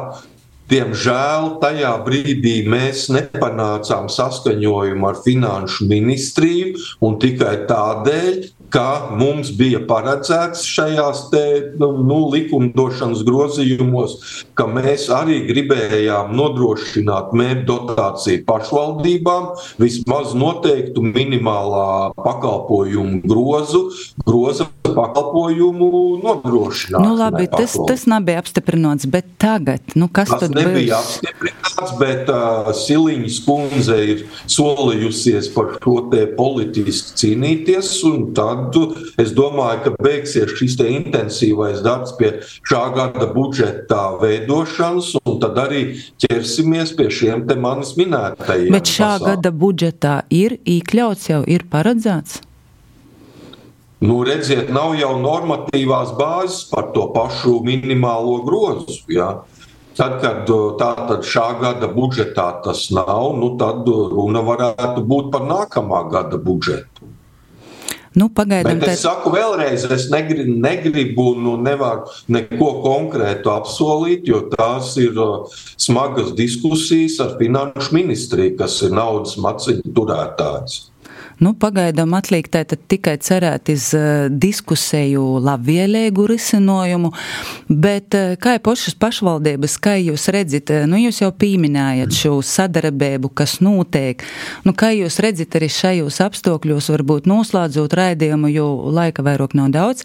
Diemžēl 0.70 1.56
tajā 1.58 1.96
brīdī 2.06 2.60
mēs 2.70 3.08
nepanācām 3.10 4.06
saskaņojumu 4.12 5.08
ar 5.08 5.16
Finanšu 5.24 5.88
ministriju, 5.90 6.76
un 7.02 7.16
tikai 7.18 7.56
tādēļ, 7.66 8.36
ka 8.72 9.10
mums 9.18 9.50
bija 9.58 9.80
paredzēts 9.88 10.64
šajās 10.68 11.24
te, 11.32 11.44
nu, 11.80 11.90
nu, 12.06 12.20
likumdošanas 12.32 13.24
grozījumos, 13.26 14.16
ka 14.58 14.68
mēs 14.70 15.08
arī 15.14 15.40
gribējām 15.48 16.34
nodrošināt 16.38 17.34
mērķu 17.36 17.66
dotāciju 17.70 18.44
pašvaldībām, 18.48 19.50
vismaz 19.82 20.34
noteiktu 20.38 21.02
minimālā 21.04 22.12
pakalpojumu 22.18 23.22
grozu, 23.26 23.82
groza 24.26 24.68
pakalpojumu 24.86 25.90
nodrošināšanu. 26.22 27.04
Nu, 27.04 27.16
labi, 27.18 27.46
tas, 27.50 27.76
tas 27.88 28.06
nebija 28.10 28.42
apstiprināts, 28.42 29.08
bet 29.10 29.28
tagad, 29.40 29.82
nu, 29.98 30.08
kas 30.12 30.30
tas 30.32 30.46
tad 30.46 30.56
nebija 30.56 30.98
būs? 30.98 31.18
apstiprināts, 31.20 31.94
bet 32.00 32.30
uh, 32.32 32.70
Siliņas 32.76 33.40
kundze 33.46 33.98
ir 34.14 34.24
solījusies 34.50 35.50
par 35.54 35.74
šo 35.78 35.96
te 36.12 36.26
politiski 36.38 37.18
cīnīties, 37.22 37.92
un 38.10 38.30
tad 38.36 38.59
es 39.20 39.32
domāju, 39.36 39.80
ka 39.84 39.94
beigsies 40.04 40.52
šis 40.58 40.76
te 40.80 40.88
intensīvais 40.90 41.80
darbs 41.86 42.12
pie 42.18 42.32
šā 42.68 42.82
gada 42.96 43.30
budžeta 43.34 44.02
veidošanas, 44.20 45.14
un 45.24 45.40
tad 45.42 45.58
arī 45.64 45.82
ķersimies 46.22 46.94
pie 46.98 47.08
šiem 47.20 47.46
te 47.48 47.56
manis 47.56 47.96
minētajiem. 48.00 48.70
Bet 48.74 48.92
šā 48.92 49.16
pasākumiem. 49.16 49.26
gada 49.30 49.56
budžetā 49.64 50.14
ir 50.30 50.58
iekļauts 50.64 51.32
jau 51.32 51.42
ir 51.46 51.66
paredzēts. 51.72 52.40
Nu, 54.00 54.22
redziet, 54.24 54.70
nav 54.72 54.94
jau 54.96 55.12
normatīvās 55.20 56.14
bāzes 56.16 56.62
par 56.70 56.88
to 56.94 57.10
pašu 57.12 57.58
minimālo 57.66 58.38
grozu. 58.46 58.96
Ja? 59.12 59.42
Tad, 59.98 60.14
kad 60.22 60.48
tātad 60.80 61.26
šā 61.28 61.46
gada 61.60 61.90
budžetā 61.92 62.46
tas 62.64 62.86
nav, 62.96 63.34
nu, 63.36 63.50
tad 63.60 63.84
runa 63.84 64.40
varētu 64.46 65.04
būt 65.04 65.28
par 65.34 65.44
nākamā 65.44 66.06
gada 66.08 66.40
budžetu. 66.40 66.99
Nu, 68.18 68.26
pagaidām, 68.34 68.80
Bet 68.82 68.90
es 68.90 69.04
saku 69.04 69.30
vēlreiz, 69.30 69.84
es 69.94 70.08
negribu, 70.10 70.56
negribu 70.64 71.26
nu, 71.38 71.54
nevaru 71.62 72.10
neko 72.34 72.70
konkrētu 72.82 73.52
apsolīt, 73.54 74.26
jo 74.26 74.40
tās 74.50 74.96
ir 74.98 75.14
uh, 75.14 75.46
smagas 75.78 76.32
diskusijas 76.38 77.20
ar 77.22 77.36
finanšu 77.38 77.94
ministriju, 77.94 78.56
kas 78.58 78.80
ir 78.82 78.96
naudas 78.98 79.36
maciņu 79.38 79.94
turētājs. 79.94 80.80
Nu, 81.40 81.54
pagaidām 81.56 82.12
atliek 82.18 82.48
tikai 82.52 83.14
cerēt 83.24 83.70
uz 83.72 83.86
uh, 83.96 84.26
diskusēju 84.28 85.22
labvēlīgu 85.40 86.26
risinājumu, 86.28 87.12
bet 87.68 88.16
uh, 88.18 88.34
kā 88.40 88.58
ir 88.58 88.64
pašas 88.66 88.98
pašvaldības, 89.00 89.78
kā 89.80 89.96
jūs 89.96 90.28
redzat, 90.36 90.72
uh, 90.74 90.84
nu, 90.90 91.00
jūs 91.00 91.22
jau 91.22 91.30
pieminējat 91.32 92.12
šo 92.12 92.34
sadarbību, 92.44 93.32
kas 93.40 93.56
notiek, 93.64 94.20
nu, 94.68 94.76
kā 94.76 94.92
jūs 94.92 95.16
redzat 95.24 95.56
arī 95.56 95.70
šajos 95.72 96.20
apstākļos, 96.28 96.92
varbūt 96.92 97.30
noslēdzot 97.30 97.96
raidījumu, 98.02 98.52
jo 98.52 98.68
laika 98.92 99.24
vairāk 99.24 99.56
nav 99.56 99.72
daudz. 99.72 100.04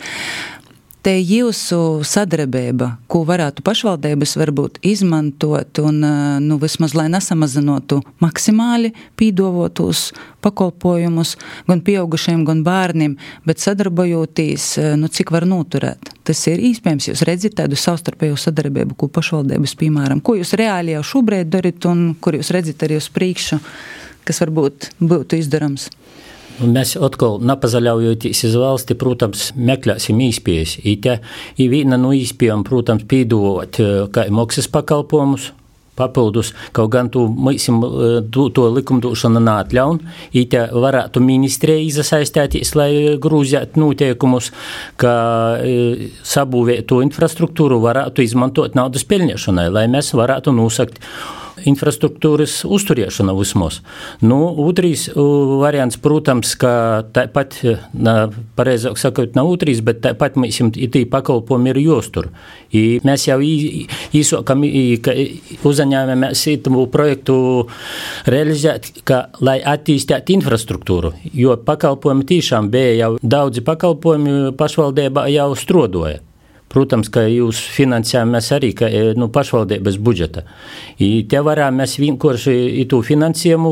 Te 1.06 1.12
jūsu 1.22 2.02
sadarbība, 2.02 2.88
ko 3.06 3.20
varētu 3.30 3.62
pašvaldības 3.68 4.32
varbūt 4.42 4.80
izmantot 4.90 5.78
un, 5.84 6.00
uh, 6.02 6.38
nu, 6.42 6.56
vismaz 6.58 6.96
lai 6.98 7.06
nesamazinātu 7.14 8.00
maksimāli 8.26 8.90
pīdovotos 9.14 10.08
pakalpojumus 10.42 11.36
gan 11.68 11.84
pieaugušiem, 11.86 12.42
gan 12.48 12.64
bērniem, 12.66 13.14
bet 13.46 13.62
sadarbojoties, 13.62 14.66
uh, 14.82 14.96
nu, 14.98 15.06
cik 15.06 15.30
var 15.36 15.46
noturēt. 15.46 16.10
Tas 16.26 16.42
ir 16.50 16.66
iespējams, 16.72 17.12
jūs 17.12 17.22
redzat 17.30 17.60
tādu 17.62 17.78
savstarpēju 17.78 18.42
sadarbību, 18.42 18.98
ko 18.98 19.12
pašvaldības, 19.14 19.78
piemēram, 19.78 20.26
ko 20.26 20.40
jūs 20.40 20.56
reāli 20.58 20.98
jau 20.98 21.06
šobrīd 21.14 21.54
darat 21.54 21.86
un 21.86 22.16
kur 22.18 22.40
jūs 22.40 22.50
redzat 22.58 22.82
arī 22.90 22.98
uz 22.98 23.14
priekšu, 23.14 23.62
kas 24.26 24.42
varbūt 24.42 24.90
būtu 25.06 25.38
izdarams. 25.38 25.92
Un 26.64 26.72
mēs 26.76 26.94
atkal, 27.04 27.42
nepazaļaujoties 27.44 28.46
uz 28.48 28.56
valsti, 28.60 28.96
protams, 29.00 29.50
meklēsim 29.60 30.22
īspējas. 30.24 30.78
Ir 30.86 31.70
viena 31.72 32.00
no 32.00 32.14
īspējām, 32.16 32.64
protams, 32.68 33.04
pīdot 33.12 33.82
kā 34.16 34.28
maksas 34.32 34.72
pakalpojumus. 34.72 35.52
Papildus, 35.96 36.50
kaut 36.76 36.90
gan 36.92 37.08
tu, 37.08 37.22
mūsim, 37.32 37.78
tu, 38.28 38.50
to 38.52 38.66
likumdošana 38.76 39.40
neatļauj, 39.40 40.02
it 40.36 40.52
varētu 40.76 41.22
ministrija 41.24 41.80
iesaistīties, 41.80 42.74
lai 42.76 42.90
grūzētu 43.24 43.80
noteikumus, 43.80 44.50
ka 45.00 45.14
e, 45.64 46.10
sabūvētu 46.20 47.00
infrastruktūru 47.06 47.80
varētu 47.88 48.28
izmantot 48.28 48.76
naudas 48.76 49.08
pelnīšanai, 49.08 49.70
lai 49.72 49.86
mēs 49.96 50.12
varētu 50.20 50.52
nosakt 50.60 51.00
infrastruktūras 51.64 52.64
uzturēšana 52.68 53.36
vismaz. 53.38 53.80
Nu, 54.26 54.40
otrs 54.66 55.08
variants, 55.62 55.98
protams, 56.02 56.56
ka 56.60 57.06
tāpat, 57.16 57.58
pareizāk 58.58 59.00
sakot, 59.00 59.36
nav 59.38 59.50
otrs, 59.54 59.82
bet 59.86 60.02
tāpat 60.04 60.40
mēs 60.42 60.60
tī 60.76 61.06
pakalpojumi 61.12 61.72
ir 61.72 61.82
jāuztur. 61.86 62.30
Mēs 62.76 63.28
jau 63.30 63.40
īsākam, 63.46 64.68
ka 65.06 65.16
uzņēmēmies 65.72 66.46
īstenībā 66.56 66.86
projektu 66.94 67.38
realizēt, 68.32 68.92
ka, 69.08 69.26
lai 69.46 69.60
attīstītu 69.64 70.40
infrastruktūru, 70.40 71.16
jo 71.34 71.56
pakalpojumi 71.66 72.28
tiešām 72.36 72.72
bija 72.74 72.94
jau 73.00 73.12
daudzi 73.24 73.64
pakalpojumi 73.66 74.56
pašvaldībā 74.60 75.30
jau 75.34 75.52
strodoja. 75.60 76.25
Protams, 76.76 77.08
ka 77.08 77.24
jūs 77.30 77.62
finansējamies 77.72 78.52
arī 78.52 78.74
ka, 78.76 78.90
nu, 79.16 79.30
pašvaldības 79.32 79.96
budžeta. 80.04 80.44
I 81.00 81.24
te 81.32 81.40
varam 81.46 81.80
mēs 81.80 81.96
vienkārši 82.02 82.84
to 82.92 83.00
finansējumu, 83.06 83.72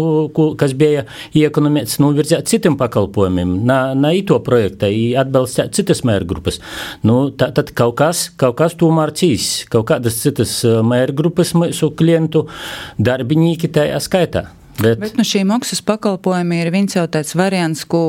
kas 0.59 0.75
bija 0.79 1.03
iekonomēts, 1.35 1.99
novirzēt 1.99 2.47
citiem 2.47 2.77
pakalpojumiem, 2.79 3.57
na, 3.67 3.81
na 3.97 4.13
ito 4.15 4.39
projekta, 4.45 4.87
atbalstīt 5.19 5.75
citas 5.75 6.05
mērgrupas. 6.07 6.61
Nu, 7.03 7.27
tā, 7.35 7.51
tad 7.55 7.75
kaut 7.75 7.97
kas, 7.99 8.29
kaut 8.39 8.55
kas 8.61 8.79
tomēr 8.79 9.11
cīs, 9.19 9.65
kaut 9.73 9.89
kādas 9.91 10.23
citas 10.23 10.61
mērgrupas 10.63 11.51
mūsu 11.59 11.91
klientu 11.99 12.47
darbinīki 13.03 13.71
tajā 13.75 13.99
skaitā. 14.03 14.47
Bet, 14.79 14.97
Bet 14.99 15.17
nu, 15.19 15.23
šī 15.27 15.43
maksas 15.45 15.83
pakalpojumi 15.85 16.57
ir 16.63 16.71
viens 16.73 16.95
jau 16.95 17.03
tāds 17.11 17.35
variants, 17.37 17.83
ko, 17.89 18.01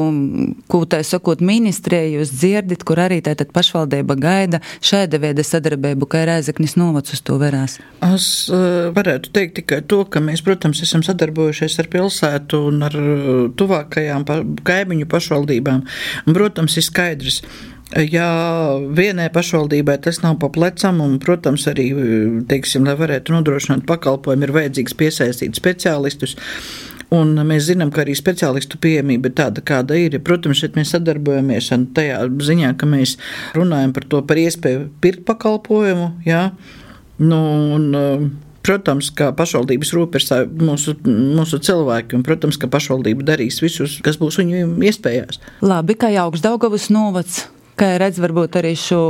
ko 0.70 0.80
tā 0.88 1.02
sakot, 1.04 1.42
ministrija 1.44 2.06
jūs 2.16 2.32
dzirdat, 2.32 2.86
kur 2.88 3.02
arī 3.04 3.20
tātad 3.24 3.52
pašvaldība 3.54 4.16
gaida 4.20 4.62
šāda 4.84 5.20
veida 5.20 5.44
sadarbību, 5.44 6.08
kā 6.08 6.24
Rēzaknis 6.28 6.76
novac 6.80 7.10
uz 7.12 7.20
to 7.24 7.36
verās. 7.42 7.76
Es 8.08 8.28
uh, 8.48 8.88
varētu 8.96 9.34
teikt 9.36 9.58
tikai 9.60 9.82
to, 9.90 10.02
ka 10.08 10.22
mēs, 10.24 10.44
protams, 10.46 10.80
esam 10.86 11.04
sadarbojušies 11.04 11.76
ar 11.82 11.90
pilsētu 11.92 12.62
un 12.70 12.88
ar 12.88 12.98
tuvākajām 13.60 14.24
pa, 14.28 14.40
kaimiņu 14.64 15.10
pašvaldībām. 15.12 15.84
Un, 16.24 16.36
protams, 16.36 16.78
ir 16.80 16.88
skaidrs, 16.88 17.42
Ja 17.92 18.28
vienai 18.96 19.28
pašvaldībai 19.30 19.98
tas 20.02 20.22
nav 20.22 20.38
pa 20.42 20.48
plecam, 20.50 21.02
un, 21.04 21.18
protams, 21.22 21.66
arī, 21.70 21.90
teiksim, 22.48 22.88
lai 22.88 22.96
varētu 22.98 23.34
nodrošināt 23.36 23.84
pakalpojumu, 23.86 24.46
ir 24.46 24.54
vajadzīgs 24.56 24.96
piesaistīt 24.98 25.60
speciālistus. 25.60 26.34
Un 27.14 27.36
mēs 27.46 27.68
zinām, 27.68 27.92
ka 27.94 28.02
arī 28.02 28.16
speciālistu 28.18 28.80
pieejamība 28.82 29.30
ir 29.30 29.36
tāda, 29.38 29.62
kāda 29.62 29.98
ir. 30.00 30.16
Protams, 30.24 30.58
šeit 30.62 30.78
mēs 30.78 30.94
sadarbojamies 30.96 31.68
tajā 31.94 32.24
ziņā, 32.48 32.72
ka 32.80 32.88
mēs 32.90 33.18
runājam 33.54 33.92
par 33.94 34.08
to, 34.10 34.22
par 34.26 34.40
iespēju 34.42 34.88
pirkt 35.04 35.22
pakalpojumu. 35.28 36.10
Jā. 36.26 36.48
Nu, 37.20 37.42
un, 37.76 38.32
Protams, 38.64 39.10
ka 39.12 39.26
pašvaldības 39.36 39.90
rūp 39.92 40.14
ir 40.16 40.24
mūsu, 40.56 40.94
mūsu 41.04 41.58
cilvēki, 41.66 42.16
un, 42.16 42.22
protams, 42.24 42.56
ka 42.56 42.64
pašvaldība 42.72 43.26
darīs 43.28 43.60
visus, 43.60 43.98
kas 44.00 44.16
būs 44.16 44.40
viņu 44.40 44.78
iespējās. 44.88 45.36
Labi, 45.60 45.98
kā 46.00 46.08
augstdaugavas 46.22 46.88
novads 46.88 47.42
Kā 47.74 47.88
redz, 47.98 48.20
varbūt 48.22 48.54
arī 48.60 48.74
šo 48.78 49.00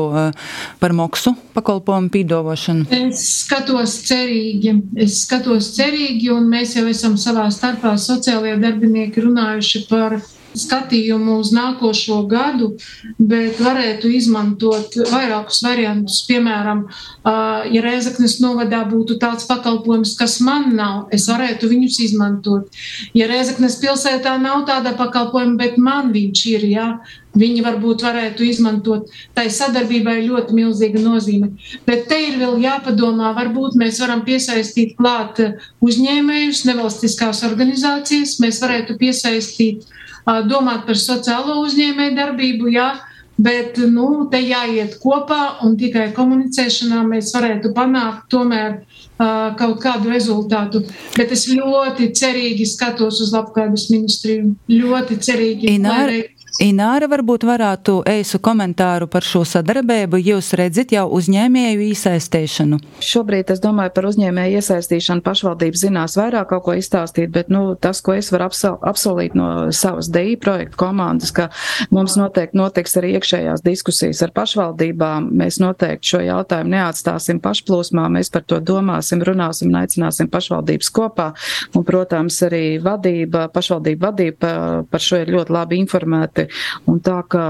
par 0.81 0.95
moksu 0.97 1.35
pakalpojumu 1.57 2.09
pīdošanu? 2.15 2.87
Es 2.97 3.25
skatos 3.43 3.99
cerīgi. 4.09 4.73
Es 5.05 5.19
skatos 5.27 5.69
cerīgi, 5.77 6.31
un 6.33 6.49
mēs 6.53 6.73
jau 6.79 6.87
esam 6.89 7.19
savā 7.21 7.45
starpā 7.53 7.93
sociālajie 8.01 8.57
darbinieki 8.63 9.27
runājuši 9.27 9.85
par 9.91 10.17
skatījumu 10.59 11.39
uz 11.43 11.51
nākošo 11.55 12.21
gadu, 12.31 12.73
bet 13.19 13.61
varētu 13.63 14.11
izmantot 14.15 14.95
vairākus 15.11 15.63
variantus. 15.65 16.23
Piemēram, 16.29 16.85
ja 17.25 17.85
Reizeknas 17.85 18.39
novadā 18.43 18.85
būtu 18.91 19.19
tāds 19.23 19.49
pakalpojums, 19.51 20.15
kas 20.21 20.39
man 20.45 20.71
nav, 20.79 21.09
es 21.15 21.27
varētu 21.31 21.71
viņus 21.73 22.01
izmantot. 22.09 22.71
Ja 23.17 23.29
Reizeknas 23.31 23.81
pilsētā 23.83 24.37
nav 24.43 24.65
tāda 24.71 24.95
pakalpojuma, 24.99 25.59
bet 25.61 25.79
man 25.79 26.13
viņš 26.15 26.45
ir, 26.55 26.67
jā, 26.71 26.89
viņi 27.35 27.65
varbūt 27.67 28.05
varētu 28.07 28.47
izmantot. 28.47 29.11
Tai 29.35 29.49
sadarbībai 29.51 30.21
ļoti 30.29 30.55
milzīga 30.55 31.03
nozīme. 31.03 31.51
Bet 31.87 32.07
te 32.11 32.21
ir 32.29 32.39
vēl 32.39 32.61
jāpadomā, 32.63 33.33
varbūt 33.35 33.75
mēs 33.81 33.99
varam 34.03 34.23
piesaistīt 34.27 34.95
klāt 35.01 35.43
uzņēmējus, 35.83 36.63
nevalstiskās 36.71 37.43
organizācijas, 37.49 38.39
mēs 38.45 38.63
varētu 38.63 38.95
piesaistīt 39.01 39.83
uh, 39.83 40.04
domāt 40.25 40.87
par 40.89 40.99
sociālo 40.99 41.61
uzņēmēju 41.65 42.17
darbību, 42.17 42.71
jā, 42.73 42.89
bet 43.37 43.79
nu, 43.91 44.29
te 44.31 44.39
jāiet 44.39 44.99
kopā 45.03 45.59
un 45.67 45.75
tikai 45.79 46.11
komunicēšanā 46.15 47.03
mēs 47.09 47.33
varētu 47.35 47.73
panākt 47.75 48.29
tomēr 48.33 48.77
uh, 48.79 49.55
kaut 49.59 49.81
kādu 49.83 50.13
rezultātu. 50.13 50.85
Bet 51.17 51.35
es 51.35 51.49
ļoti 51.51 52.13
cerīgi 52.15 52.67
skatos 52.71 53.21
uz 53.25 53.35
labklājības 53.35 53.89
ministriju. 53.91 54.55
Ļoti 54.71 55.19
cerīgi. 55.27 55.75
Ināra, 55.75 56.21
Ināra 56.63 57.09
varbūt 57.11 57.43
varētu 57.49 57.97
eisu 58.07 58.39
komentāru 58.39 59.09
par 59.11 59.25
šo 59.27 59.41
sadarbību. 59.49 60.21
Jūs 60.23 60.53
redzat 60.55 60.93
jau 60.95 61.09
uzņēmēju 61.17 61.81
iesaistīšanu? 61.89 62.77
Šobrīd 63.03 63.49
es 63.51 63.59
domāju 63.59 63.91
par 63.97 64.07
uzņēmēju 64.07 64.61
iesaistīšanu 64.61 65.25
pašvaldības 65.27 65.83
zinās 65.83 66.15
vairāk 66.15 66.53
kaut 66.53 66.63
ko 66.69 66.77
izstāstīt, 66.79 67.33
bet 67.35 67.51
nu, 67.51 67.65
tas, 67.75 67.99
ko 68.07 68.15
es 68.15 68.31
varu 68.31 68.47
apsol 68.47 68.77
apsolīt 68.87 69.35
no 69.35 69.49
savas 69.75 70.07
DI 70.15 70.37
projektu 70.39 70.79
komandas, 70.79 71.33
ka 71.35 71.49
mums 71.91 72.15
noteikti 72.21 72.61
notiks 72.61 72.95
arī 73.03 73.17
iekšējās 73.19 73.67
diskusijas 73.67 74.23
ar 74.23 74.31
pašvaldībām. 74.39 75.33
Mēs 75.35 75.59
noteikti 75.59 76.13
šo 76.13 76.23
jautājumu 76.23 76.77
neatstāsim 76.77 77.43
pašplūsmā, 77.43 78.07
mēs 78.15 78.31
par 78.31 78.47
to 78.47 78.61
domāsim, 78.63 79.27
runāsim 79.27 79.75
un 79.75 79.81
aicināsim 79.83 80.31
pašvaldības 80.31 80.95
kopā. 80.95 81.33
Un, 81.75 81.83
protams, 81.83 82.39
arī 82.47 82.79
vadība, 82.79 83.49
pašvaldība 83.51 84.13
vadība 84.13 84.57
par 84.87 85.03
šo 85.03 85.25
ir 85.25 85.35
ļoti 85.35 85.59
labi 85.59 85.83
informēti 85.83 86.44
grupi. 86.45 86.53
Un 86.87 87.01
tā 87.01 87.23
kā 87.29 87.45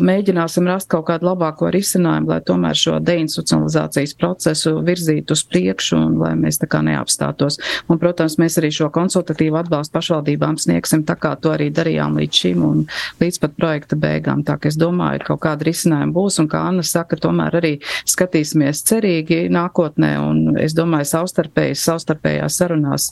mēģināsim 0.00 0.66
rast 0.66 0.88
kaut 0.88 1.06
kādu 1.08 1.26
labāko 1.28 1.70
risinājumu, 1.70 2.28
lai 2.28 2.40
tomēr 2.40 2.76
šo 2.76 2.98
deinstitucionalizācijas 3.00 4.14
procesu 4.18 4.80
virzītu 4.82 5.32
uz 5.32 5.44
priekšu 5.44 5.96
un 5.96 6.18
lai 6.18 6.34
mēs 6.36 6.58
tā 6.58 6.66
kā 6.66 6.80
neapstātos. 6.82 7.58
Un, 7.88 7.98
protams, 7.98 8.38
mēs 8.38 8.58
arī 8.58 8.70
šo 8.72 8.90
konsultatīvu 8.90 9.58
atbalstu 9.58 9.92
pašvaldībām 9.92 10.58
sniegsim 10.58 11.04
tā 11.04 11.16
kā 11.18 11.36
to 11.40 11.52
arī 11.52 11.70
darījām 11.70 12.18
līdz 12.18 12.40
šim 12.42 12.64
un 12.64 12.86
līdz 13.20 13.38
pat 13.40 13.56
projekta 13.56 13.96
beigām. 13.96 14.44
Tā 14.44 14.58
ka 14.58 14.68
es 14.68 14.78
domāju, 14.78 15.20
ka 15.20 15.34
kaut 15.34 15.44
kāda 15.44 15.68
risinājuma 15.68 16.14
būs 16.14 16.40
un 16.42 16.48
kā 16.48 16.64
Anna 16.68 16.82
saka, 16.86 17.18
tomēr 17.20 17.58
arī 17.60 17.74
skatīsimies 18.08 18.84
cerīgi 18.88 19.46
nākotnē 19.52 20.14
un 20.22 20.58
es 20.60 20.74
domāju, 20.76 21.08
savstarpējas, 21.12 21.84
savstarpējās 21.88 22.58
sarunās 22.58 23.10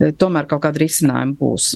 eh, 0.00 0.12
tomēr 0.12 0.48
kaut 0.50 0.64
kāda 0.66 0.82
risinājuma 0.82 1.36
būs. 1.40 1.74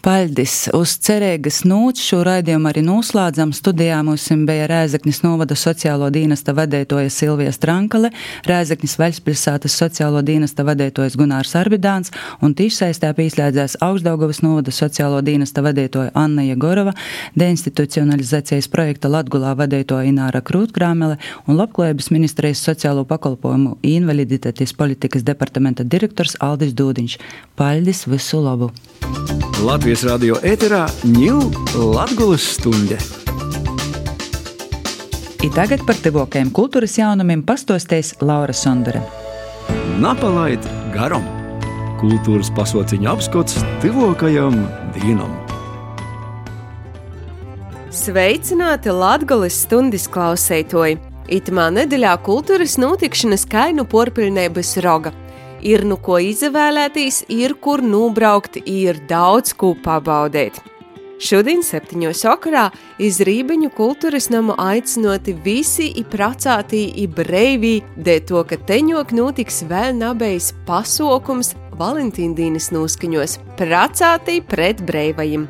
Paļdis 0.00 0.70
uz 0.72 0.94
cerīgas 1.04 1.58
nūts 1.68 2.00
šo 2.00 2.22
raidījumu 2.24 2.70
arī 2.70 2.80
noslēdzam. 2.86 3.50
Studijā 3.52 3.98
mums 4.06 4.30
bija 4.48 4.64
Rēzeknis 4.70 5.18
novada 5.20 5.52
sociālo 5.58 6.08
dienesta 6.14 6.54
vadētoja 6.56 7.10
Silvija 7.12 7.52
Strankale, 7.52 8.08
Rēzeknis 8.48 8.96
Vaļspilsētas 8.96 9.76
sociālo 9.76 10.22
dienesta 10.24 10.64
vadētojas 10.64 11.18
Gunārs 11.20 11.52
Arbidāns 11.60 12.14
un 12.40 12.54
tīšsaistē 12.56 13.10
pīslēdzēs 13.18 13.76
Augstdaugavas 13.84 14.40
novada 14.40 14.72
sociālo 14.72 15.20
dienesta 15.26 15.60
vadētoja 15.66 16.14
Anna 16.16 16.46
Jegorova, 16.48 16.96
deinstitucionalizācijas 17.36 18.70
projekta 18.72 19.12
Latgulā 19.12 19.52
vadētoja 19.60 20.08
Ināra 20.08 20.40
Krūtkrāmele 20.40 21.20
un 21.44 21.60
Labklājības 21.60 22.08
ministrijas 22.16 22.64
sociālo 22.64 23.04
pakalpojumu 23.04 23.76
invaliditātes 23.84 24.72
politikas 24.72 25.28
departamenta 25.28 25.84
direktors 25.84 26.38
Aldis 26.40 26.72
Dūdiņš. 26.72 27.20
Paļdis 27.60 28.06
visu 28.08 28.40
labu! 28.48 28.72
Latvijas 29.60 30.06
radio 30.08 30.38
ēterā 30.46 30.86
ņūl 31.04 31.50
Latgulas 31.92 32.46
stunde. 32.54 32.96
I 35.44 35.50
tagad 35.52 35.82
par 35.84 35.98
tuvākajiem 36.00 36.48
kultūras 36.56 36.94
jaunumiem 36.96 37.42
pastostēs 37.44 38.14
Laura 38.24 38.54
Sondere. 38.56 39.02
Napalaid 40.00 40.64
garam! 40.94 41.26
Kultūras 42.00 42.48
pasauciņa 42.56 43.12
apskats 43.12 43.60
tuvākajam 43.84 44.56
dienam! 44.96 45.36
Sveicināti 47.92 48.96
Latvijas 48.96 49.60
stundas 49.66 50.08
klausētoji! 50.08 50.96
Itamā 51.28 51.68
nedēļā 51.82 52.16
kultūras 52.24 52.80
notikšanas 52.80 53.44
kainu 53.50 53.84
porpilnības 53.92 54.78
roga– 54.86 55.12
ir 55.62 55.84
nu 55.84 55.96
ko 56.00 56.18
izvēlēties, 56.22 57.24
ir 57.28 57.56
kur 57.60 57.82
nubraukt, 57.82 58.60
ir 58.66 59.00
daudz 59.08 59.54
ko 59.54 59.74
pabaudīt. 59.84 60.60
Šodien, 61.20 61.60
septiņos 61.60 62.22
vakarā, 62.24 62.62
iz 62.96 63.18
Rībiņu 63.28 63.68
kultūras 63.76 64.30
namu 64.32 64.54
aicinoti 64.56 65.34
visi 65.44 65.90
i 66.00 66.04
pracātī 66.08 66.86
i 67.02 67.04
breivī, 67.04 67.74
dēļ 68.00 68.22
to, 68.30 68.40
ka 68.48 68.56
teņok 68.70 69.12
notiks 69.18 69.60
vēl 69.68 69.98
nabējs 70.00 70.54
pasaukums 70.64 71.52
Valentīndīnas 71.76 72.72
noskaņos- 72.72 73.38
pracātī 73.60 74.40
pret 74.40 74.80
breivajiem. 74.80 75.48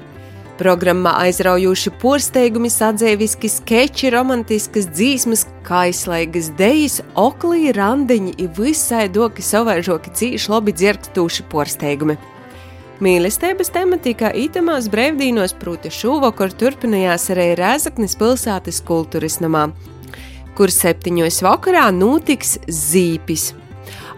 Programmā 0.60 1.14
aizraujoši 1.22 1.90
porsteigumi, 2.02 2.68
sadzēviski 2.68 3.48
skeči, 3.48 4.10
romantiskas 4.12 4.90
dzīsmas, 4.92 5.46
kaislaigas 5.64 6.50
dejas, 6.58 6.98
oklī, 7.16 7.70
randiņi 7.72 8.34
ir 8.44 8.50
visai 8.58 9.06
doki 9.08 9.40
savaižoki 9.40 10.12
cīši 10.18 10.52
labi 10.52 10.74
dzirkstūši 10.76 11.46
porsteigumi. 11.48 12.18
Mīlestības 13.00 13.72
tematikā 13.72 14.34
itamās 14.36 14.90
brīvdīnos, 14.92 15.56
proti, 15.56 15.88
šovakar 15.88 16.52
turpinājās 16.52 17.30
arī 17.32 17.54
Rēzaknes 17.56 18.18
pilsētas 18.20 18.82
kultūras 18.84 19.38
namā, 19.40 19.70
kur 20.58 20.68
septiņos 20.68 21.40
vakarā 21.46 21.86
notiks 21.96 22.58
zīpis. 22.68 23.54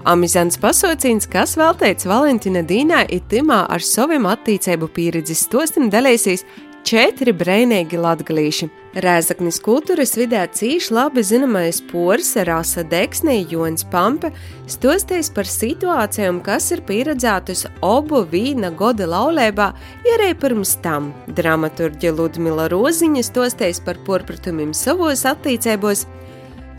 Amizants 0.02 0.56
pasaucīns, 0.58 1.28
kas 1.30 1.52
veltīts 1.54 2.08
Valentīna 2.10 2.64
Dīnai, 2.66 3.04
ir 3.14 3.20
timā 3.30 3.60
ar 3.70 3.84
saviem 3.86 4.24
attīcību 4.26 4.88
pieredzes 4.90 5.44
stostim 5.46 5.92
dalīsies 5.94 6.42
četri 6.82 7.30
brēnīgi 7.30 8.00
latgalīši. 8.02 8.66
Rēzaknis 9.04 9.60
kultūras 9.62 10.16
vidē 10.18 10.40
cīši 10.50 10.90
labi 10.96 11.22
zināmais 11.22 11.78
poris 11.92 12.32
Rasa 12.48 12.82
Deksnē 12.82 13.36
Jons 13.52 13.86
Pampe 13.92 14.32
stosties 14.66 15.30
par 15.30 15.46
situācijām, 15.46 16.42
kas 16.42 16.72
ir 16.74 16.82
pieredzētas 16.88 17.68
obu 17.86 18.24
vīna 18.26 18.72
goda 18.74 19.06
laulībā, 19.06 19.68
ja 20.02 20.16
arī 20.18 20.32
pirms 20.34 20.74
tam. 20.82 21.12
Dramaturģi 21.30 22.10
Ludmila 22.18 22.66
Roziņa 22.74 23.22
stosties 23.30 23.78
par 23.86 24.02
porpratumiem 24.02 24.74
savos 24.74 25.22
attīcībos, 25.30 26.08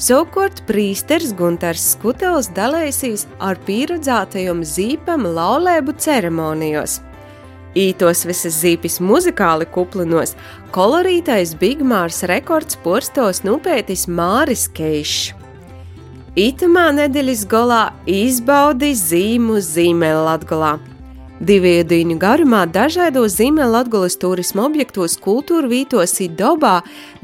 Savukārt 0.02 0.64
prīsteris 0.68 1.36
Gunārs 1.38 1.84
Skutels 1.94 2.50
dalīsies 2.56 3.28
ar 3.44 3.60
pieredzētajiem 3.68 4.64
zīpam 4.66 5.28
laulēbu 5.36 5.94
ceremonijos. 6.02 7.00
Ītos 7.78 8.24
visas 8.30 8.58
zīpes 8.62 9.00
muzikāli 9.02 9.66
kuplinos, 9.74 10.36
kolorītais 10.74 11.56
Bigmārs 11.58 12.22
rekords 12.30 12.78
porstos 12.84 13.42
nupētis 13.46 14.06
Māris 14.10 14.68
Keišs. 14.70 15.34
Itamā 16.38 16.88
nedēļas 16.98 17.46
galā 17.50 17.84
izbaudīs 18.10 19.02
zīmu 19.12 19.60
zīmēlu 19.62 20.26
Latgolā. 20.26 20.76
Divu 21.42 21.82
dienu 21.90 22.20
garumā 22.22 22.60
dažādos 22.70 23.40
Ziemeļlatgulas 23.40 24.20
turisma 24.22 24.68
objektos, 24.68 25.16
kultūra 25.18 25.66
vītos 25.66 26.14
ir 26.22 26.36
dobā 26.38 26.76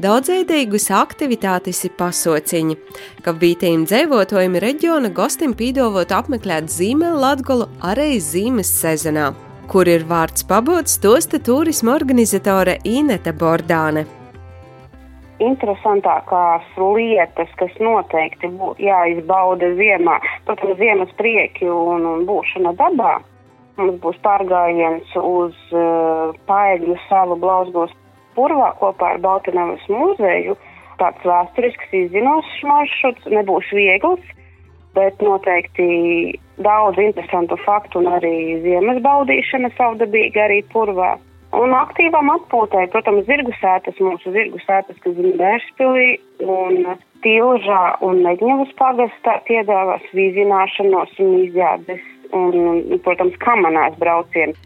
daudzveidīgas 0.02 0.88
aktivitātes 0.98 1.84
ir 1.86 1.94
pasociņi, 1.94 2.74
ka 3.22 3.36
vītējiem 3.38 3.86
dzīvotājiem 3.86 4.58
reģiona 4.66 5.12
gostim 5.14 5.54
pīdovot 5.54 6.10
apmeklēt 6.10 6.66
Ziemeļlatgulu 6.74 7.70
arī 7.86 8.18
zīmes 8.18 8.74
sezonā, 8.82 9.30
kur 9.70 9.86
ir 9.86 10.02
vārds 10.10 10.42
pabots 10.42 10.98
tosta 10.98 11.38
turisma 11.38 11.94
organizatore 11.94 12.80
Ineta 12.82 13.30
Bordāne. 13.30 14.08
Interesantākās 15.38 16.66
lietas, 16.76 17.48
kas 17.62 17.78
noteikti 17.78 18.50
būtu 18.58 18.90
jāizbauda 18.90 19.70
ziemā, 19.78 20.18
protams, 20.50 20.80
ziemas 20.82 21.14
prieki 21.16 21.70
un, 21.70 22.04
un 22.04 22.26
būšana 22.26 22.74
dabā. 22.74 23.20
Mums 23.80 23.96
būs 24.02 24.18
pārgājiens 24.24 25.14
uz 25.16 25.56
uh, 25.72 26.34
Paegļu 26.50 26.98
salu 27.06 27.38
Blausgos 27.40 27.94
purvā 28.36 28.74
kopā 28.80 29.14
ar 29.14 29.22
Baltinavas 29.24 29.86
muzeju. 29.88 30.58
tāds 31.00 31.24
vēsturisks 31.24 31.94
izzinošs 31.96 32.58
maršruts, 32.68 33.30
nebūs 33.32 33.70
viegls, 33.72 34.20
bet 34.92 35.22
noteikti 35.24 35.86
daudz 36.60 37.00
interesantu 37.00 37.56
faktu 37.64 38.02
un 38.02 38.10
arī 38.18 38.60
ziemas 38.60 39.00
baudīšana 39.06 39.72
savdabīgi 39.78 40.42
arī 40.44 40.60
purvā. 40.74 41.14
Un 41.56 41.72
aktīvam 41.74 42.28
atpūtai, 42.36 42.84
protams, 42.92 43.24
zirgu 43.26 43.56
sētas, 43.62 43.96
mūsu 43.98 44.30
zirgu 44.36 44.60
sētas, 44.66 45.00
kas 45.02 45.16
ir 45.16 45.32
Bērspilī 45.40 46.10
un 46.44 46.84
Tilžā 47.24 47.82
un 48.06 48.20
Medņevas 48.28 48.76
pagastā 48.78 49.40
piedāvās 49.48 50.04
vīzināšanos 50.14 51.16
un 51.24 51.34
izjādes 51.46 52.04
un, 52.36 52.98
protams, 53.04 53.36
kamanās 53.44 53.96
braucienu. 54.00 54.56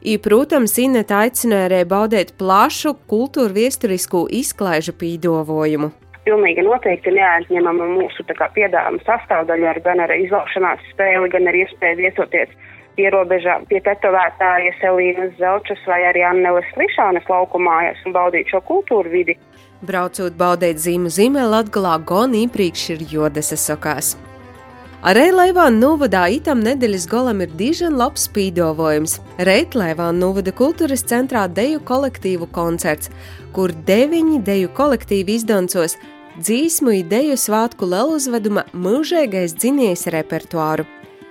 I, 0.00 0.16
protams, 0.22 0.78
Ineta 0.80 1.18
aicināja 1.26 1.68
arī 1.68 1.80
baudīt 1.88 2.32
plašu 2.40 2.94
kultūru 3.10 3.52
viesturisku 3.52 4.24
izklaižu 4.32 4.94
pīdovojumu. 4.96 5.90
Pilnīgi 6.24 6.64
noteikti 6.64 7.12
neatņemama 7.16 7.88
mūsu 7.94 8.24
piedāvājuma 8.24 9.04
sastāvdaļa, 9.04 9.74
gan 9.84 10.00
ar 10.04 10.12
izlaukšanās 10.16 10.84
spēli, 10.92 11.28
gan 11.32 11.48
ar 11.48 11.58
iespēju 11.64 12.00
viesoties 12.00 12.56
pierobežā 12.96 13.60
pie 13.70 13.80
tetovētājas 13.84 14.80
Elīnas 14.90 15.36
Zelčas 15.40 15.80
vai 15.88 16.00
arī 16.10 16.24
Anneles 16.26 16.68
Lišānas 16.80 17.28
laukumājas 17.30 18.00
un 18.06 18.16
baudīt 18.16 18.50
šo 18.52 18.60
kultūru 18.68 19.12
vidi. 19.12 19.36
Braucot 19.86 20.36
baudīt 20.36 20.80
zīmu 20.80 21.12
zīmē 21.12 21.46
Latgalā, 21.48 21.96
gan 22.04 22.36
īpriekš 22.36 22.88
ir 22.96 23.06
jodas 23.14 23.52
esokās. 23.56 24.16
Arī 25.00 25.30
Leivāna 25.32 25.78
Nuvadā 25.80 26.26
itam 26.28 26.60
nedēļas 26.60 27.06
golam 27.08 27.40
ir 27.40 27.54
dižan 27.56 27.96
labs 27.96 28.26
spīdovojums. 28.28 29.16
Reit 29.48 29.72
Leivāna 29.72 30.18
Nuvada 30.18 30.52
kultūras 30.52 31.06
centrā 31.08 31.46
deju 31.48 31.80
kolektīvu 31.88 32.50
koncerts, 32.52 33.08
kur 33.56 33.72
deviņi 33.72 34.42
deju 34.44 34.68
kolektīvi 34.76 35.38
izdancos 35.40 35.96
dzīsmu 36.36 36.98
ideju 37.00 37.40
svātku 37.40 37.88
leluzveduma 37.88 38.68
mūžīgais 38.76 39.56
dzinies 39.56 40.04
repertuāru 40.12 40.84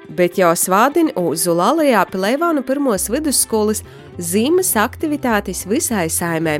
bet 0.09 0.37
jau 0.39 0.51
svādina 0.57 1.13
Uzu 1.19 1.53
Lalijā 1.57 2.01
pie 2.09 2.19
Leivānu 2.23 2.63
pirmos 2.65 3.09
vidusskolas 3.11 3.83
zīmes 4.17 4.73
aktivitātes 4.79 5.65
visai 5.69 6.07
saimē. 6.11 6.59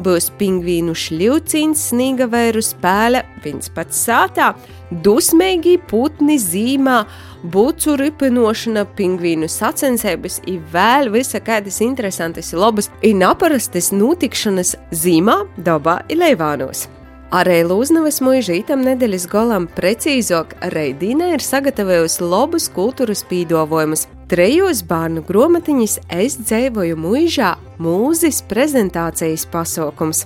Būs 0.00 0.30
pingvīnu 0.40 0.94
šļūcīns, 0.96 1.88
snīga 1.90 2.28
vēru 2.30 2.62
spēle, 2.64 3.24
viens 3.44 3.72
pats 3.74 4.04
sātā, 4.06 4.52
dusmīgi 4.90 5.76
putni 5.90 6.36
zīmā, 6.42 7.04
bucu 7.52 7.96
ripinošana, 8.00 8.84
pingvīnu 8.98 9.48
sacensības, 9.50 10.40
ir 10.50 10.62
vēl 10.72 11.10
visa 11.14 11.40
kādas 11.40 11.80
interesantas 11.84 12.52
lobas, 12.52 12.90
ir 13.02 13.18
naparastas 13.20 13.92
notikšanas 13.94 14.76
zīmā, 14.90 15.42
dabā 15.58 16.00
ir 16.10 16.20
Leivānos. 16.24 16.88
Arī 17.30 17.60
Lūznavas 17.62 18.16
mūža 18.26 18.56
itam 18.58 18.80
nedēļas 18.82 19.28
golam 19.30 19.68
precīzāk 19.70 20.56
Reidīna 20.74 21.28
ir 21.36 21.44
sagatavojusi 21.44 22.26
labus 22.26 22.66
kultūras 22.74 23.22
pīdovojumus. 23.30 24.08
Trejos 24.30 24.82
bērnu 24.86 25.22
gromatiņas 25.28 25.96
es 26.10 26.40
dzēvoju 26.42 26.98
mūžā 26.98 27.54
mūzis 27.78 28.42
prezentācijas 28.50 29.46
pasaukums. 29.50 30.24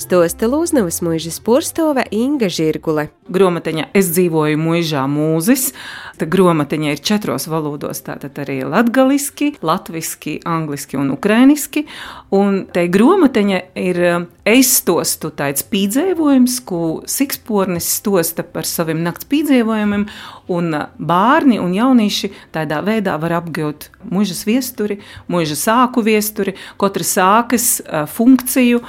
Stosta 0.00 0.48
Lūznavas 0.48 1.02
mūžas 1.04 1.36
porstove 1.44 2.06
Inga 2.16 2.48
Žirgule. 2.48 3.10
Gromatiņa 3.28 3.90
es 3.92 4.08
dzīvoju 4.14 4.56
mūžā 4.56 5.02
mūzis. 5.12 5.74
Tā 6.16 6.24
gromatiņa 6.24 6.94
ir 6.94 7.02
četros 7.04 7.44
valodos, 7.52 8.00
tātad 8.06 8.38
arī 8.40 8.62
latgaliski, 8.64 9.52
latviski, 9.60 10.38
angliski 10.48 10.96
un 10.96 11.12
ukrainiski. 11.12 11.84
Un 12.32 12.62
te 12.72 12.86
gromatiņa 12.88 13.60
ir 13.76 14.00
es 14.48 14.72
stostu 14.80 15.28
tāds 15.36 15.66
pīdzēvojums, 15.68 16.56
ko 16.64 16.80
sikspornis 17.04 17.92
stosta 18.00 18.40
par 18.40 18.64
saviem 18.64 19.04
nakts 19.04 19.28
pīdzēvojumiem, 19.28 20.08
un 20.50 20.80
bērni 20.96 21.60
un 21.60 21.76
jaunieši 21.76 22.32
tādā 22.56 22.80
veidā 22.88 23.20
var 23.20 23.36
apgūt 23.42 23.90
mūžas 24.08 24.46
viesturi, 24.48 24.98
mūža 25.30 25.60
sāku 25.60 26.02
viesturi, 26.08 26.56
katra 26.80 27.06
sākas 27.06 27.70
funkciju 28.16 28.80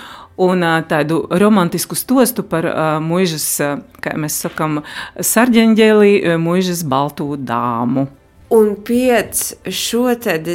un 0.42 0.66
tādu 0.90 1.24
romantisku 1.30 1.98
stostu 2.00 2.46
par 2.48 2.68
mūžas, 3.04 3.46
kā 4.02 4.16
mēs 4.18 4.40
sakām, 4.46 4.82
sarģeņģeli, 5.20 6.38
mūžas 6.42 6.86
baltu 6.90 7.36
dāmu. 7.38 8.08
Un 8.52 8.74
pēc 8.84 9.42
šo 9.72 10.10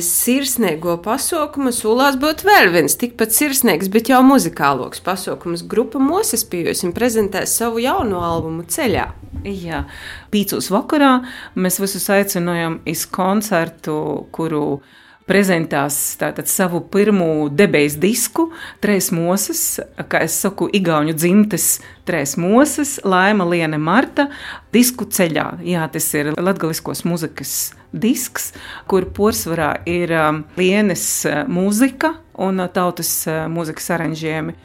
sirsnīgo 0.05 0.99
pasaukumu 1.01 1.71
sulās 1.73 2.19
būtu 2.21 2.45
vēl 2.45 2.69
viens 2.75 2.99
tikpat 3.01 3.33
sirsnīgs, 3.33 3.89
bet 3.89 4.11
jau 4.13 4.19
muzikāloks 4.21 5.01
pasaukums. 5.01 5.63
Grupa 5.65 5.97
Moses 5.97 6.45
Pijosim 6.45 6.93
prezentēs 6.93 7.57
savu 7.57 7.81
jauno 7.81 8.21
albumu 8.21 8.67
ceļā. 8.69 9.07
Jā, 9.49 9.87
pīcūs 10.29 10.69
vakarā 10.75 11.15
mēs 11.57 11.81
visus 11.81 12.05
aicinājām 12.13 12.83
iz 12.85 13.07
koncertu, 13.09 13.97
kuru 14.29 14.83
prezentās 15.27 15.97
tātad, 16.21 16.49
savu 16.51 16.81
pirmo 16.93 17.49
debesu 17.51 17.99
disku, 18.03 18.47
Trīs 18.83 19.11
Mosas, 19.15 19.81
kā 20.11 20.23
es 20.27 20.37
saku, 20.43 20.69
Igaunu 20.73 21.15
dzimtes 21.17 21.81
Trīs 22.07 22.37
Mosas, 22.41 22.97
Laima 23.05 23.47
Liene 23.49 23.79
Marta, 23.83 24.29
disku 24.75 25.09
ceļā. 25.11 25.49
Jā, 25.67 25.87
tas 25.93 26.07
ir 26.15 26.33
latgaliskos 26.39 27.03
muzikas 27.09 27.57
disks, 27.97 28.53
kur 28.91 29.09
porcelānā 29.17 29.73
ir 29.89 30.15
um, 30.15 30.45
Lienes 30.59 31.07
uh, 31.29 31.43
mūzika 31.51 32.15
un 32.47 32.63
uh, 32.63 32.71
tautas 32.71 33.13
uh, 33.31 33.47
mūzikas 33.51 33.93
aranžējumi. 33.99 34.57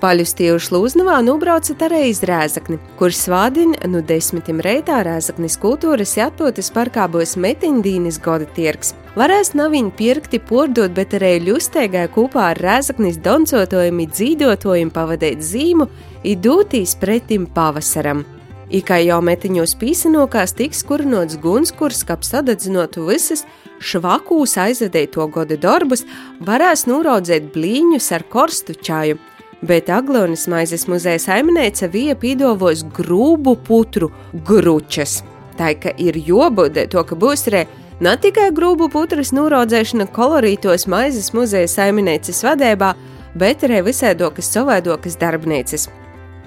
Paļustījuši 0.00 0.72
Lūznavā 0.72 1.18
nobraucat 1.20 1.82
arī 1.84 2.06
iz 2.08 2.22
Rēzakni, 2.24 2.78
kur 2.96 3.12
svādina 3.12 3.76
nu 3.92 4.00
desmitim 4.00 4.62
reitā 4.64 5.02
Rēzaknis 5.04 5.58
kultūras 5.60 6.14
atpūtas 6.24 6.72
parkā 6.72 7.04
būs 7.12 7.34
metiņdīnis 7.36 8.16
goda 8.24 8.48
tirgs. 8.56 8.94
Varēs 9.20 9.52
nav 9.58 9.74
viņi 9.74 9.92
pirkti 9.98 10.40
pordot, 10.40 10.94
bet 10.96 11.12
arī 11.18 11.34
ļustēgai 11.44 12.06
kopā 12.14 12.48
ar 12.54 12.62
Rēzaknis 12.64 13.20
doncotojumi 13.20 14.08
dzīdotojumi 14.08 14.94
pavadīt 14.96 15.44
zīmu, 15.44 15.90
idūtīs 16.24 16.96
pretim 17.00 17.44
pavasaram. 17.52 18.24
Ikai 18.70 19.02
jau 19.02 19.18
metiņos 19.26 19.74
pīsenokās 19.76 20.54
tiks 20.56 20.84
kurinots 20.86 21.36
guns, 21.42 21.74
kurs 21.76 22.04
kap 22.08 22.22
sadedzinotu 22.24 23.02
visas 23.08 23.44
švakūs 23.82 24.54
aizvedēto 24.64 25.26
goda 25.34 25.58
darbus, 25.60 26.06
varēs 26.46 26.86
nūraudzēt 26.88 27.50
blīņus 27.52 28.12
ar 28.16 28.24
korstu 28.30 28.76
čāju, 28.78 29.18
bet 29.62 29.90
Aglonas 29.90 30.46
maizes 30.48 30.86
muzeja 30.88 31.18
saimniece 31.18 31.88
Vija 31.92 32.16
pīdovos 32.16 32.84
grūbu 32.96 33.56
putru 33.66 34.10
gručas. 34.46 35.20
Tā 35.58 35.74
ka 35.76 35.92
ir 35.98 36.16
jobudē 36.16 36.86
to, 36.88 37.04
ka 37.04 37.16
būs 37.16 37.46
arī 37.50 37.66
ne 38.00 38.16
tikai 38.16 38.48
grūbu 38.56 38.88
putras 38.92 39.34
nūrodzēšana 39.36 40.08
kolorītos 40.16 40.86
maizes 40.88 41.32
muzeja 41.36 41.68
saimnieces 41.68 42.42
vadībā, 42.46 42.94
bet 43.36 43.64
arī 43.68 43.82
visēdokas 43.90 44.52
savaidokas 44.54 45.18
darbnīcas. 45.20 45.88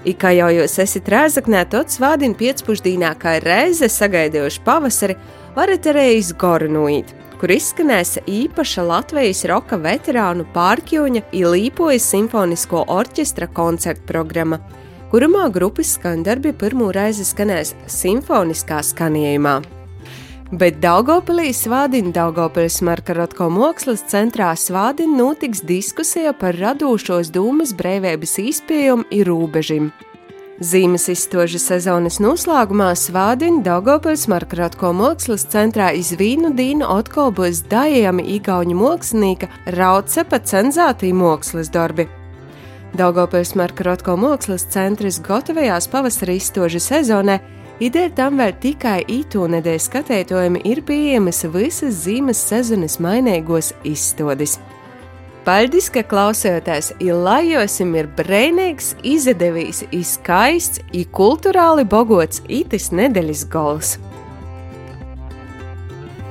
Ik 0.04 0.18
kā 0.20 0.34
jau 0.36 0.50
jūs 0.52 0.74
esat 0.82 1.06
rēzaknē, 1.08 1.62
tad 1.72 1.88
svādina 1.88 2.36
piecpušdīnā 2.36 3.14
kā 3.16 3.38
reize 3.40 3.88
sagaidījuši 3.88 4.64
pavasari, 4.66 5.16
varat 5.56 5.86
arī 5.94 6.10
izgornuīt 6.18 7.14
kur 7.44 7.52
izskanēs 7.52 8.14
īpaša 8.24 8.82
Latvijas 8.88 9.42
roka 9.50 9.76
veterānu 9.76 10.46
pārkjoņa 10.54 11.20
Ilīpojas 11.36 12.06
simfonisko 12.14 12.86
orķestra 12.88 13.50
koncerta 13.52 14.00
programma, 14.08 14.56
kurumā 15.12 15.50
grupas 15.52 15.90
skandarbi 15.98 16.54
pirmo 16.56 16.88
reizi 16.96 17.26
skanēs 17.28 17.74
simfoniskā 17.84 18.78
skanējumā. 18.88 19.58
Bet 20.56 20.80
Daugopilī 20.80 21.50
svādina 21.52 22.14
Daugopils 22.16 22.80
Markarotko 22.88 23.50
mākslas 23.52 24.06
centrā 24.08 24.54
svādina 24.56 25.20
notiks 25.20 25.60
diskusija 25.68 26.32
par 26.32 26.56
radošos 26.56 27.28
dūmas 27.34 27.76
brīvības 27.76 28.38
izpējumu 28.40 29.10
ir 29.12 29.28
rūbežim. 29.28 29.92
Zīmes 30.62 31.08
izstožu 31.10 31.58
sezonas 31.58 32.20
noslēgumā 32.22 32.92
svādina 32.94 33.58
Daugopils 33.66 34.28
Markaratko 34.30 34.92
mākslas 34.94 35.42
centrā 35.50 35.88
iz 35.98 36.12
Vīnu 36.14 36.52
Dīnu 36.54 36.86
atkolbos 36.94 37.64
dājami 37.72 38.22
igauņu 38.36 38.76
mākslinieka 38.78 39.48
Raucepa 39.74 40.38
cenzātī 40.38 41.10
mākslas 41.10 41.72
darbi. 41.74 42.06
Daugopils 42.94 43.56
Markaratko 43.58 44.14
mākslas 44.14 44.68
centrs 44.70 45.18
gatavajās 45.26 45.90
pavasara 45.90 46.38
izstožu 46.38 46.78
sezonē 46.78 47.40
Ideja 47.82 48.12
tam 48.14 48.38
vēl 48.38 48.52
tikai 48.62 49.00
īto 49.10 49.48
nedēļu 49.50 49.82
skatētojumi 49.82 50.60
ir 50.70 50.84
pieejamas 50.86 51.42
visas 51.50 52.04
zīmes 52.04 52.38
sezonas 52.38 53.00
mainīgos 53.02 53.72
izstādes. 53.82 54.60
Paldies, 55.44 55.90
ka 55.92 56.00
klausāties! 56.08 56.86
Ilajosim 57.04 57.90
ir 58.00 58.06
brīvīgs, 58.16 58.94
izdevīgs, 59.04 59.82
skaists, 60.08 60.80
kultūrāli 61.12 61.84
bogots 61.84 62.40
itis 62.48 62.88
nedēļas 62.96 63.42
gals. 63.52 63.90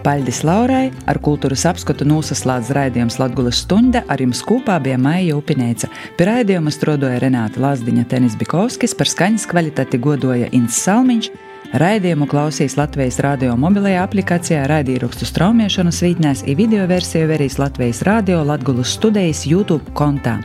Paļdis 0.04 0.42
Laurai 0.44 0.88
ar 1.06 1.22
kultūras 1.22 1.68
apskatu 1.70 2.10
nosaslēdz 2.10 2.74
raidījums 2.74 3.20
Latgulas 3.22 3.62
stunda, 3.62 4.02
ar 4.10 4.20
jums 4.26 4.42
kopā 4.44 4.80
bija 4.82 4.98
Maija 4.98 5.38
Upinēca. 5.38 5.92
Pie 6.18 6.28
raidījuma 6.32 6.74
strodoja 6.74 7.22
Renāta 7.22 7.62
Lazdiņa 7.62 8.10
Tenis 8.10 8.34
Bikovskis, 8.42 8.98
par 8.98 9.14
skaņas 9.14 9.46
kvalitāti 9.54 10.02
godoja 10.02 10.50
Inns 10.58 10.82
Salmiņš, 10.82 11.30
Raidījumu 11.74 12.28
klausīs 12.30 12.76
Latvijas 12.78 13.16
radio 13.26 13.56
mobilajā 13.58 14.04
aplikācijā, 14.06 14.60
raidījuma 14.70 15.26
straumēšanas 15.26 16.02
vītnēs, 16.06 16.44
ir 16.46 16.60
video 16.60 16.84
versiju 16.86 17.26
verīs 17.32 17.56
Latvijas 17.58 18.04
radio 18.06 18.44
Latvijas 18.46 18.92
studijas 19.00 19.42
YouTube 19.50 19.96
kontā. 19.98 20.36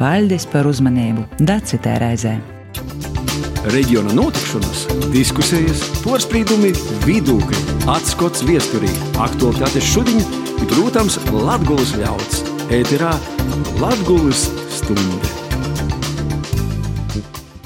Paldies 0.00 0.42
par 0.50 0.66
uzmanību! 0.66 1.22
Dacitē 1.38 2.00
reizē! 2.02 2.32
Reģiona 3.70 4.16
notikšanas, 4.18 4.80
diskusijas, 5.12 5.84
porcelāna, 6.02 6.72
vidūkļi, 7.06 7.60
atskats 7.94 8.42
viesturī, 8.48 8.90
aktuālitātes 9.22 9.86
šodien, 9.86 10.18
ir, 10.18 10.66
protams, 10.66 11.20
Latvijas 11.30 11.94
ļauds. 12.02 12.42
Ēterā 12.74 13.14
Latvijas 13.78 14.48
stunde! 14.80 15.41